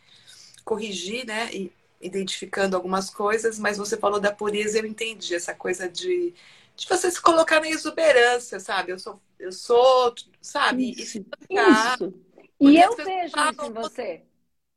corrigir, 0.63 1.27
né? 1.27 1.49
E 1.55 1.73
identificando 2.01 2.77
algumas 2.77 3.09
coisas, 3.09 3.59
mas 3.59 3.79
você 3.79 3.97
falou 3.97 4.21
da 4.21 4.31
pureza, 4.31 4.79
eu 4.79 4.85
entendi 4.85 5.35
essa 5.35 5.55
coisa 5.55 5.89
de, 5.89 6.35
de 6.77 6.87
você 6.87 7.11
se 7.11 7.21
colocar 7.21 7.61
na 7.61 7.69
exuberância, 7.69 8.61
sabe? 8.61 8.93
Eu 8.93 8.99
sou, 8.99 9.19
eu 9.39 9.51
sou, 9.51 10.15
sabe? 10.41 10.91
Isso. 10.91 11.19
E, 11.49 11.55
isso. 11.55 12.15
e 12.61 12.79
eu 12.79 12.95
vejo 12.95 13.35
isso 13.37 13.65
em 13.65 13.73
você 13.73 14.23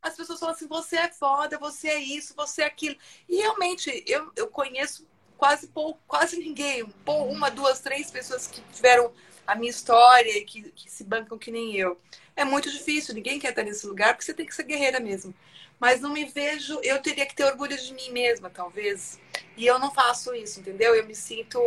as 0.02 0.16
pessoas 0.16 0.40
falam 0.40 0.56
assim: 0.56 0.68
você 0.68 0.98
é 0.98 1.10
foda, 1.10 1.58
você 1.58 1.90
é 1.90 2.00
isso, 2.00 2.34
você 2.36 2.64
é 2.64 2.66
aquilo. 2.66 2.96
E 3.30 3.38
realmente, 3.38 4.04
eu, 4.08 4.32
eu 4.36 4.48
conheço 4.48 5.08
quase 5.38 5.68
pouco, 5.68 6.00
quase 6.08 6.38
ninguém, 6.38 6.86
uma, 7.06 7.50
duas, 7.50 7.80
três 7.80 8.12
pessoas 8.12 8.48
que 8.48 8.62
tiveram 8.74 9.12
a 9.46 9.56
minha 9.56 9.72
história 9.72 10.38
e 10.38 10.46
que, 10.46 10.72
que 10.72 10.90
se 10.90 11.04
bancam 11.04 11.38
que 11.38 11.52
nem 11.52 11.76
eu. 11.76 12.00
É 12.36 12.46
muito 12.46 12.72
difícil, 12.72 13.16
ninguém 13.16 13.40
quer 13.40 13.50
estar 13.50 13.64
nesse 13.64 13.86
lugar 13.88 14.14
porque 14.14 14.26
você 14.26 14.34
tem 14.34 14.46
que 14.46 14.56
ser 14.56 14.64
guerreira 14.64 15.00
mesmo. 15.00 15.34
Mas 15.80 16.00
não 16.00 16.12
me 16.12 16.26
vejo, 16.26 16.80
eu 16.84 17.02
teria 17.02 17.26
que 17.26 17.36
ter 17.36 17.44
orgulho 17.44 17.76
de 17.76 17.92
mim 17.94 18.12
mesma, 18.12 18.52
talvez. 18.52 19.20
E 19.58 19.66
eu 19.66 19.80
não 19.80 19.92
faço 19.92 20.34
isso, 20.36 20.60
entendeu? 20.60 20.94
Eu 20.94 21.08
me 21.08 21.16
sinto 21.16 21.60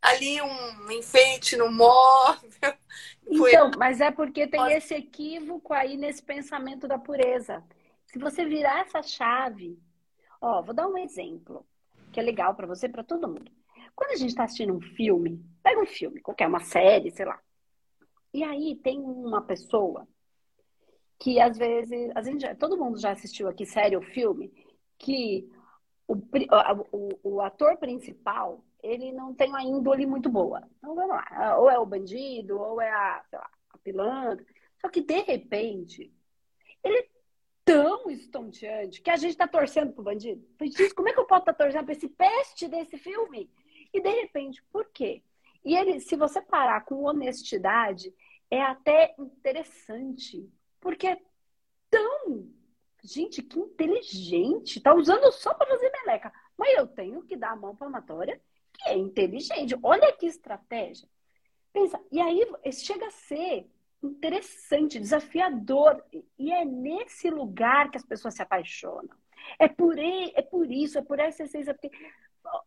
ali 0.00 0.40
um 0.40 0.90
enfeite 0.90 1.56
no 1.56 1.70
móvel. 1.70 2.48
Então, 3.30 3.70
mas 3.76 4.00
é 4.00 4.10
porque 4.10 4.46
tem 4.46 4.72
esse 4.72 4.94
equívoco 4.94 5.74
aí 5.74 5.98
nesse 5.98 6.22
pensamento 6.22 6.88
da 6.88 6.98
pureza. 6.98 7.62
Se 8.06 8.18
você 8.18 8.42
virar 8.46 8.80
essa 8.80 9.02
chave, 9.02 9.78
ó, 10.40 10.62
vou 10.62 10.74
dar 10.74 10.88
um 10.88 10.96
exemplo 10.96 11.66
que 12.10 12.18
é 12.18 12.22
legal 12.22 12.54
para 12.54 12.66
você, 12.66 12.88
para 12.88 13.04
todo 13.04 13.28
mundo. 13.28 13.52
Quando 13.94 14.12
a 14.12 14.16
gente 14.16 14.30
está 14.30 14.44
assistindo 14.44 14.72
um 14.72 14.80
filme, 14.80 15.44
pega 15.62 15.78
um 15.78 15.84
filme, 15.84 16.22
qualquer 16.22 16.48
uma 16.48 16.60
série, 16.60 17.10
sei 17.10 17.26
lá. 17.26 17.38
E 18.32 18.42
aí 18.42 18.76
tem 18.76 18.98
uma 18.98 19.42
pessoa 19.42 20.08
que 21.18 21.40
às 21.40 21.58
vezes, 21.58 22.10
a 22.14 22.22
gente, 22.22 22.46
todo 22.54 22.78
mundo 22.78 22.98
já 22.98 23.10
assistiu 23.10 23.48
aqui 23.48 23.66
série 23.66 23.96
ou 23.96 24.02
filme, 24.02 24.50
que 24.96 25.50
o, 26.06 26.14
o, 26.92 27.20
o 27.22 27.40
ator 27.42 27.76
principal 27.76 28.64
ele 28.82 29.12
não 29.12 29.34
tem 29.34 29.48
uma 29.48 29.62
índole 29.62 30.06
muito 30.06 30.28
boa. 30.28 30.62
Então 30.78 30.94
vamos 30.94 31.10
lá, 31.10 31.58
ou 31.58 31.70
é 31.70 31.78
o 31.78 31.86
bandido, 31.86 32.58
ou 32.58 32.80
é 32.80 32.90
a, 32.90 33.24
lá, 33.32 33.50
a 33.70 33.78
pilantra. 33.78 34.44
Só 34.80 34.88
que 34.88 35.00
de 35.00 35.20
repente, 35.20 36.12
ele 36.82 36.98
é 36.98 37.08
tão 37.64 38.10
estonteante 38.10 39.02
que 39.02 39.10
a 39.10 39.16
gente 39.16 39.32
está 39.32 39.46
torcendo 39.46 39.92
pro 39.92 40.04
bandido. 40.04 40.42
Diz, 40.60 40.92
como 40.92 41.08
é 41.08 41.12
que 41.12 41.20
eu 41.20 41.26
posso 41.26 41.42
estar 41.42 41.52
tá 41.52 41.64
torcendo 41.64 41.84
para 41.84 41.92
esse 41.92 42.08
peste 42.08 42.68
desse 42.68 42.96
filme? 42.96 43.50
E 43.92 44.00
de 44.00 44.08
repente, 44.08 44.62
por 44.72 44.86
quê? 44.90 45.22
E 45.64 45.76
ele, 45.76 46.00
se 46.00 46.16
você 46.16 46.40
parar 46.40 46.84
com 46.84 47.04
honestidade, 47.04 48.14
é 48.50 48.62
até 48.62 49.14
interessante, 49.18 50.48
porque 50.80 51.08
é 51.08 51.20
tão 51.90 52.48
gente 53.02 53.42
que 53.42 53.58
inteligente, 53.58 54.80
tá 54.80 54.94
usando 54.94 55.30
só 55.32 55.54
para 55.54 55.66
fazer 55.68 55.90
meleca. 55.90 56.32
Mas 56.56 56.76
eu 56.76 56.86
tenho 56.86 57.22
que 57.22 57.36
dar 57.36 57.52
a 57.52 57.56
mão 57.56 57.74
palmatória 57.74 58.40
que 58.78 58.88
é 58.88 58.96
inteligente. 58.96 59.76
Olha 59.82 60.12
que 60.12 60.26
estratégia. 60.26 61.08
Pensa, 61.72 62.00
e 62.10 62.20
aí 62.20 62.46
chega 62.72 63.06
a 63.06 63.10
ser 63.10 63.68
interessante, 64.02 64.98
desafiador. 64.98 66.02
E 66.38 66.52
é 66.52 66.64
nesse 66.64 67.30
lugar 67.30 67.90
que 67.90 67.98
as 67.98 68.04
pessoas 68.04 68.34
se 68.34 68.42
apaixonam. 68.42 69.16
É 69.58 69.68
por, 69.68 69.98
é 69.98 70.42
por 70.42 70.70
isso, 70.70 70.98
é 70.98 71.02
por 71.02 71.18
essa 71.18 71.44
essência. 71.44 71.74
Porque, 71.74 71.90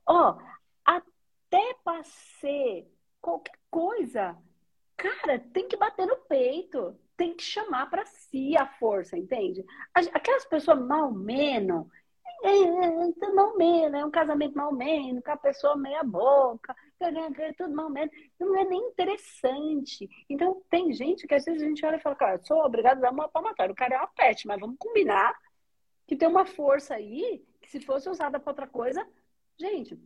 ó, 0.06 0.38
até 0.86 1.76
para 1.84 2.04
ser 2.04 2.88
qualquer 3.22 3.58
coisa, 3.70 4.38
cara, 4.98 5.40
tem 5.40 5.68
que 5.68 5.78
bater 5.78 6.06
no 6.06 6.18
peito. 6.18 6.98
Tem 7.16 7.36
que 7.36 7.44
chamar 7.44 7.88
para 7.90 8.06
si 8.06 8.58
a 8.58 8.66
força, 8.66 9.16
entende? 9.16 9.64
Aquelas 9.94 10.46
pessoas 10.46 10.80
mal 10.80 11.12
menos 11.12 11.86
é, 12.44 12.50
é, 12.50 13.30
é 13.30 13.34
mal 13.34 13.56
menos, 13.56 14.00
é 14.00 14.06
um 14.06 14.12
casamento 14.12 14.56
mal 14.56 14.74
menos, 14.74 15.24
com 15.24 15.32
a 15.32 15.38
pessoa 15.38 15.76
meia 15.76 16.04
boca, 16.04 16.76
tudo 17.58 17.76
mal 17.76 17.90
menos. 17.90 18.14
Não 18.40 18.56
é 18.58 18.64
nem 18.64 18.80
interessante. 18.90 20.10
Então, 20.30 20.62
tem 20.70 20.92
gente 20.94 21.28
que 21.28 21.34
às 21.34 21.46
vezes 21.46 21.62
a 21.62 21.66
gente 21.66 21.86
olha 21.86 21.98
e 21.98 22.02
fala, 22.02 22.16
cara, 22.16 22.40
sou 22.44 22.64
obrigado 22.64 22.98
a 22.98 23.02
dar 23.02 23.12
uma 23.12 23.30
palmatória. 23.30 23.72
O 23.72 23.76
cara 23.76 23.96
é 23.96 23.98
uma 23.98 24.08
pet, 24.08 24.48
mas 24.48 24.60
vamos 24.60 24.78
combinar 24.78 25.36
que 26.08 26.16
tem 26.16 26.28
uma 26.28 26.46
força 26.46 26.96
aí 26.96 27.44
que 27.62 27.70
se 27.70 27.80
fosse 27.80 28.10
usada 28.10 28.40
para 28.40 28.52
outra 28.52 28.68
coisa, 28.68 29.08
gente. 29.58 29.98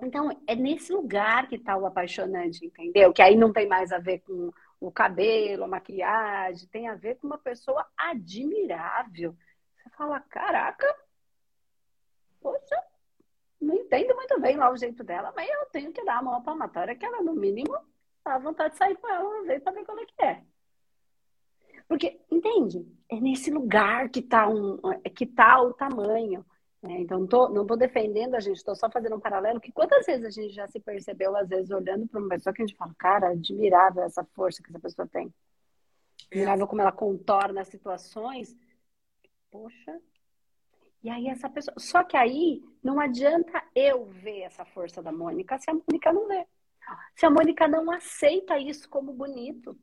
Então, 0.00 0.30
é 0.46 0.54
nesse 0.54 0.92
lugar 0.92 1.48
que 1.48 1.56
está 1.56 1.76
o 1.76 1.86
apaixonante, 1.86 2.66
entendeu? 2.66 3.12
Que 3.12 3.22
aí 3.22 3.36
não 3.36 3.52
tem 3.52 3.68
mais 3.68 3.92
a 3.92 3.98
ver 3.98 4.20
com 4.20 4.50
o 4.80 4.90
cabelo, 4.90 5.64
a 5.64 5.68
maquiagem, 5.68 6.68
tem 6.68 6.88
a 6.88 6.94
ver 6.94 7.16
com 7.16 7.28
uma 7.28 7.38
pessoa 7.38 7.86
admirável. 7.96 9.36
Você 9.76 9.90
fala, 9.90 10.20
caraca, 10.20 10.86
poxa, 12.42 12.82
não 13.60 13.74
entendo 13.76 14.14
muito 14.16 14.40
bem 14.40 14.56
lá 14.56 14.70
o 14.70 14.76
jeito 14.76 15.04
dela, 15.04 15.32
mas 15.36 15.48
eu 15.48 15.66
tenho 15.66 15.92
que 15.92 16.04
dar 16.04 16.18
a 16.18 16.22
mão 16.22 16.42
palmatória 16.42 16.96
que 16.96 17.04
ela, 17.04 17.22
no 17.22 17.34
mínimo, 17.34 17.76
dá 18.24 18.38
vontade 18.38 18.72
de 18.72 18.78
sair 18.78 18.96
com 18.96 19.08
ela 19.08 19.28
uma 19.28 19.44
vez 19.44 19.62
para 19.62 19.72
ver 19.72 19.84
como 19.84 20.00
é 20.00 20.06
que 20.06 20.24
é. 20.24 20.42
Porque, 21.88 22.20
entende? 22.30 22.86
É 23.08 23.20
nesse 23.20 23.50
lugar 23.50 24.08
que 24.08 24.20
está 24.20 24.48
um, 24.48 24.78
que 25.14 25.26
tá 25.26 25.60
o 25.60 25.74
tamanho. 25.74 26.44
Né? 26.82 27.00
Então, 27.00 27.20
não 27.20 27.26
tô, 27.26 27.48
não 27.50 27.66
tô 27.66 27.76
defendendo 27.76 28.34
a 28.34 28.40
gente, 28.40 28.56
estou 28.56 28.74
só 28.74 28.90
fazendo 28.90 29.14
um 29.14 29.20
paralelo, 29.20 29.60
que 29.60 29.70
quantas 29.70 30.04
vezes 30.06 30.24
a 30.24 30.30
gente 30.30 30.54
já 30.54 30.66
se 30.66 30.80
percebeu, 30.80 31.36
às 31.36 31.48
vezes, 31.48 31.70
olhando 31.70 32.08
para 32.08 32.18
uma 32.18 32.28
pessoa 32.28 32.52
que 32.52 32.62
a 32.62 32.66
gente 32.66 32.76
fala, 32.76 32.94
cara, 32.98 33.28
admirável 33.28 34.02
essa 34.02 34.24
força 34.24 34.62
que 34.62 34.70
essa 34.70 34.80
pessoa 34.80 35.06
tem. 35.06 35.32
Admirável 36.30 36.66
como 36.66 36.80
ela 36.80 36.92
contorna 36.92 37.60
as 37.60 37.68
situações. 37.68 38.56
Poxa, 39.50 40.00
e 41.02 41.10
aí 41.10 41.28
essa 41.28 41.48
pessoa. 41.48 41.74
Só 41.78 42.04
que 42.04 42.16
aí 42.16 42.62
não 42.82 43.00
adianta 43.00 43.62
eu 43.74 44.06
ver 44.06 44.42
essa 44.42 44.64
força 44.64 45.02
da 45.02 45.10
Mônica 45.10 45.58
se 45.58 45.70
a 45.70 45.74
Mônica 45.74 46.12
não 46.12 46.28
vê. 46.28 46.46
Se 47.16 47.26
a 47.26 47.30
Mônica 47.30 47.66
não 47.66 47.90
aceita 47.90 48.58
isso 48.58 48.88
como 48.88 49.12
bonito. 49.12 49.76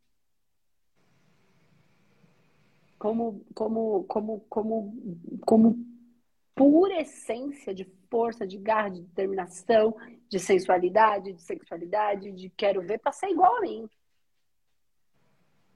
Como, 2.98 3.46
como, 3.54 4.04
como, 4.06 4.40
como, 4.50 5.40
como 5.46 5.86
pura 6.54 7.02
essência 7.02 7.74
de 7.74 7.86
força, 8.10 8.46
de 8.46 8.58
garra, 8.58 8.90
de 8.90 9.02
determinação, 9.02 9.96
de 10.28 10.40
sensualidade, 10.40 11.32
de 11.32 11.42
sexualidade, 11.42 12.32
de 12.32 12.50
quero 12.50 12.82
ver 12.82 13.00
para 13.00 13.14
ser 13.14 13.30
igual 13.30 13.58
a 13.58 13.62
mim. 13.62 13.90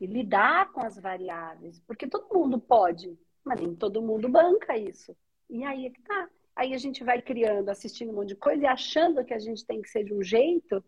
E 0.01 0.05
lidar 0.05 0.71
com 0.73 0.81
as 0.81 0.99
variáveis, 0.99 1.79
porque 1.81 2.07
todo 2.07 2.33
mundo 2.33 2.59
pode, 2.59 3.17
mas 3.43 3.61
nem 3.61 3.73
todo 3.73 4.01
mundo 4.01 4.27
banca 4.27 4.77
isso. 4.77 5.15
E 5.49 5.63
aí 5.63 5.85
é 5.85 5.89
que 5.89 6.01
tá. 6.01 6.29
Aí 6.55 6.73
a 6.73 6.77
gente 6.77 7.03
vai 7.03 7.21
criando, 7.21 7.69
assistindo 7.69 8.11
um 8.11 8.15
monte 8.15 8.29
de 8.29 8.35
coisa 8.35 8.63
e 8.63 8.67
achando 8.67 9.23
que 9.25 9.33
a 9.33 9.39
gente 9.39 9.65
tem 9.65 9.81
que 9.81 9.89
ser 9.89 10.03
de 10.03 10.13
um 10.13 10.21
jeito 10.21 10.83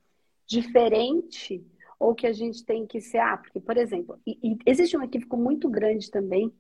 diferente 0.46 1.66
ou 2.00 2.14
que 2.14 2.28
a 2.28 2.34
gente 2.34 2.64
tem 2.64 2.86
que 2.86 3.02
ser. 3.02 3.18
Ah, 3.18 3.38
porque, 3.38 3.60
por 3.60 3.78
exemplo, 3.78 4.20
e, 4.26 4.38
e 4.44 4.58
existe 4.66 4.96
um 4.96 5.04
equívoco 5.04 5.38
muito 5.38 5.70
grande 5.70 6.12
também, 6.12 6.54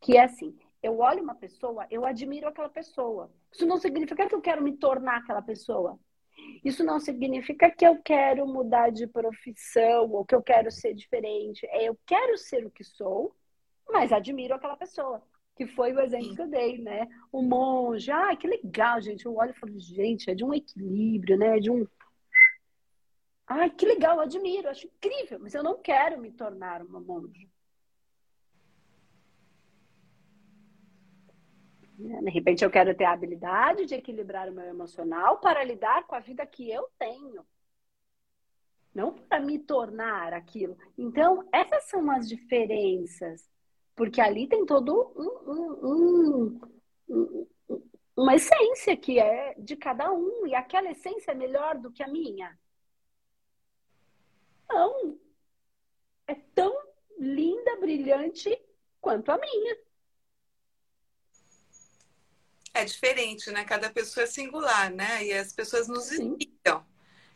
que 0.00 0.16
é 0.16 0.24
assim: 0.24 0.56
eu 0.82 0.98
olho 0.98 1.22
uma 1.22 1.34
pessoa, 1.34 1.86
eu 1.90 2.04
admiro 2.04 2.48
aquela 2.48 2.68
pessoa. 2.68 3.32
Isso 3.52 3.66
não 3.66 3.78
significa 3.78 4.26
que 4.26 4.34
eu 4.34 4.40
quero 4.40 4.62
me 4.62 4.76
tornar 4.76 5.18
aquela 5.18 5.42
pessoa. 5.42 5.98
Isso 6.64 6.82
não 6.82 6.98
significa 6.98 7.70
que 7.70 7.86
eu 7.86 8.00
quero 8.02 8.46
mudar 8.46 8.90
de 8.90 9.06
profissão 9.06 10.10
ou 10.10 10.24
que 10.24 10.34
eu 10.34 10.42
quero 10.42 10.70
ser 10.70 10.94
diferente. 10.94 11.66
É 11.66 11.84
eu 11.84 11.98
quero 12.06 12.36
ser 12.38 12.64
o 12.66 12.70
que 12.70 12.82
sou, 12.82 13.34
mas 13.88 14.12
admiro 14.12 14.54
aquela 14.54 14.76
pessoa. 14.76 15.22
Que 15.54 15.66
foi 15.66 15.92
o 15.92 16.00
exemplo 16.00 16.34
que 16.34 16.42
eu 16.42 16.48
dei, 16.48 16.78
né? 16.78 17.06
O 17.30 17.42
monge, 17.42 18.10
ah, 18.10 18.34
que 18.36 18.46
legal, 18.46 19.00
gente. 19.00 19.26
Eu 19.26 19.36
olho 19.36 19.50
e 19.50 19.58
falo, 19.58 19.78
gente, 19.78 20.30
é 20.30 20.34
de 20.34 20.44
um 20.44 20.54
equilíbrio, 20.54 21.36
né? 21.36 21.58
É 21.58 21.60
de 21.60 21.70
um. 21.70 21.86
Ai, 23.46 23.68
que 23.70 23.84
legal, 23.84 24.16
eu 24.16 24.22
admiro, 24.22 24.68
acho 24.68 24.86
incrível, 24.86 25.38
mas 25.38 25.54
eu 25.54 25.62
não 25.62 25.78
quero 25.82 26.18
me 26.18 26.30
tornar 26.30 26.80
uma 26.80 27.00
monja. 27.00 27.46
De 31.98 32.30
repente, 32.30 32.64
eu 32.64 32.70
quero 32.70 32.94
ter 32.96 33.04
a 33.04 33.12
habilidade 33.12 33.86
de 33.86 33.94
equilibrar 33.94 34.48
o 34.48 34.52
meu 34.52 34.64
emocional 34.64 35.38
para 35.38 35.62
lidar 35.62 36.04
com 36.06 36.14
a 36.14 36.20
vida 36.20 36.44
que 36.46 36.70
eu 36.70 36.88
tenho. 36.98 37.44
Não 38.94 39.12
para 39.12 39.40
me 39.40 39.58
tornar 39.58 40.32
aquilo. 40.32 40.76
Então, 40.98 41.46
essas 41.52 41.84
são 41.84 42.10
as 42.10 42.28
diferenças. 42.28 43.51
Porque 43.94 44.20
ali 44.20 44.48
tem 44.48 44.64
todo 44.64 45.12
um, 45.16 45.52
um, 45.52 46.60
um, 47.08 47.46
uma 48.16 48.34
essência 48.34 48.96
que 48.96 49.18
é 49.18 49.54
de 49.58 49.76
cada 49.76 50.12
um. 50.12 50.46
E 50.46 50.54
aquela 50.54 50.90
essência 50.90 51.32
é 51.32 51.34
melhor 51.34 51.78
do 51.78 51.92
que 51.92 52.02
a 52.02 52.08
minha. 52.08 52.58
Não. 54.68 55.18
É 56.26 56.34
tão 56.54 56.74
linda, 57.18 57.76
brilhante 57.76 58.58
quanto 59.00 59.30
a 59.30 59.38
minha. 59.38 59.76
É 62.74 62.84
diferente, 62.84 63.50
né? 63.50 63.64
Cada 63.64 63.90
pessoa 63.90 64.24
é 64.24 64.26
singular, 64.26 64.90
né? 64.90 65.24
E 65.26 65.32
as 65.32 65.52
pessoas 65.52 65.88
nos 65.88 66.10
inspiram. 66.12 66.86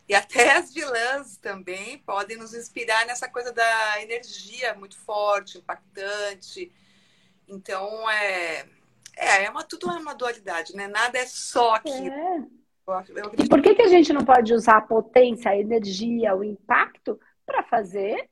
E 0.07 0.15
até 0.15 0.55
as 0.55 0.73
vilãs 0.73 1.37
também 1.37 1.97
podem 1.99 2.37
nos 2.37 2.53
inspirar 2.53 3.05
nessa 3.05 3.27
coisa 3.29 3.51
da 3.51 4.01
energia 4.01 4.73
muito 4.73 4.97
forte, 4.97 5.57
impactante. 5.57 6.71
Então, 7.47 8.09
é, 8.09 8.65
é, 9.17 9.43
é 9.43 9.49
uma, 9.49 9.63
tudo 9.63 9.89
é 9.89 9.97
uma 9.97 10.15
dualidade, 10.15 10.75
né? 10.75 10.87
Nada 10.87 11.17
é 11.17 11.25
só 11.25 11.75
aquilo. 11.75 12.07
É. 12.07 12.47
E 13.37 13.49
por 13.49 13.61
que, 13.61 13.75
que 13.75 13.81
a 13.81 13.87
gente 13.87 14.13
não 14.13 14.23
pode 14.23 14.53
usar 14.53 14.77
a 14.77 14.81
potência, 14.81 15.51
a 15.51 15.57
energia, 15.57 16.33
o 16.33 16.41
impacto 16.41 17.19
para 17.45 17.61
fazer 17.63 18.29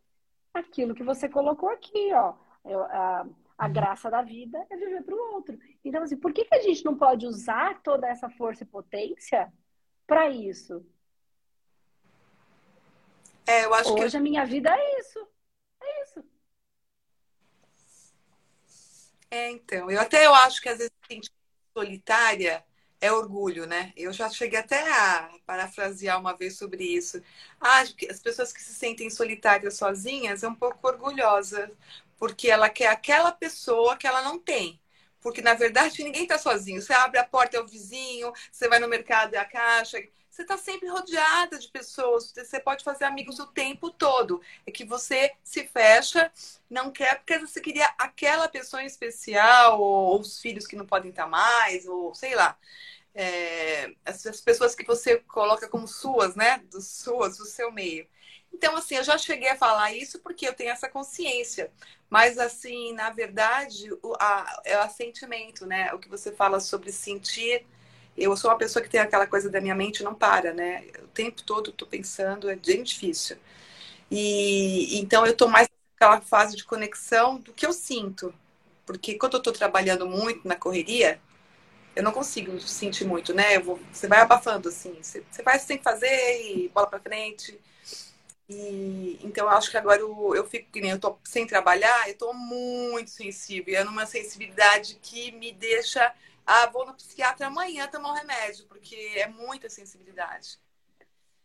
aquilo 0.53 0.95
que 0.95 1.03
você 1.03 1.28
colocou 1.28 1.69
aqui, 1.69 2.13
ó? 2.13 2.36
Eu, 2.63 2.84
a, 2.84 3.28
a 3.57 3.67
graça 3.67 4.09
da 4.09 4.21
vida 4.21 4.65
é 4.69 4.78
viver 4.78 5.03
para 5.03 5.13
o 5.13 5.34
outro. 5.34 5.59
Então, 5.84 6.03
assim, 6.03 6.15
por 6.15 6.32
que, 6.32 6.45
que 6.45 6.55
a 6.55 6.61
gente 6.61 6.86
não 6.86 6.95
pode 6.97 7.26
usar 7.26 7.82
toda 7.82 8.07
essa 8.07 8.30
força 8.30 8.63
e 8.63 8.67
potência 8.67 9.51
para 10.07 10.30
isso? 10.30 10.86
É, 13.47 13.65
eu 13.65 13.73
acho 13.73 13.93
Hoje 13.93 14.11
que... 14.11 14.17
a 14.17 14.19
minha 14.19 14.45
vida 14.45 14.69
é 14.75 14.99
isso. 14.99 15.27
É 15.81 16.03
isso. 16.03 16.23
É, 19.29 19.51
então. 19.51 19.89
Eu 19.91 19.99
até 19.99 20.25
eu 20.25 20.33
acho 20.33 20.61
que 20.61 20.69
às 20.69 20.77
vezes 20.77 20.93
sentir 21.07 21.31
solitária 21.75 22.63
é 23.01 23.11
orgulho, 23.11 23.65
né? 23.67 23.93
Eu 23.95 24.11
já 24.13 24.29
cheguei 24.29 24.59
até 24.59 24.81
a 24.91 25.29
parafrasear 25.45 26.19
uma 26.19 26.35
vez 26.35 26.57
sobre 26.57 26.83
isso. 26.83 27.21
Acho 27.59 27.95
que 27.95 28.09
as 28.09 28.19
pessoas 28.19 28.53
que 28.53 28.61
se 28.61 28.73
sentem 28.73 29.09
solitárias 29.09 29.77
sozinhas 29.77 30.43
é 30.43 30.47
um 30.47 30.55
pouco 30.55 30.87
orgulhosa, 30.87 31.71
porque 32.17 32.49
ela 32.49 32.69
quer 32.69 32.87
aquela 32.87 33.31
pessoa 33.31 33.97
que 33.97 34.07
ela 34.07 34.21
não 34.21 34.39
tem. 34.39 34.79
Porque, 35.21 35.41
na 35.41 35.53
verdade, 35.55 36.03
ninguém 36.03 36.23
está 36.23 36.37
sozinho. 36.37 36.81
Você 36.81 36.93
abre 36.93 37.19
a 37.19 37.23
porta, 37.25 37.57
é 37.57 37.59
o 37.59 37.67
vizinho, 37.67 38.31
você 38.51 38.67
vai 38.67 38.79
no 38.79 38.87
mercado, 38.87 39.33
é 39.33 39.37
a 39.39 39.45
caixa. 39.45 39.97
Você 40.36 40.41
está 40.41 40.57
sempre 40.57 40.89
rodeada 40.89 41.57
de 41.57 41.69
pessoas. 41.69 42.29
Você 42.36 42.59
pode 42.59 42.83
fazer 42.83 43.05
amigos 43.05 43.39
o 43.39 43.47
tempo 43.47 43.89
todo. 43.89 44.41
É 44.67 44.71
que 44.71 44.83
você 44.83 45.31
se 45.41 45.65
fecha, 45.65 46.29
não 46.69 46.91
quer, 46.91 47.19
porque 47.19 47.39
você 47.39 47.61
queria 47.61 47.86
aquela 47.97 48.49
pessoa 48.49 48.83
em 48.83 48.86
especial, 48.86 49.79
ou, 49.79 50.19
os 50.19 50.41
filhos 50.41 50.67
que 50.67 50.75
não 50.75 50.86
podem 50.86 51.11
estar 51.11 51.25
mais, 51.25 51.88
ou 51.88 52.13
sei 52.13 52.36
lá. 52.36 52.57
É, 53.13 53.93
as, 54.03 54.41
pessoas 54.41 54.75
que 54.75 54.86
você 54.86 55.19
coloca 55.19 55.69
como 55.69 55.88
suas, 55.88 56.36
né? 56.36 56.61
Dos 56.69 56.86
suas, 56.86 57.38
do 57.38 57.45
seu 57.45 57.71
meio. 57.71 58.05
Então, 58.53 58.75
assim, 58.75 58.95
eu 58.95 59.05
já 59.05 59.17
cheguei 59.17 59.47
a 59.49 59.57
falar 59.57 59.93
isso 59.93 60.19
porque 60.19 60.45
eu 60.45 60.53
tenho 60.53 60.71
essa 60.71 60.89
consciência. 60.89 61.71
Mas, 62.09 62.38
assim, 62.38 62.91
na 62.91 63.09
verdade, 63.09 63.89
o, 64.03 64.13
a, 64.19 64.61
é 64.65 64.77
o 64.83 64.89
sentimento, 64.89 65.65
né? 65.65 65.93
O 65.93 65.99
que 65.99 66.09
você 66.09 66.33
fala 66.33 66.59
sobre 66.59 66.91
sentir. 66.91 67.65
Eu 68.18 68.36
sou 68.38 68.49
uma 68.51 68.57
pessoa 68.57 68.82
que 68.84 68.89
tem 68.89 68.99
aquela 69.01 69.28
coisa 69.28 69.49
da 69.49 69.61
minha 69.61 69.76
mente 69.76 70.03
não 70.03 70.16
para, 70.16 70.53
né? 70.53 70.86
O 71.03 71.07
tempo 71.07 71.43
todo 71.43 71.72
tô 71.72 71.86
pensando, 71.86 72.49
é 72.49 72.55
bem 72.55 72.84
difícil. 72.84 73.38
E 74.11 74.99
então 74.99 75.26
eu 75.26 75.36
tô 75.36 75.47
mais 75.47 75.68
naquela 75.93 76.22
fase 76.22 76.55
de 76.55 76.63
conexão 76.66 77.38
do 77.39 77.53
que 77.53 77.66
eu 77.66 77.74
sinto. 77.74 78.34
Porque 78.86 79.16
quando 79.18 79.36
eu 79.38 79.41
tô 79.43 79.51
trabalhando 79.51 80.07
muito 80.07 80.47
na 80.47 80.55
correria, 80.55 81.20
eu 81.95 82.03
não 82.03 82.11
consigo 82.11 82.59
sentir 82.61 83.05
muito, 83.05 83.34
né? 83.34 83.59
Vou, 83.59 83.80
você 83.91 84.07
vai 84.07 84.20
abafando, 84.22 84.70
assim. 84.70 84.95
Você, 85.01 85.24
você 85.32 85.41
o 85.41 85.45
que 85.45 85.68
tem 85.68 85.78
que 85.78 85.84
fazer 85.84 86.07
e 86.55 86.70
bola 86.70 86.88
pra 86.88 86.99
frente. 86.99 87.59
E, 88.49 89.20
então, 89.24 89.45
eu 89.45 89.49
acho 89.49 89.72
que 89.72 89.78
agora 89.78 89.99
eu, 90.01 90.36
eu 90.36 90.45
fico, 90.45 90.72
que 90.72 90.82
nem 90.82 90.91
eu 90.91 90.99
tô 90.99 91.18
sem 91.24 91.47
trabalhar, 91.47 92.07
eu 92.09 92.16
tô 92.18 92.34
muito 92.34 93.09
sensível. 93.09 93.76
É 93.76 93.84
numa 93.84 94.05
sensibilidade 94.05 94.95
que 95.01 95.32
me 95.34 95.51
deixa. 95.51 96.13
Ah, 96.45 96.67
vou 96.67 96.85
no 96.85 96.93
psiquiatra 96.93 97.47
amanhã 97.47 97.87
tomar 97.87 98.11
um 98.11 98.15
remédio, 98.15 98.65
porque 98.67 98.95
é 99.15 99.27
muita 99.27 99.69
sensibilidade. 99.69 100.59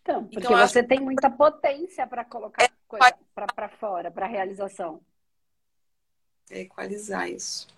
Então, 0.02 0.24
porque 0.24 0.38
então, 0.38 0.52
você 0.52 0.80
acho... 0.80 0.88
tem 0.88 1.00
muita 1.00 1.30
potência 1.30 2.06
para 2.06 2.24
colocar 2.24 2.64
é, 2.64 2.68
coisa 2.86 3.14
para 3.34 3.68
fora, 3.68 4.10
para 4.10 4.26
realização. 4.26 5.00
É 6.50 6.60
equalizar 6.60 7.30
isso. 7.30 7.68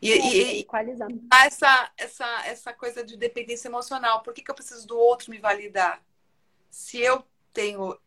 E, 0.00 0.12
é, 0.12 0.16
e, 0.16 0.60
equalizando. 0.60 1.20
Essa, 1.32 1.92
essa, 1.96 2.46
essa 2.46 2.72
coisa 2.72 3.04
de 3.04 3.16
dependência 3.16 3.68
emocional. 3.68 4.22
Por 4.22 4.32
que, 4.32 4.42
que 4.42 4.50
eu 4.50 4.54
preciso 4.54 4.86
do 4.86 4.98
outro 4.98 5.30
me 5.30 5.38
validar? 5.38 6.02
Se 6.70 7.00
eu 7.00 7.24
tenho 7.52 7.98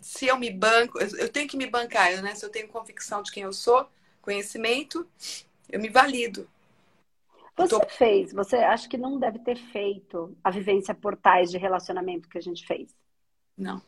se 0.00 0.26
eu 0.26 0.38
me 0.38 0.50
banco, 0.50 0.98
eu 0.98 1.28
tenho 1.28 1.48
que 1.48 1.56
me 1.56 1.66
bancar, 1.66 2.22
né? 2.22 2.34
Se 2.34 2.44
eu 2.44 2.50
tenho 2.50 2.68
convicção 2.68 3.22
de 3.22 3.32
quem 3.32 3.42
eu 3.42 3.52
sou, 3.52 3.88
conhecimento, 4.22 5.08
eu 5.68 5.80
me 5.80 5.88
valido. 5.88 6.48
Você 7.58 7.80
tô... 7.80 7.88
fez, 7.88 8.32
você 8.32 8.56
acha 8.56 8.88
que 8.88 8.96
não 8.96 9.18
deve 9.18 9.40
ter 9.40 9.56
feito 9.56 10.36
a 10.42 10.50
vivência 10.50 10.94
portais 10.94 11.50
de 11.50 11.58
relacionamento 11.58 12.28
que 12.28 12.38
a 12.38 12.40
gente 12.40 12.66
fez? 12.66 12.94
Não. 13.56 13.82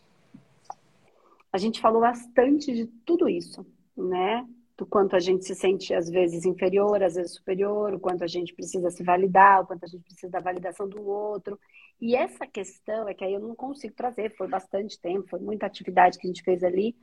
A 1.53 1.59
gente 1.59 1.81
falou 1.81 2.01
bastante 2.01 2.73
de 2.73 2.87
tudo 3.05 3.29
isso, 3.29 3.65
né? 3.97 4.47
Do 4.77 4.87
quanto 4.87 5.15
a 5.15 5.21
gente 5.21 5.45
se 5.45 5.55
sente 5.55 5.93
às 5.95 6.09
vezes 6.09 6.45
inferior, 6.45 7.03
às 7.03 7.15
vezes 7.15 7.35
superior, 7.35 7.95
o 7.95 8.01
quanto 8.01 8.25
a 8.25 8.27
gente 8.27 8.55
precisa 8.55 8.91
se 8.91 9.03
validar, 9.03 9.63
o 9.63 9.67
quanto 9.67 9.85
a 9.85 9.89
gente 9.89 10.03
precisa 10.03 10.31
da 10.31 10.41
validação 10.41 10.89
do 10.89 11.07
outro. 11.07 11.59
E 12.01 12.17
essa 12.17 12.47
questão 12.47 13.09
é 13.09 13.15
que 13.15 13.25
aí 13.25 13.35
eu 13.35 13.41
não 13.41 13.55
consigo 13.55 13.95
trazer, 13.95 14.35
foi 14.37 14.49
bastante 14.49 14.99
tempo, 14.99 15.29
foi 15.29 15.39
muita 15.39 15.67
atividade 15.67 16.19
que 16.19 16.27
a 16.27 16.31
gente 16.31 16.43
fez 16.43 16.65
ali, 16.65 16.97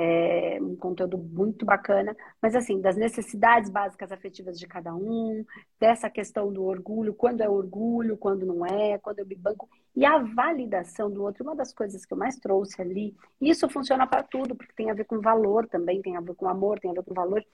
é, 0.00 0.58
um 0.60 0.76
conteúdo 0.76 1.18
muito 1.18 1.64
bacana, 1.66 2.16
mas 2.40 2.54
assim, 2.54 2.80
das 2.80 2.96
necessidades 2.96 3.68
básicas 3.68 4.12
afetivas 4.12 4.58
de 4.58 4.66
cada 4.66 4.94
um, 4.94 5.44
dessa 5.80 6.08
questão 6.08 6.52
do 6.52 6.64
orgulho, 6.64 7.12
quando 7.14 7.40
é 7.40 7.48
orgulho, 7.48 8.16
quando 8.16 8.46
não 8.46 8.64
é, 8.64 8.98
quando 8.98 9.18
eu 9.18 9.26
me 9.26 9.34
banco, 9.34 9.68
e 9.96 10.04
a 10.04 10.18
validação 10.18 11.10
do 11.10 11.24
outro, 11.24 11.42
uma 11.42 11.56
das 11.56 11.72
coisas 11.72 12.06
que 12.06 12.12
eu 12.12 12.18
mais 12.18 12.36
trouxe 12.36 12.80
ali, 12.80 13.16
isso 13.40 13.68
funciona 13.68 14.06
para 14.06 14.22
tudo, 14.22 14.54
porque 14.54 14.72
tem 14.74 14.90
a 14.90 14.94
ver 14.94 15.04
com 15.04 15.20
valor 15.20 15.66
também, 15.66 16.00
tem 16.00 16.16
a 16.16 16.20
ver 16.20 16.34
com 16.34 16.48
amor, 16.48 16.78
tem 16.78 16.90
a 16.90 16.94
ver 16.94 17.02
com 17.02 17.14
valor, 17.14 17.44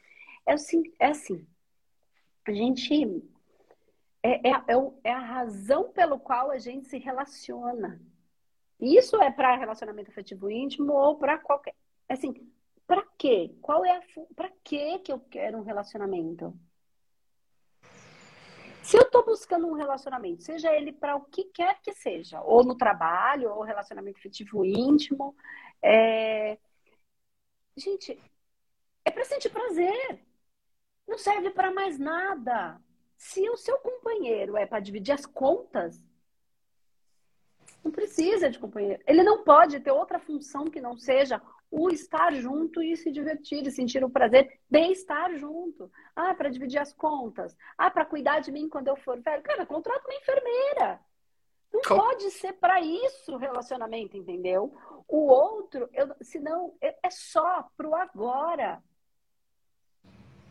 é 0.47 0.53
assim, 0.53 0.83
é 0.99 1.07
assim 1.07 1.47
a 2.47 2.53
gente 2.53 3.23
é, 4.23 4.51
é, 4.51 4.53
é, 4.53 4.93
é 5.05 5.13
a 5.13 5.19
razão 5.19 5.91
pelo 5.91 6.19
qual 6.19 6.51
a 6.51 6.59
gente 6.59 6.89
se 6.89 6.99
relaciona. 6.99 8.01
Isso 8.81 9.17
é 9.17 9.31
para 9.31 9.57
relacionamento 9.57 10.11
afetivo 10.11 10.51
íntimo 10.51 10.93
ou 10.93 11.17
para 11.17 11.39
qualquer. 11.39 11.75
Assim, 12.09 12.35
para 12.87 13.03
quê? 13.19 13.55
Qual 13.61 13.85
é 13.85 13.97
a. 13.97 14.03
Para 14.35 14.51
que 14.63 14.99
que 15.01 15.13
eu 15.13 15.21
quero 15.21 15.59
um 15.59 15.63
relacionamento? 15.63 16.55
Se 18.83 18.99
eu 18.99 19.03
estou 19.03 19.25
buscando 19.25 19.67
um 19.67 19.73
relacionamento, 19.73 20.43
seja 20.43 20.71
ele 20.71 20.93
para 20.93 21.17
o 21.17 21.25
que 21.25 21.45
quer 21.45 21.81
que 21.81 21.95
seja, 21.95 22.43
ou 22.43 22.63
no 22.63 22.77
trabalho, 22.77 23.51
ou 23.51 23.63
relacionamento 23.63 24.19
afetivo 24.19 24.63
íntimo, 24.63 25.35
é... 25.83 26.59
gente, 27.75 28.21
é 29.05 29.11
para 29.11 29.25
sentir 29.25 29.49
prazer. 29.49 30.21
Não 31.09 31.17
serve 31.17 31.51
para 31.51 31.71
mais 31.71 31.99
nada. 31.99 32.79
Se 33.17 33.49
o 33.49 33.57
seu 33.57 33.79
companheiro 33.79 34.55
é 34.55 34.67
para 34.67 34.81
dividir 34.81 35.13
as 35.13 35.25
contas, 35.25 36.03
não 37.83 37.91
precisa 37.91 38.51
de 38.51 38.59
companheiro. 38.59 39.03
Ele 39.07 39.23
não 39.23 39.45
pode 39.45 39.81
ter 39.81 39.93
outra 39.93 40.19
função 40.19 40.67
que 40.67 40.81
não 40.81 40.97
seja 40.97 41.41
o 41.77 41.91
estar 41.91 42.33
junto 42.35 42.81
e 42.81 42.97
se 42.97 43.11
divertir 43.11 43.67
e 43.67 43.71
sentir 43.71 44.05
o 44.05 44.09
prazer 44.09 44.61
de 44.71 44.93
estar 44.93 45.35
junto. 45.35 45.91
Ah, 46.15 46.33
para 46.33 46.49
dividir 46.49 46.79
as 46.79 46.93
contas. 46.93 47.57
Ah, 47.77 47.91
para 47.91 48.05
cuidar 48.05 48.39
de 48.39 48.53
mim 48.53 48.69
quando 48.69 48.87
eu 48.87 48.97
for 48.97 49.21
velho. 49.21 49.43
Cara, 49.43 49.67
contrata 49.67 50.07
uma 50.07 50.15
enfermeira. 50.15 51.01
Não 51.73 51.81
pode 51.81 52.31
ser 52.31 52.53
para 52.53 52.81
isso 52.81 53.35
o 53.35 53.37
relacionamento, 53.37 54.17
entendeu? 54.17 54.73
O 55.09 55.27
outro, 55.27 55.89
eu, 55.93 56.15
senão, 56.23 56.73
é, 56.81 56.97
é 57.03 57.11
só 57.11 57.69
pro 57.77 57.93
agora. 57.97 58.81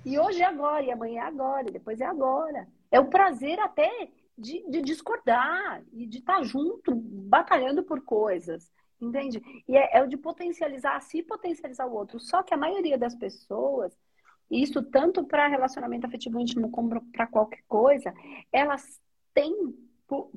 E 0.06 0.20
hoje 0.20 0.42
é 0.42 0.46
agora, 0.46 0.84
e 0.84 0.92
amanhã 0.92 1.22
é 1.22 1.26
agora, 1.26 1.70
e 1.70 1.72
depois 1.72 2.02
é 2.02 2.06
agora. 2.06 2.68
É 2.92 3.00
o 3.00 3.10
prazer 3.10 3.58
até 3.62 4.10
de, 4.38 4.70
de 4.70 4.82
discordar 4.82 5.82
e 5.94 6.06
de 6.06 6.18
estar 6.18 6.40
tá 6.40 6.44
junto, 6.44 6.94
batalhando 6.94 7.82
por 7.84 8.02
coisas. 8.02 8.70
Entende? 9.04 9.42
E 9.68 9.76
é, 9.76 9.98
é 9.98 10.04
o 10.04 10.08
de 10.08 10.18
potencializar 10.18 10.96
a 10.96 11.02
si 11.02 11.20
e 11.20 11.24
potencializar 11.24 11.86
o 11.86 11.94
outro. 11.94 12.20
Só 12.20 12.42
que 12.42 12.54
a 12.54 12.58
maioria 12.58 12.98
das 12.98 13.16
pessoas, 13.16 13.94
isso 14.50 14.82
tanto 14.84 15.24
para 15.26 15.48
relacionamento 15.48 16.08
afetivo 16.08 16.40
íntimo 16.40 16.72
como 16.72 17.02
para 17.12 17.28
qualquer 17.28 17.64
coisa, 17.68 18.14
elas 18.52 19.02
têm 19.34 19.76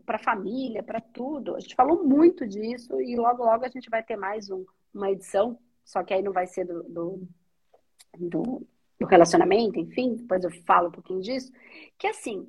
para 0.04 0.18
família, 0.18 0.82
para 0.82 1.00
tudo. 1.00 1.54
A 1.54 1.60
gente 1.60 1.74
falou 1.74 2.04
muito 2.04 2.46
disso 2.46 3.00
e 3.00 3.14
logo, 3.16 3.44
logo 3.44 3.64
a 3.64 3.68
gente 3.68 3.90
vai 3.90 4.02
ter 4.02 4.16
mais 4.16 4.50
um, 4.50 4.64
uma 4.92 5.10
edição, 5.10 5.58
só 5.84 6.02
que 6.02 6.14
aí 6.14 6.22
não 6.22 6.32
vai 6.32 6.46
ser 6.46 6.64
do, 6.64 6.82
do, 6.84 7.28
do, 8.18 8.66
do 8.98 9.06
relacionamento, 9.06 9.78
enfim, 9.78 10.14
depois 10.14 10.42
eu 10.44 10.50
falo 10.64 10.88
um 10.88 10.92
pouquinho 10.92 11.20
disso. 11.20 11.52
Que 11.98 12.06
assim, 12.06 12.48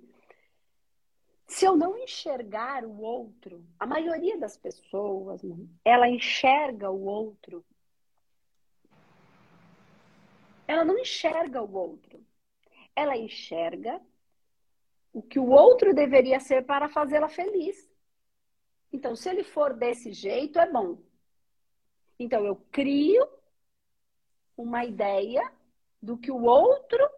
se 1.47 1.65
eu 1.65 1.77
não 1.77 1.97
enxergar 1.97 2.83
o 2.83 2.99
outro, 2.99 3.65
a 3.79 3.85
maioria 3.85 4.37
das 4.37 4.57
pessoas, 4.57 5.41
ela 5.83 6.07
enxerga 6.09 6.91
o 6.91 7.05
outro. 7.05 7.65
Ela 10.67 10.83
não 10.83 10.99
enxerga 10.99 11.61
o 11.63 11.73
outro. 11.73 12.21
Ela 12.93 13.15
enxerga 13.15 14.01
o 15.13 15.21
que 15.21 15.39
o 15.39 15.49
outro 15.49 15.93
deveria 15.93 16.39
ser 16.39 16.65
para 16.65 16.89
fazê-la 16.89 17.29
feliz. 17.29 17.89
Então, 18.91 19.15
se 19.15 19.29
ele 19.29 19.43
for 19.43 19.73
desse 19.73 20.11
jeito, 20.11 20.59
é 20.59 20.69
bom. 20.69 20.97
Então, 22.19 22.45
eu 22.45 22.57
crio 22.71 23.25
uma 24.57 24.83
ideia 24.83 25.49
do 26.01 26.17
que 26.17 26.29
o 26.29 26.43
outro 26.43 27.09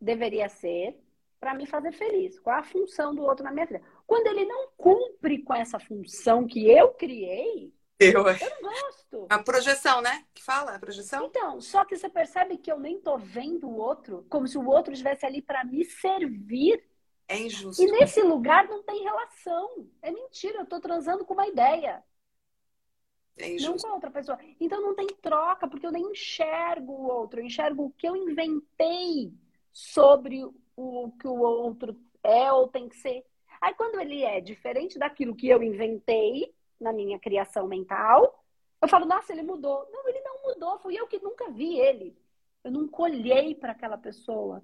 deveria 0.00 0.48
ser 0.48 0.98
para 1.40 1.54
me 1.54 1.66
fazer 1.66 1.92
feliz. 1.92 2.38
Qual 2.38 2.56
a 2.56 2.62
função 2.62 3.14
do 3.14 3.22
outro 3.22 3.44
na 3.44 3.50
minha 3.50 3.66
vida? 3.66 3.82
Quando 4.06 4.26
ele 4.26 4.44
não 4.44 4.68
cumpre 4.76 5.42
com 5.42 5.54
essa 5.54 5.80
função 5.80 6.46
que 6.46 6.70
eu 6.70 6.90
criei, 6.90 7.72
eu, 7.98 8.26
eu 8.26 8.50
não 8.62 8.70
gosto. 8.70 9.26
A 9.28 9.38
projeção, 9.38 10.00
né? 10.00 10.24
Que 10.32 10.42
fala? 10.42 10.74
A 10.74 10.78
projeção? 10.78 11.26
Então, 11.26 11.60
só 11.60 11.84
que 11.84 11.96
você 11.96 12.08
percebe 12.08 12.56
que 12.56 12.72
eu 12.72 12.78
nem 12.78 12.98
tô 12.98 13.18
vendo 13.18 13.68
o 13.68 13.76
outro 13.76 14.24
como 14.30 14.46
se 14.48 14.56
o 14.56 14.66
outro 14.66 14.92
estivesse 14.92 15.26
ali 15.26 15.42
para 15.42 15.64
me 15.64 15.84
servir. 15.84 16.82
É 17.28 17.38
injusto. 17.38 17.82
E 17.82 17.90
nesse 17.92 18.22
lugar 18.22 18.66
não 18.68 18.82
tem 18.82 19.02
relação. 19.02 19.86
É 20.00 20.10
mentira, 20.10 20.60
eu 20.60 20.66
tô 20.66 20.80
transando 20.80 21.26
com 21.26 21.34
uma 21.34 21.46
ideia. 21.46 22.02
É 23.36 23.54
injusto. 23.54 23.86
Não 23.86 23.90
com 23.90 23.94
outra 23.94 24.10
pessoa. 24.10 24.38
Então 24.58 24.80
não 24.80 24.94
tem 24.94 25.06
troca, 25.20 25.68
porque 25.68 25.86
eu 25.86 25.92
nem 25.92 26.10
enxergo 26.10 26.92
o 26.92 27.06
outro. 27.06 27.40
Eu 27.40 27.44
enxergo 27.44 27.84
o 27.84 27.90
que 27.90 28.08
eu 28.08 28.16
inventei 28.16 29.32
sobre 29.70 30.42
o 30.80 31.12
que 31.12 31.26
o 31.26 31.38
outro 31.40 31.96
é 32.22 32.52
ou 32.52 32.68
tem 32.68 32.88
que 32.88 32.96
ser. 32.96 33.24
Aí 33.60 33.74
quando 33.74 34.00
ele 34.00 34.22
é 34.22 34.40
diferente 34.40 34.98
daquilo 34.98 35.34
que 35.34 35.48
eu 35.48 35.62
inventei, 35.62 36.54
na 36.80 36.92
minha 36.92 37.18
criação 37.18 37.66
mental, 37.66 38.42
eu 38.80 38.88
falo, 38.88 39.04
nossa, 39.04 39.32
ele 39.32 39.42
mudou. 39.42 39.86
Não, 39.92 40.08
ele 40.08 40.20
não 40.20 40.42
mudou, 40.42 40.78
fui 40.78 40.98
eu 40.98 41.06
que 41.06 41.18
nunca 41.18 41.50
vi 41.50 41.78
ele. 41.78 42.16
Eu 42.64 42.70
não 42.70 42.88
colhei 42.88 43.54
para 43.54 43.72
aquela 43.72 43.98
pessoa. 43.98 44.62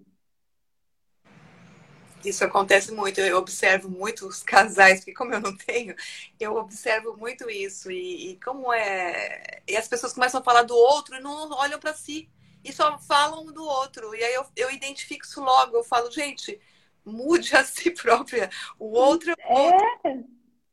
Isso 2.24 2.44
acontece 2.44 2.92
muito, 2.92 3.20
eu 3.20 3.36
observo 3.36 3.88
muito 3.88 4.26
os 4.26 4.42
casais, 4.42 5.00
porque 5.00 5.14
como 5.14 5.32
eu 5.32 5.40
não 5.40 5.56
tenho, 5.56 5.94
eu 6.40 6.56
observo 6.56 7.16
muito 7.16 7.48
isso. 7.48 7.90
E, 7.90 8.32
e 8.32 8.40
como 8.40 8.72
é. 8.72 9.62
E 9.68 9.76
as 9.76 9.86
pessoas 9.86 10.12
começam 10.12 10.40
a 10.40 10.44
falar 10.44 10.62
do 10.62 10.74
outro 10.74 11.14
e 11.14 11.20
não 11.20 11.52
olham 11.52 11.78
para 11.78 11.94
si. 11.94 12.28
E 12.66 12.72
só 12.72 12.98
falam 12.98 13.46
do 13.46 13.64
outro. 13.64 14.12
E 14.12 14.24
aí 14.24 14.34
eu, 14.34 14.44
eu 14.56 14.70
identifico 14.72 15.24
isso 15.24 15.40
logo. 15.40 15.76
Eu 15.76 15.84
falo, 15.84 16.10
gente, 16.10 16.60
mude 17.04 17.56
a 17.56 17.62
si 17.62 17.92
própria. 17.94 18.50
O 18.76 18.86
outro 18.86 19.32
é. 19.38 19.54
O 19.54 19.72
outro. 19.72 20.24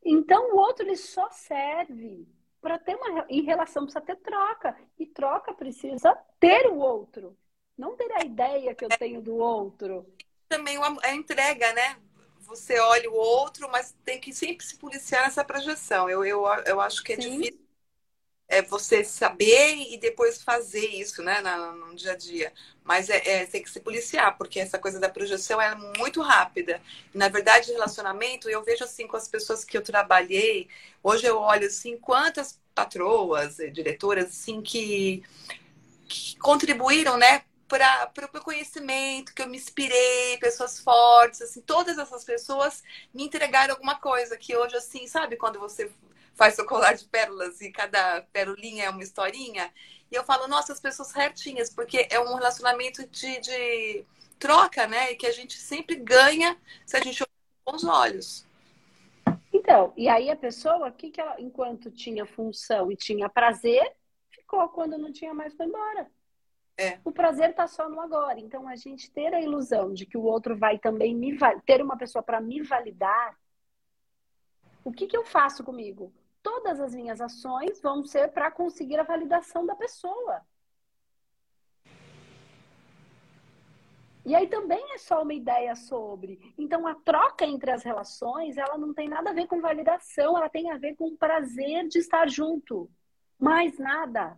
Então 0.04 0.54
o 0.54 0.58
outro 0.58 0.86
ele 0.86 0.96
só 0.96 1.30
serve 1.30 2.28
para 2.60 2.80
ter 2.80 2.96
uma 2.96 3.26
em 3.30 3.44
relação 3.44 3.84
precisa 3.84 4.04
ter 4.04 4.16
troca 4.18 4.76
e 4.98 5.06
troca 5.06 5.54
precisa 5.54 6.18
ter 6.40 6.66
o 6.68 6.78
outro, 6.78 7.38
não 7.78 7.96
ter 7.96 8.12
a 8.14 8.26
ideia 8.26 8.74
que 8.74 8.84
eu 8.84 8.90
tenho 8.90 9.22
do 9.22 9.36
outro. 9.36 10.06
Também 10.50 10.78
a 11.04 11.14
entrega, 11.14 11.72
né? 11.74 11.98
Você 12.40 12.80
olha 12.80 13.10
o 13.10 13.16
outro, 13.16 13.70
mas 13.70 13.96
tem 14.04 14.20
que 14.20 14.34
sempre 14.34 14.66
se 14.66 14.78
policiar 14.78 15.24
nessa 15.24 15.44
projeção. 15.44 16.10
Eu, 16.10 16.26
eu, 16.26 16.44
eu 16.66 16.82
acho 16.82 17.04
que 17.04 17.14
é 17.14 17.22
Sim. 17.22 17.40
difícil 17.40 17.63
é 18.48 18.62
você 18.62 19.04
saber 19.04 19.76
e 19.92 19.98
depois 19.98 20.42
fazer 20.42 20.86
isso, 20.86 21.24
né, 21.24 21.42
no, 21.42 21.88
no 21.88 21.96
dia 21.96 22.12
a 22.12 22.16
dia. 22.16 22.54
Mas 22.84 23.10
é, 23.10 23.18
é, 23.26 23.46
tem 23.46 23.64
que 23.64 23.70
se 23.70 23.80
policiar, 23.80 24.38
porque 24.38 24.60
essa 24.60 24.78
coisa 24.78 25.00
da 25.00 25.10
projeção 25.10 25.62
é 25.62 25.74
muito 25.98 26.22
rápida. 26.22 26.82
Na 27.14 27.30
verdade, 27.30 27.72
relacionamento, 27.72 28.50
eu 28.50 28.64
vejo 28.64 28.84
assim 28.84 29.08
com 29.08 29.18
as 29.18 29.28
pessoas 29.28 29.64
que 29.64 29.78
eu 29.78 29.82
trabalhei, 29.82 30.68
hoje 31.02 31.26
eu 31.26 31.40
olho 31.40 31.68
assim, 31.68 31.98
quantas 31.98 32.60
patroas, 32.76 33.58
diretoras, 33.72 34.28
assim, 34.28 34.62
que, 34.62 35.24
que 36.08 36.38
contribuíram, 36.38 37.18
né, 37.18 37.44
para 37.68 38.12
o 38.36 38.42
conhecimento, 38.42 39.34
que 39.34 39.42
eu 39.42 39.48
me 39.48 39.58
inspirei, 39.58 40.38
pessoas 40.38 40.80
fortes, 40.80 41.42
assim, 41.42 41.62
todas 41.62 41.98
essas 41.98 42.24
pessoas 42.24 42.84
me 43.14 43.24
entregaram 43.24 43.74
alguma 43.74 43.96
coisa 43.96 44.38
que 44.38 44.56
hoje, 44.56 44.76
assim, 44.76 45.08
sabe, 45.08 45.38
quando 45.38 45.60
você 45.60 45.90
faz 46.36 46.56
seu 46.56 46.66
colar 46.66 46.94
de 46.94 47.06
pérolas 47.06 47.62
e 47.62 47.72
cada 47.72 48.22
pérolinha 48.34 48.86
é 48.86 48.90
uma 48.90 49.04
historinha. 49.04 49.72
E 50.12 50.16
eu 50.16 50.24
falo, 50.24 50.48
nossa, 50.48 50.74
as 50.74 50.80
pessoas 50.80 51.10
certinhas, 51.10 51.70
porque 51.70 52.08
é 52.10 52.20
um 52.20 52.36
relacionamento 52.36 53.08
de, 53.08 53.40
de 53.40 54.06
troca, 54.38 54.86
né? 54.88 55.12
E 55.12 55.16
que 55.16 55.26
a 55.26 55.32
gente 55.32 55.58
sempre 55.58 55.96
ganha 55.96 56.58
se 56.86 56.98
a 56.98 57.00
gente 57.00 57.24
olhar 57.24 57.64
com 57.66 57.76
os 57.76 57.84
olhos. 57.84 58.46
Então, 59.52 59.94
e 59.96 60.10
aí 60.10 60.30
a 60.30 60.36
pessoa, 60.36 60.92
que, 60.92 61.10
que 61.10 61.22
ela, 61.22 61.40
enquanto 61.40 61.90
tinha 61.90 62.26
função 62.26 62.92
e 62.92 62.96
tinha 62.96 63.30
prazer, 63.30 63.96
ficou. 64.30 64.68
Quando 64.70 64.98
não 64.98 65.12
tinha 65.12 65.34
mais, 65.34 65.54
foi 65.54 65.66
embora. 65.66 66.10
É. 66.78 67.00
O 67.06 67.12
prazer 67.12 67.52
está 67.52 67.68
só 67.68 67.88
no 67.88 68.02
agora. 68.02 68.40
Então, 68.40 68.68
a 68.68 68.76
gente 68.76 69.10
ter 69.12 69.34
a 69.34 69.42
ilusão 69.42 69.94
de 69.94 70.06
que 70.06 70.18
o 70.18 70.24
outro 70.24 70.58
vai 70.58 70.80
também 70.80 71.16
me 71.16 71.38
ter 71.66 71.82
uma 71.82 71.98
pessoa 71.98 72.24
para 72.24 72.42
me 72.42 72.62
validar. 72.62 73.38
O 74.84 74.92
que, 74.92 75.08
que 75.08 75.16
eu 75.16 75.24
faço 75.24 75.64
comigo? 75.64 76.12
Todas 76.44 76.80
as 76.80 76.94
minhas 76.94 77.22
ações 77.22 77.82
vão 77.82 78.04
ser 78.04 78.32
para 78.34 78.52
conseguir 78.52 79.00
a 79.00 79.04
validação 79.04 79.66
da 79.66 79.76
pessoa. 79.76 80.42
E 84.26 84.34
aí 84.36 84.48
também 84.48 84.94
é 84.94 84.98
só 84.98 85.22
uma 85.22 85.34
ideia 85.34 85.76
sobre. 85.76 86.54
Então 86.58 86.86
a 86.88 86.96
troca 86.96 87.46
entre 87.46 87.72
as 87.72 87.84
relações, 87.84 88.58
ela 88.58 88.78
não 88.78 88.94
tem 88.94 89.10
nada 89.10 89.32
a 89.32 89.34
ver 89.34 89.48
com 89.48 89.60
validação, 89.60 90.38
ela 90.38 90.50
tem 90.50 90.72
a 90.72 90.78
ver 90.78 90.96
com 90.96 91.08
o 91.08 91.18
prazer 91.18 91.88
de 91.88 92.00
estar 92.00 92.30
junto. 92.30 92.90
Mais 93.40 93.78
nada. 93.78 94.38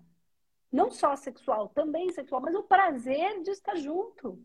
Não 0.71 0.89
só 0.89 1.15
sexual, 1.15 1.69
também 1.69 2.09
sexual, 2.11 2.41
mas 2.41 2.55
o 2.55 2.63
prazer 2.63 3.41
de 3.43 3.51
estar 3.51 3.75
junto. 3.75 4.39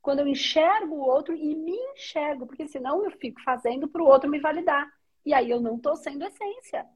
Quando 0.00 0.20
eu 0.20 0.26
enxergo 0.26 0.94
o 0.94 1.06
outro 1.06 1.34
e 1.34 1.54
me 1.54 1.76
enxergo, 1.92 2.46
porque 2.46 2.66
senão 2.66 3.04
eu 3.04 3.10
fico 3.10 3.40
fazendo 3.42 3.88
para 3.88 4.02
o 4.02 4.06
outro 4.06 4.30
me 4.30 4.38
validar. 4.38 4.90
E 5.24 5.34
aí 5.34 5.50
eu 5.50 5.60
não 5.60 5.76
estou 5.76 5.94
sendo 5.96 6.24
essência. 6.24 6.88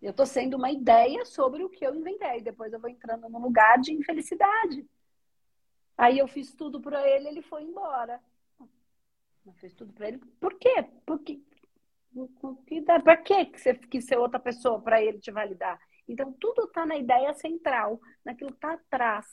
Eu 0.00 0.10
estou 0.10 0.26
sendo 0.26 0.56
uma 0.56 0.70
ideia 0.70 1.24
sobre 1.24 1.64
o 1.64 1.70
que 1.70 1.86
eu 1.86 1.94
inventei. 1.94 2.40
Depois 2.40 2.72
eu 2.72 2.80
vou 2.80 2.90
entrando 2.90 3.28
num 3.28 3.40
lugar 3.40 3.78
de 3.78 3.92
infelicidade. 3.92 4.86
Aí 5.96 6.18
eu 6.18 6.28
fiz 6.28 6.54
tudo 6.54 6.80
para 6.80 7.08
ele, 7.08 7.28
ele 7.28 7.42
foi 7.42 7.62
embora. 7.62 8.20
Eu 9.46 9.52
fiz 9.54 9.72
tudo 9.74 9.92
para 9.92 10.08
ele. 10.08 10.18
Por 10.40 10.54
quê? 10.58 10.84
Porque 11.06 11.40
para 12.82 13.16
que 13.16 13.58
você 13.58 13.74
quis 13.74 14.04
ser 14.04 14.18
outra 14.18 14.38
pessoa 14.38 14.80
para 14.80 15.02
ele 15.02 15.18
te 15.18 15.30
validar? 15.30 15.78
Então 16.08 16.32
tudo 16.32 16.64
está 16.64 16.86
na 16.86 16.96
ideia 16.96 17.32
central, 17.34 18.00
naquilo 18.24 18.50
que 18.50 18.56
está 18.56 18.74
atrás. 18.74 19.26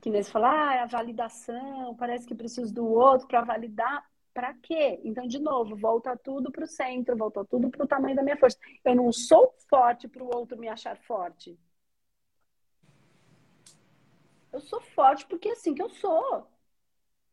Que 0.00 0.10
nesse 0.10 0.30
falar, 0.30 0.78
ah, 0.78 0.82
a 0.82 0.86
validação, 0.86 1.96
parece 1.96 2.26
que 2.26 2.34
preciso 2.34 2.72
do 2.72 2.86
outro 2.86 3.26
para 3.26 3.42
validar. 3.42 4.04
Para 4.36 4.52
quê? 4.52 5.00
Então, 5.02 5.26
de 5.26 5.38
novo, 5.38 5.74
volta 5.74 6.14
tudo 6.14 6.52
para 6.52 6.64
o 6.64 6.68
centro, 6.68 7.16
volta 7.16 7.42
tudo 7.42 7.70
para 7.70 7.82
o 7.82 7.88
tamanho 7.88 8.14
da 8.14 8.22
minha 8.22 8.36
força. 8.36 8.58
Eu 8.84 8.94
não 8.94 9.10
sou 9.10 9.54
forte 9.66 10.06
para 10.06 10.22
o 10.22 10.26
outro 10.26 10.58
me 10.58 10.68
achar 10.68 10.94
forte. 10.94 11.58
Eu 14.52 14.60
sou 14.60 14.78
forte 14.78 15.24
porque 15.26 15.48
é 15.48 15.52
assim 15.52 15.72
que 15.72 15.80
eu 15.80 15.88
sou. 15.88 16.46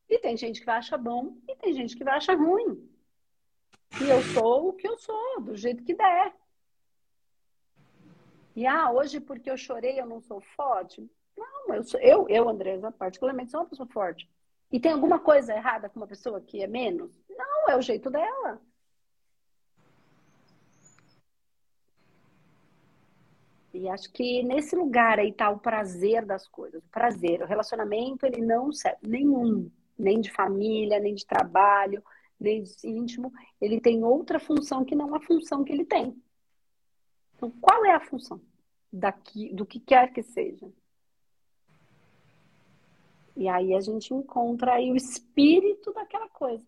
E 0.08 0.18
tem 0.18 0.38
gente 0.38 0.62
que 0.62 0.66
vai 0.66 0.78
achar 0.78 0.98
bom 0.98 1.36
e 1.46 1.54
tem 1.58 1.74
gente 1.74 1.94
que 1.94 2.06
vai 2.06 2.16
achar 2.16 2.38
ruim. 2.38 2.90
E 4.00 4.10
eu 4.10 4.22
sou 4.34 4.70
o 4.70 4.74
que 4.74 4.88
eu 4.88 4.98
sou, 4.98 5.42
do 5.42 5.58
jeito 5.58 5.84
que 5.84 5.94
der. 5.94 6.34
E 8.56 8.66
ah, 8.66 8.90
hoje 8.90 9.20
porque 9.20 9.52
eu 9.52 9.58
chorei 9.58 10.00
eu 10.00 10.06
não 10.06 10.22
sou 10.22 10.40
forte? 10.40 11.06
Não, 11.36 11.76
eu, 11.76 11.84
sou, 11.84 12.00
eu, 12.00 12.30
eu 12.30 12.48
Andresa, 12.48 12.94
particularmente, 12.94 13.52
sou 13.52 13.60
uma 13.60 13.68
pessoa 13.68 13.90
forte. 13.90 14.26
E 14.74 14.80
tem 14.80 14.92
alguma 14.92 15.20
coisa 15.20 15.54
errada 15.54 15.88
com 15.88 16.00
uma 16.00 16.08
pessoa 16.08 16.42
que 16.42 16.64
é 16.64 16.66
menos? 16.66 17.16
Não, 17.30 17.70
é 17.70 17.78
o 17.78 17.82
jeito 17.82 18.10
dela. 18.10 18.60
E 23.72 23.88
acho 23.88 24.12
que 24.12 24.42
nesse 24.42 24.76
lugar 24.76 25.20
aí 25.20 25.32
tá 25.32 25.52
o 25.52 25.60
prazer 25.60 26.26
das 26.26 26.48
coisas. 26.48 26.84
O 26.84 26.90
prazer, 26.90 27.44
o 27.44 27.46
relacionamento, 27.46 28.26
ele 28.26 28.42
não 28.42 28.72
serve 28.72 29.08
nenhum, 29.08 29.70
nem 29.96 30.20
de 30.20 30.32
família, 30.32 31.00
nem 31.00 31.14
de 31.14 31.26
trabalho, 31.28 32.04
nem 32.40 32.64
de 32.64 32.74
íntimo. 32.84 33.32
Ele 33.62 33.80
tem 33.80 34.04
outra 34.04 34.40
função 34.40 34.84
que 34.84 34.96
não 34.96 35.14
a 35.14 35.22
função 35.22 35.64
que 35.64 35.72
ele 35.72 35.86
tem. 35.86 36.20
Então, 37.36 37.52
qual 37.62 37.86
é 37.86 37.94
a 37.94 38.00
função 38.00 38.42
daqui, 38.92 39.54
do 39.54 39.68
que 39.68 39.80
quer 39.80 40.12
que 40.12 40.24
seja? 40.24 40.68
E 43.36 43.48
aí 43.48 43.74
a 43.74 43.82
gente 43.82 44.14
encontra 44.14 44.74
aí 44.74 44.92
o 44.92 44.96
espírito 44.96 45.92
daquela 45.94 46.30
coisa. 46.30 46.66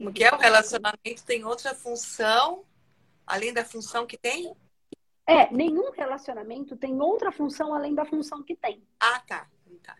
O 0.00 0.12
que 0.12 0.24
é 0.24 0.32
o 0.32 0.38
relacionamento 0.38 1.24
tem 1.26 1.44
outra 1.44 1.74
função 1.74 2.64
além 3.26 3.52
da 3.52 3.64
função 3.64 4.06
que 4.06 4.16
tem? 4.16 4.54
É, 5.26 5.52
nenhum 5.52 5.90
relacionamento 5.90 6.74
tem 6.74 6.98
outra 7.00 7.30
função 7.30 7.74
além 7.74 7.94
da 7.94 8.06
função 8.06 8.42
que 8.42 8.56
tem. 8.56 8.82
Ah, 8.98 9.20
tá. 9.20 9.46
tá. 9.82 9.96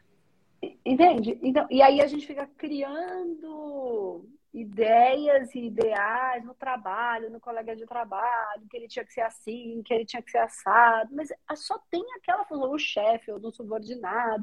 Entende? 0.85 1.39
Então, 1.43 1.67
e 1.71 1.83
aí 1.83 2.01
a 2.01 2.07
gente 2.07 2.27
fica 2.27 2.47
criando 2.57 4.27
ideias 4.55 5.55
e 5.55 5.67
ideais 5.67 6.43
no 6.45 6.55
trabalho, 6.55 7.31
no 7.31 7.39
colega 7.39 7.77
de 7.77 7.85
trabalho, 7.85 8.67
que 8.71 8.77
ele 8.77 8.89
tinha 8.89 9.05
que 9.05 9.13
ser 9.13 9.21
assim, 9.21 9.83
que 9.85 9.93
ele 9.93 10.07
tinha 10.07 10.23
que 10.23 10.31
ser 10.31 10.39
assado, 10.39 11.15
mas 11.15 11.29
só 11.57 11.79
tem 11.91 12.03
aquela 12.17 12.45
função, 12.47 12.73
o 12.73 12.79
chefe 12.79 13.31
ou 13.31 13.39
do 13.39 13.53
subordinado, 13.53 14.43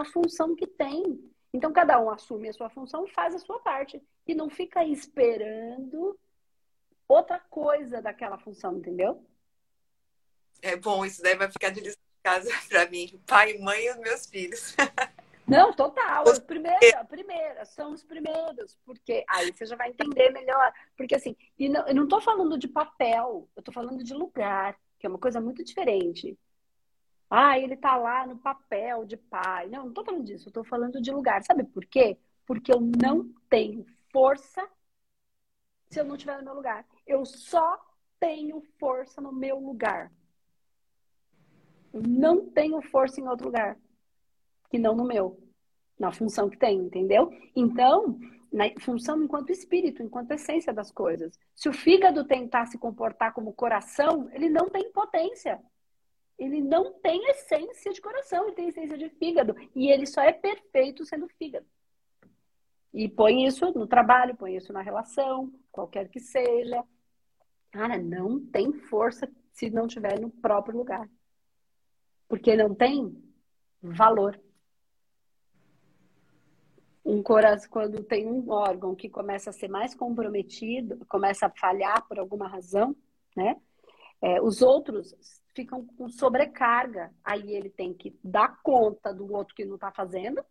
a 0.00 0.04
função 0.04 0.54
que 0.54 0.66
tem. 0.66 1.20
Então 1.52 1.72
cada 1.72 1.98
um 2.00 2.10
assume 2.10 2.48
a 2.48 2.52
sua 2.52 2.68
função 2.68 3.06
e 3.06 3.12
faz 3.12 3.34
a 3.34 3.38
sua 3.38 3.58
parte 3.60 4.02
e 4.26 4.34
não 4.34 4.50
fica 4.50 4.84
esperando 4.84 6.18
outra 7.08 7.38
coisa 7.38 8.02
daquela 8.02 8.38
função, 8.38 8.76
entendeu? 8.76 9.24
É 10.60 10.76
bom, 10.76 11.04
isso 11.04 11.22
daí 11.22 11.36
vai 11.36 11.50
ficar 11.50 11.70
de 11.70 11.80
lição 11.80 12.00
de 12.00 12.22
casa 12.22 12.50
para 12.68 12.88
mim, 12.90 13.20
pai, 13.26 13.56
mãe 13.58 13.84
e 13.84 13.90
os 13.90 13.98
meus 13.98 14.26
filhos. 14.26 14.74
Não, 15.46 15.72
total. 15.72 16.24
Os 16.24 16.40
primeiros, 16.40 16.92
a 16.94 17.04
primeira, 17.04 17.64
são 17.64 17.92
os 17.92 18.02
primeiros, 18.02 18.76
porque 18.84 19.24
aí 19.28 19.52
você 19.52 19.64
já 19.64 19.76
vai 19.76 19.90
entender 19.90 20.30
melhor. 20.30 20.72
Porque 20.96 21.14
assim, 21.14 21.36
e 21.56 21.68
não, 21.68 21.86
eu 21.86 21.94
não 21.94 22.02
estou 22.02 22.20
falando 22.20 22.58
de 22.58 22.66
papel, 22.66 23.48
eu 23.54 23.60
estou 23.60 23.72
falando 23.72 24.02
de 24.02 24.12
lugar, 24.12 24.76
que 24.98 25.06
é 25.06 25.08
uma 25.08 25.20
coisa 25.20 25.40
muito 25.40 25.62
diferente. 25.62 26.36
Ah, 27.28 27.58
ele 27.58 27.74
está 27.74 27.96
lá 27.96 28.26
no 28.26 28.38
papel 28.38 29.04
de 29.04 29.16
pai. 29.16 29.68
Não, 29.68 29.82
não 29.82 29.88
estou 29.88 30.04
falando 30.04 30.24
disso, 30.24 30.46
eu 30.46 30.50
estou 30.50 30.64
falando 30.64 31.00
de 31.00 31.10
lugar. 31.10 31.42
Sabe 31.42 31.64
por 31.64 31.84
quê? 31.84 32.18
Porque 32.46 32.72
eu 32.72 32.80
não 32.80 33.32
tenho 33.48 33.84
força 34.12 34.68
se 35.90 36.00
eu 36.00 36.04
não 36.04 36.14
estiver 36.14 36.38
no 36.38 36.44
meu 36.44 36.54
lugar. 36.54 36.84
Eu 37.06 37.24
só 37.24 37.78
tenho 38.18 38.60
força 38.78 39.20
no 39.20 39.32
meu 39.32 39.58
lugar 39.58 40.10
não 42.04 42.46
tenho 42.46 42.80
força 42.82 43.20
em 43.20 43.28
outro 43.28 43.46
lugar 43.46 43.78
que 44.68 44.78
não 44.78 44.94
no 44.94 45.04
meu, 45.04 45.38
na 45.98 46.10
função 46.10 46.50
que 46.50 46.58
tem, 46.58 46.78
entendeu? 46.78 47.30
Então, 47.54 48.18
na 48.52 48.64
função 48.80 49.22
enquanto 49.22 49.50
espírito, 49.50 50.02
enquanto 50.02 50.32
essência 50.32 50.72
das 50.72 50.90
coisas. 50.90 51.38
Se 51.54 51.68
o 51.68 51.72
fígado 51.72 52.24
tentar 52.24 52.66
se 52.66 52.76
comportar 52.76 53.32
como 53.32 53.52
coração, 53.52 54.28
ele 54.32 54.48
não 54.48 54.68
tem 54.68 54.90
potência. 54.92 55.60
Ele 56.38 56.60
não 56.60 56.92
tem 56.92 57.30
essência 57.30 57.92
de 57.92 58.00
coração, 58.00 58.44
ele 58.44 58.54
tem 58.54 58.68
essência 58.68 58.98
de 58.98 59.08
fígado. 59.10 59.54
E 59.74 59.88
ele 59.88 60.06
só 60.06 60.20
é 60.20 60.32
perfeito 60.32 61.04
sendo 61.04 61.28
fígado. 61.28 61.66
E 62.92 63.08
põe 63.08 63.46
isso 63.46 63.70
no 63.72 63.86
trabalho, 63.86 64.36
põe 64.36 64.56
isso 64.56 64.72
na 64.72 64.82
relação, 64.82 65.52
qualquer 65.72 66.08
que 66.08 66.20
seja. 66.20 66.84
Cara, 67.70 67.98
não 67.98 68.40
tem 68.40 68.72
força 68.72 69.30
se 69.52 69.70
não 69.70 69.86
tiver 69.86 70.18
no 70.18 70.30
próprio 70.30 70.76
lugar 70.76 71.08
porque 72.28 72.56
não 72.56 72.74
tem 72.74 73.22
valor. 73.80 74.40
Um 77.04 77.22
coração, 77.22 77.70
quando 77.70 78.02
tem 78.02 78.26
um 78.26 78.50
órgão 78.50 78.94
que 78.94 79.08
começa 79.08 79.50
a 79.50 79.52
ser 79.52 79.68
mais 79.68 79.94
comprometido, 79.94 81.04
começa 81.06 81.46
a 81.46 81.50
falhar 81.50 82.06
por 82.08 82.18
alguma 82.18 82.48
razão, 82.48 82.96
né? 83.36 83.56
É, 84.20 84.42
os 84.42 84.60
outros 84.60 85.14
ficam 85.56 85.86
com 85.86 86.08
sobrecarga. 86.08 87.12
Aí 87.24 87.50
ele 87.56 87.70
tem 87.70 87.94
que 87.94 88.16
dar 88.22 88.60
conta 88.62 89.12
do 89.12 89.32
outro 89.32 89.54
que 89.54 89.64
não 89.64 89.76
está 89.76 89.90
fazendo. 89.90 90.44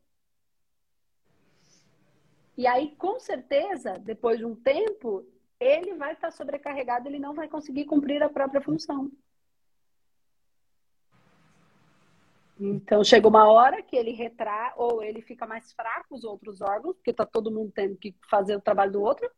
E 2.58 2.66
aí, 2.66 2.96
com 2.96 3.20
certeza, 3.20 3.94
depois 4.00 4.40
de 4.40 4.46
um 4.46 4.56
tempo, 4.56 5.26
ele 5.60 5.94
vai 5.94 6.14
estar 6.14 6.30
tá 6.30 6.32
sobrecarregado, 6.32 7.08
ele 7.08 7.20
não 7.20 7.34
vai 7.34 7.48
conseguir 7.48 7.86
cumprir 7.86 8.24
a 8.24 8.30
própria 8.30 8.62
função. 8.62 9.12
Então 12.58 13.04
chega 13.04 13.28
uma 13.28 13.52
hora 13.52 13.84
que 13.84 13.98
ele 13.98 14.12
retrai 14.12 14.74
ou 14.78 15.04
ele 15.04 15.22
fica 15.22 15.46
mais 15.46 15.74
fraco 15.74 16.16
os 16.16 16.24
outros 16.24 16.62
órgãos, 16.62 16.96
porque 16.96 17.14
tá 17.14 17.26
todo 17.26 17.52
mundo 17.52 17.72
tendo 17.76 17.98
que 17.98 18.16
fazer 18.30 18.56
o 18.56 18.62
trabalho 18.62 18.94
do 18.94 19.02
outro. 19.02 19.30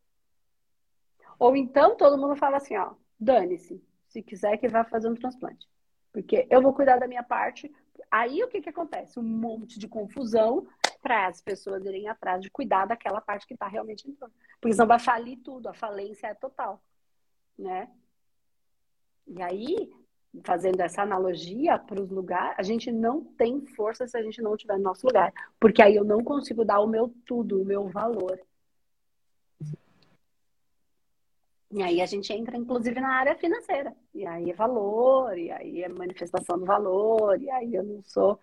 Ou 1.40 1.56
então 1.56 1.98
todo 1.98 2.18
mundo 2.18 2.36
fala 2.36 2.58
assim, 2.58 2.78
ó, 2.78 2.94
dane-se, 3.20 3.84
se 4.18 4.24
quiser 4.24 4.58
que 4.58 4.68
vá 4.68 4.84
fazer 4.84 5.08
um 5.10 5.14
transplante. 5.14 5.68
Porque 6.12 6.48
eu 6.50 6.62
vou 6.62 6.74
cuidar 6.74 6.98
da 6.98 7.08
minha 7.08 7.22
parte. 7.22 7.72
Aí 8.10 8.44
o 8.44 8.48
que 8.48 8.62
que 8.62 8.70
acontece? 8.70 9.20
Um 9.20 9.24
monte 9.24 9.78
de 9.78 9.88
confusão 9.88 10.66
para 11.02 11.28
as 11.28 11.40
pessoas 11.40 11.86
irem 11.86 12.08
atrás 12.10 12.42
de 12.42 12.50
cuidar 12.50 12.86
daquela 12.86 13.22
parte 13.22 13.46
que 13.46 13.54
está 13.54 13.68
realmente 13.68 14.10
entrando. 14.10 14.34
Porque 14.60 14.74
senão 14.74 14.88
vai 14.88 15.00
falir 15.00 15.38
tudo, 15.44 15.70
a 15.70 15.74
falência 15.74 16.28
é 16.28 16.34
total, 16.34 16.82
né? 17.58 17.90
E 19.28 19.42
aí 19.42 19.92
fazendo 20.44 20.82
essa 20.82 21.02
analogia 21.02 21.80
para 21.80 22.02
os 22.02 22.10
lugares, 22.10 22.56
a 22.58 22.64
gente 22.64 22.92
não 22.92 23.24
tem 23.24 23.66
força 23.68 24.08
se 24.08 24.18
a 24.18 24.22
gente 24.22 24.42
não 24.42 24.56
estiver 24.56 24.78
no 24.78 24.84
nosso 24.84 25.06
lugar. 25.06 25.34
Porque 25.60 25.82
aí 25.82 25.96
eu 25.96 26.04
não 26.04 26.24
consigo 26.24 26.66
dar 26.66 26.80
o 26.80 26.88
meu 26.88 27.14
tudo, 27.26 27.62
o 27.62 27.66
meu 27.66 27.88
valor. 27.88 28.40
E 31.72 31.84
aí 31.84 32.02
a 32.02 32.06
gente 32.06 32.32
entra, 32.32 32.58
inclusive, 32.58 33.00
na 33.00 33.10
área 33.10 33.36
financeira. 33.36 33.94
E 34.14 34.26
aí 34.26 34.50
é 34.50 34.54
valor, 34.54 35.38
e 35.38 35.52
aí 35.52 35.84
é 35.84 35.90
manifestação 35.90 36.58
do 36.58 36.66
valor, 36.66 37.42
e 37.42 37.50
aí 37.50 37.76
eu 37.76 37.84
não 37.84 38.02
sou. 38.04 38.40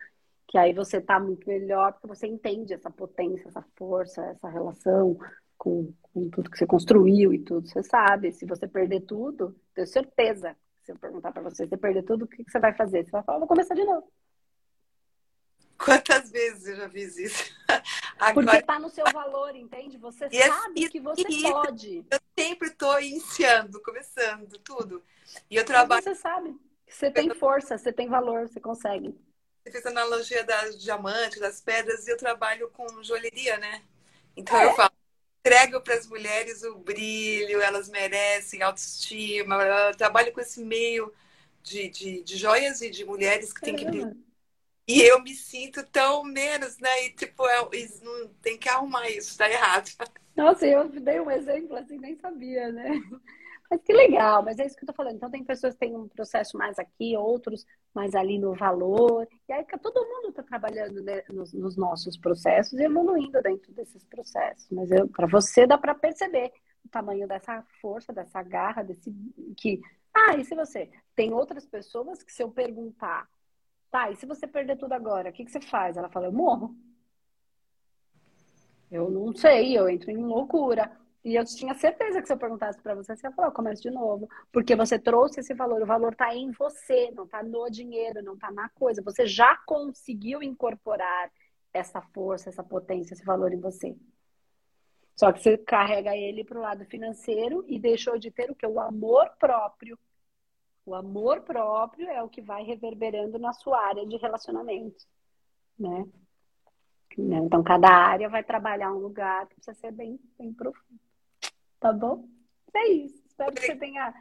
Que 0.47 0.59
aí 0.59 0.73
você 0.73 0.99
está 0.99 1.19
muito 1.19 1.49
melhor, 1.49 1.93
porque 1.95 2.07
você 2.07 2.27
entende 2.27 2.75
essa 2.75 2.91
potência, 2.91 3.49
essa 3.49 3.65
força, 3.77 4.23
essa 4.27 4.49
relação 4.49 5.19
com, 5.57 5.93
com 6.03 6.29
tudo 6.31 6.51
que 6.51 6.59
você 6.59 6.67
construiu 6.67 7.33
e 7.33 7.39
tudo. 7.39 7.67
Você 7.69 7.83
sabe, 7.83 8.33
se 8.33 8.47
você 8.47 8.69
perder 8.69 9.01
tudo, 9.03 9.57
tenho 9.75 9.87
certeza 9.87 10.57
se 10.85 10.93
eu 10.93 10.99
perguntar 10.99 11.33
para 11.33 11.43
você, 11.43 11.67
você 11.67 11.77
perder 11.77 12.03
tudo, 12.03 12.27
o 12.27 12.29
que, 12.29 12.45
que 12.45 12.51
você 12.51 12.61
vai 12.61 12.75
fazer? 12.75 13.05
Você 13.05 13.11
vai 13.11 13.23
falar, 13.23 13.39
vou 13.39 13.49
começar 13.49 13.75
de 13.75 13.85
novo. 13.85 14.07
Quantas 15.79 16.31
vezes 16.31 16.67
eu 16.67 16.77
já 16.77 16.89
fiz 16.89 17.17
isso? 17.17 17.55
Agora... 18.19 18.47
Porque 18.47 18.57
está 18.59 18.79
no 18.79 18.89
seu 18.89 19.05
valor, 19.13 19.55
entende? 19.55 19.99
Você 19.99 20.29
e 20.31 20.43
sabe 20.43 20.89
que 20.89 21.01
você 21.01 21.25
pode. 21.43 22.05
Eu 22.11 22.19
sempre 22.39 22.69
estou 22.69 23.01
iniciando, 23.01 23.83
começando, 23.83 24.59
tudo. 24.59 25.03
E 25.51 25.57
eu 25.57 25.65
trabalho. 25.65 26.03
Mas 26.05 26.17
você 26.17 26.23
sabe. 26.23 26.57
Você 26.87 27.11
tem 27.11 27.35
força, 27.35 27.77
você 27.77 27.93
tem 27.93 28.09
valor, 28.09 28.49
você 28.49 28.61
consegue. 28.61 29.19
Você 29.63 29.73
fez 29.73 29.87
a 29.87 29.91
analogia 29.91 30.45
das 30.45 30.81
diamantes, 30.81 31.41
das 31.41 31.61
pedras, 31.61 32.07
e 32.07 32.11
eu 32.11 32.17
trabalho 32.17 32.71
com 32.71 33.03
joalheria, 33.03 33.57
né? 33.57 33.83
Então 34.37 34.57
é? 34.59 34.67
eu 34.67 34.75
falo, 34.75 34.93
entrego 35.41 35.81
para 35.81 35.95
as 35.95 36.07
mulheres 36.07 36.63
o 36.63 36.77
brilho, 36.77 37.61
elas 37.61 37.89
merecem 37.89 38.63
autoestima. 38.63 39.57
Eu 39.57 39.97
trabalho 39.97 40.33
com 40.33 40.41
esse 40.41 40.63
meio 40.63 41.13
de, 41.63 41.89
de, 41.89 42.23
de 42.23 42.37
joias 42.37 42.81
e 42.83 42.91
de 42.91 43.05
mulheres 43.05 43.53
que 43.53 43.61
tem 43.61 43.75
que 43.75 43.85
brilhar. 43.87 44.13
E 44.87 45.01
eu 45.01 45.23
me 45.23 45.35
sinto 45.35 45.83
tão 45.87 46.23
menos, 46.23 46.79
né? 46.79 47.07
E 47.07 47.11
tipo, 47.11 47.43
não 48.03 48.29
tem 48.43 48.59
que 48.59 48.69
arrumar 48.69 49.09
isso, 49.09 49.39
tá 49.39 49.51
errado. 49.51 49.91
Nossa, 50.37 50.67
eu 50.67 50.89
dei 50.89 51.21
um 51.21 51.31
exemplo 51.31 51.77
assim, 51.77 51.97
nem 51.99 52.17
sabia, 52.17 52.71
né? 52.71 53.01
Mas 53.71 53.83
que 53.83 53.93
legal, 53.93 54.43
mas 54.43 54.59
é 54.59 54.67
isso 54.67 54.77
que 54.77 54.85
eu 54.85 54.89
tô 54.89 54.93
falando. 54.93 55.17
Então, 55.17 55.31
tem 55.31 55.43
pessoas 55.43 55.75
que 55.75 55.81
têm 55.81 55.97
um 55.97 56.07
processo 56.07 56.57
mais 56.57 56.79
aqui, 56.79 57.17
outros 57.17 57.67
mais 57.95 58.15
ali 58.15 58.39
no 58.39 58.55
valor. 58.55 59.27
E 59.49 59.53
aí, 59.53 59.65
todo 59.83 60.07
mundo 60.07 60.29
está 60.29 60.43
trabalhando 60.43 61.03
né, 61.03 61.23
nos, 61.31 61.53
nos, 61.53 61.77
nossos 61.77 62.17
processos 62.17 62.79
e 62.79 62.85
evoluindo 62.85 63.41
dentro 63.43 63.73
desses 63.73 64.05
processos. 64.05 64.69
Mas 64.71 64.91
para 65.13 65.27
você 65.27 65.67
dá 65.67 65.79
para 65.79 65.95
perceber 65.95 66.53
o 66.85 66.89
tamanho 66.89 67.27
dessa 67.27 67.65
força, 67.81 68.13
dessa 68.13 68.43
garra, 68.43 68.83
desse. 68.83 69.13
que 69.57 69.81
Ah, 70.13 70.37
e 70.37 70.45
se 70.45 70.55
você. 70.55 70.91
Tem 71.17 71.33
outras 71.33 71.65
pessoas 71.65 72.23
que, 72.23 72.33
se 72.33 72.43
eu 72.43 72.51
perguntar, 72.51 73.29
tá, 73.95 74.11
e 74.11 74.17
se 74.17 74.27
você 74.27 74.45
perder 74.45 74.77
tudo 74.77 74.93
agora, 74.93 75.31
o 75.31 75.33
que, 75.33 75.45
que 75.45 75.53
você 75.53 75.61
faz? 75.61 75.97
Ela 75.97 76.09
fala, 76.09 76.27
eu 76.27 76.33
morro. 76.33 76.75
Eu 78.91 79.09
não 79.09 79.33
sei, 79.33 79.79
eu 79.79 79.89
entro 79.89 80.11
em 80.11 80.17
loucura. 80.17 80.91
E 81.25 81.37
eu 81.37 81.45
tinha 81.45 81.75
certeza 81.75 82.21
que 82.21 82.27
se 82.27 82.33
eu 82.33 82.37
perguntasse 82.37 82.83
para 82.83 82.97
você, 82.97 83.15
você 83.15 83.29
ia 83.29 83.33
falar, 83.33 83.53
começa 83.53 83.81
de 83.81 83.93
novo. 83.93 84.29
Porque 84.51 84.75
você 84.75 84.99
trouxe 84.99 85.39
esse 85.39 85.55
valor. 85.55 85.81
O 85.81 85.87
valor 85.87 86.11
está 86.13 86.35
em 86.35 86.51
você, 86.51 87.13
não 87.13 87.25
está 87.25 87.41
no 87.41 87.71
dinheiro, 87.71 88.21
não 88.21 88.35
está 88.35 88.51
na 88.51 88.69
coisa. 88.71 89.01
Você 89.01 89.27
já 89.27 89.57
conseguiu 89.65 90.43
incorporar 90.43 91.31
essa 91.73 92.03
força, 92.03 92.49
essa 92.49 92.65
potência, 92.65 93.15
esse 93.15 93.25
valor 93.25 93.53
em 93.53 93.61
você. 93.61 93.97
Só 95.15 95.33
que 95.33 95.41
você 95.41 95.57
carrega 95.57 96.17
ele 96.17 96.43
para 96.43 96.59
o 96.59 96.63
lado 96.63 96.85
financeiro 96.87 97.65
e 97.69 97.79
deixou 97.79 98.19
de 98.19 98.33
ter 98.33 98.51
o 98.51 98.57
que? 98.57 98.67
O 98.67 98.81
amor 98.81 99.31
próprio. 99.39 99.97
O 100.87 100.95
amor 100.95 101.41
próprio 101.43 102.09
é 102.09 102.23
o 102.23 102.29
que 102.29 102.43
vai 102.43 102.63
reverberando 102.63 103.39
na 103.39 103.53
sua 103.53 103.81
área 103.87 104.07
de 104.07 104.17
relacionamento, 104.17 105.05
né? 105.79 106.07
Então, 107.17 107.63
cada 107.63 107.89
área 107.89 108.29
vai 108.29 108.43
trabalhar 108.43 108.93
um 108.93 108.99
lugar 108.99 109.47
que 109.47 109.55
precisa 109.55 109.75
ser 109.75 109.93
bem, 109.93 110.19
bem 110.37 110.53
profundo. 110.53 111.01
Tá 111.79 111.93
bom? 111.93 112.29
É 112.75 112.89
isso. 112.89 113.23
Espero 113.27 113.55
que 113.55 113.63
você 113.63 113.77
tenha 113.77 114.13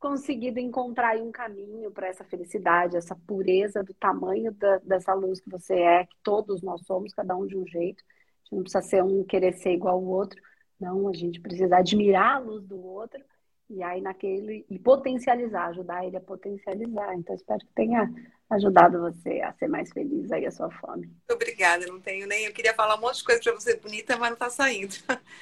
conseguido 0.00 0.58
encontrar 0.58 1.16
um 1.18 1.30
caminho 1.30 1.90
para 1.92 2.08
essa 2.08 2.24
felicidade, 2.24 2.96
essa 2.96 3.14
pureza 3.14 3.84
do 3.84 3.94
tamanho 3.94 4.52
da, 4.52 4.78
dessa 4.78 5.14
luz 5.14 5.40
que 5.40 5.48
você 5.48 5.74
é, 5.74 6.06
que 6.06 6.16
todos 6.24 6.60
nós 6.60 6.84
somos, 6.86 7.14
cada 7.14 7.36
um 7.36 7.46
de 7.46 7.56
um 7.56 7.66
jeito 7.66 8.02
gente 8.50 8.52
não 8.52 8.62
precisa 8.62 8.82
ser 8.82 9.02
um 9.02 9.24
querer 9.24 9.52
ser 9.54 9.72
igual 9.72 9.94
ao 9.94 10.04
outro. 10.04 10.40
Não, 10.78 11.08
a 11.08 11.12
gente 11.12 11.40
precisa 11.40 11.76
admirar 11.76 12.36
a 12.36 12.38
luz 12.38 12.66
do 12.66 12.82
outro 12.82 13.22
e 13.70 13.82
aí 13.82 14.00
naquele 14.00 14.66
e 14.68 14.78
potencializar, 14.78 15.68
ajudar 15.68 16.04
ele 16.04 16.16
a 16.16 16.20
potencializar. 16.20 17.14
Então 17.14 17.34
espero 17.34 17.60
que 17.60 17.72
tenha 17.74 18.12
ajudado 18.50 19.00
você 19.00 19.40
a 19.40 19.52
ser 19.52 19.68
mais 19.68 19.90
feliz 19.92 20.30
aí 20.32 20.44
a 20.44 20.50
sua 20.50 20.70
fome. 20.70 21.06
Muito 21.06 21.32
obrigada, 21.32 21.86
não 21.86 22.00
tenho 22.00 22.26
nem, 22.26 22.46
eu 22.46 22.52
queria 22.52 22.74
falar 22.74 22.96
um 22.96 23.00
monte 23.00 23.18
de 23.18 23.24
coisa 23.24 23.40
para 23.40 23.54
você 23.54 23.76
bonita, 23.76 24.16
mas 24.16 24.30
não 24.30 24.34
está 24.34 24.50
saindo. 24.50 24.94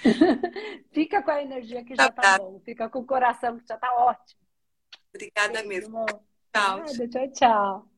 Fica 0.93 1.23
com 1.23 1.31
a 1.31 1.43
energia 1.43 1.83
que 1.85 1.97
já 1.97 2.11
tá, 2.11 2.23
tá 2.23 2.39
bom, 2.39 2.61
fica 2.65 2.89
com 2.89 2.99
o 2.99 3.07
coração 3.07 3.59
que 3.59 3.67
já 3.67 3.77
tá 3.77 3.93
ótimo. 3.95 4.41
Obrigada 5.15 5.63
mesmo. 5.63 6.05
Tchau. 6.53 6.85
Tchau, 7.09 7.29
tchau. 7.33 7.98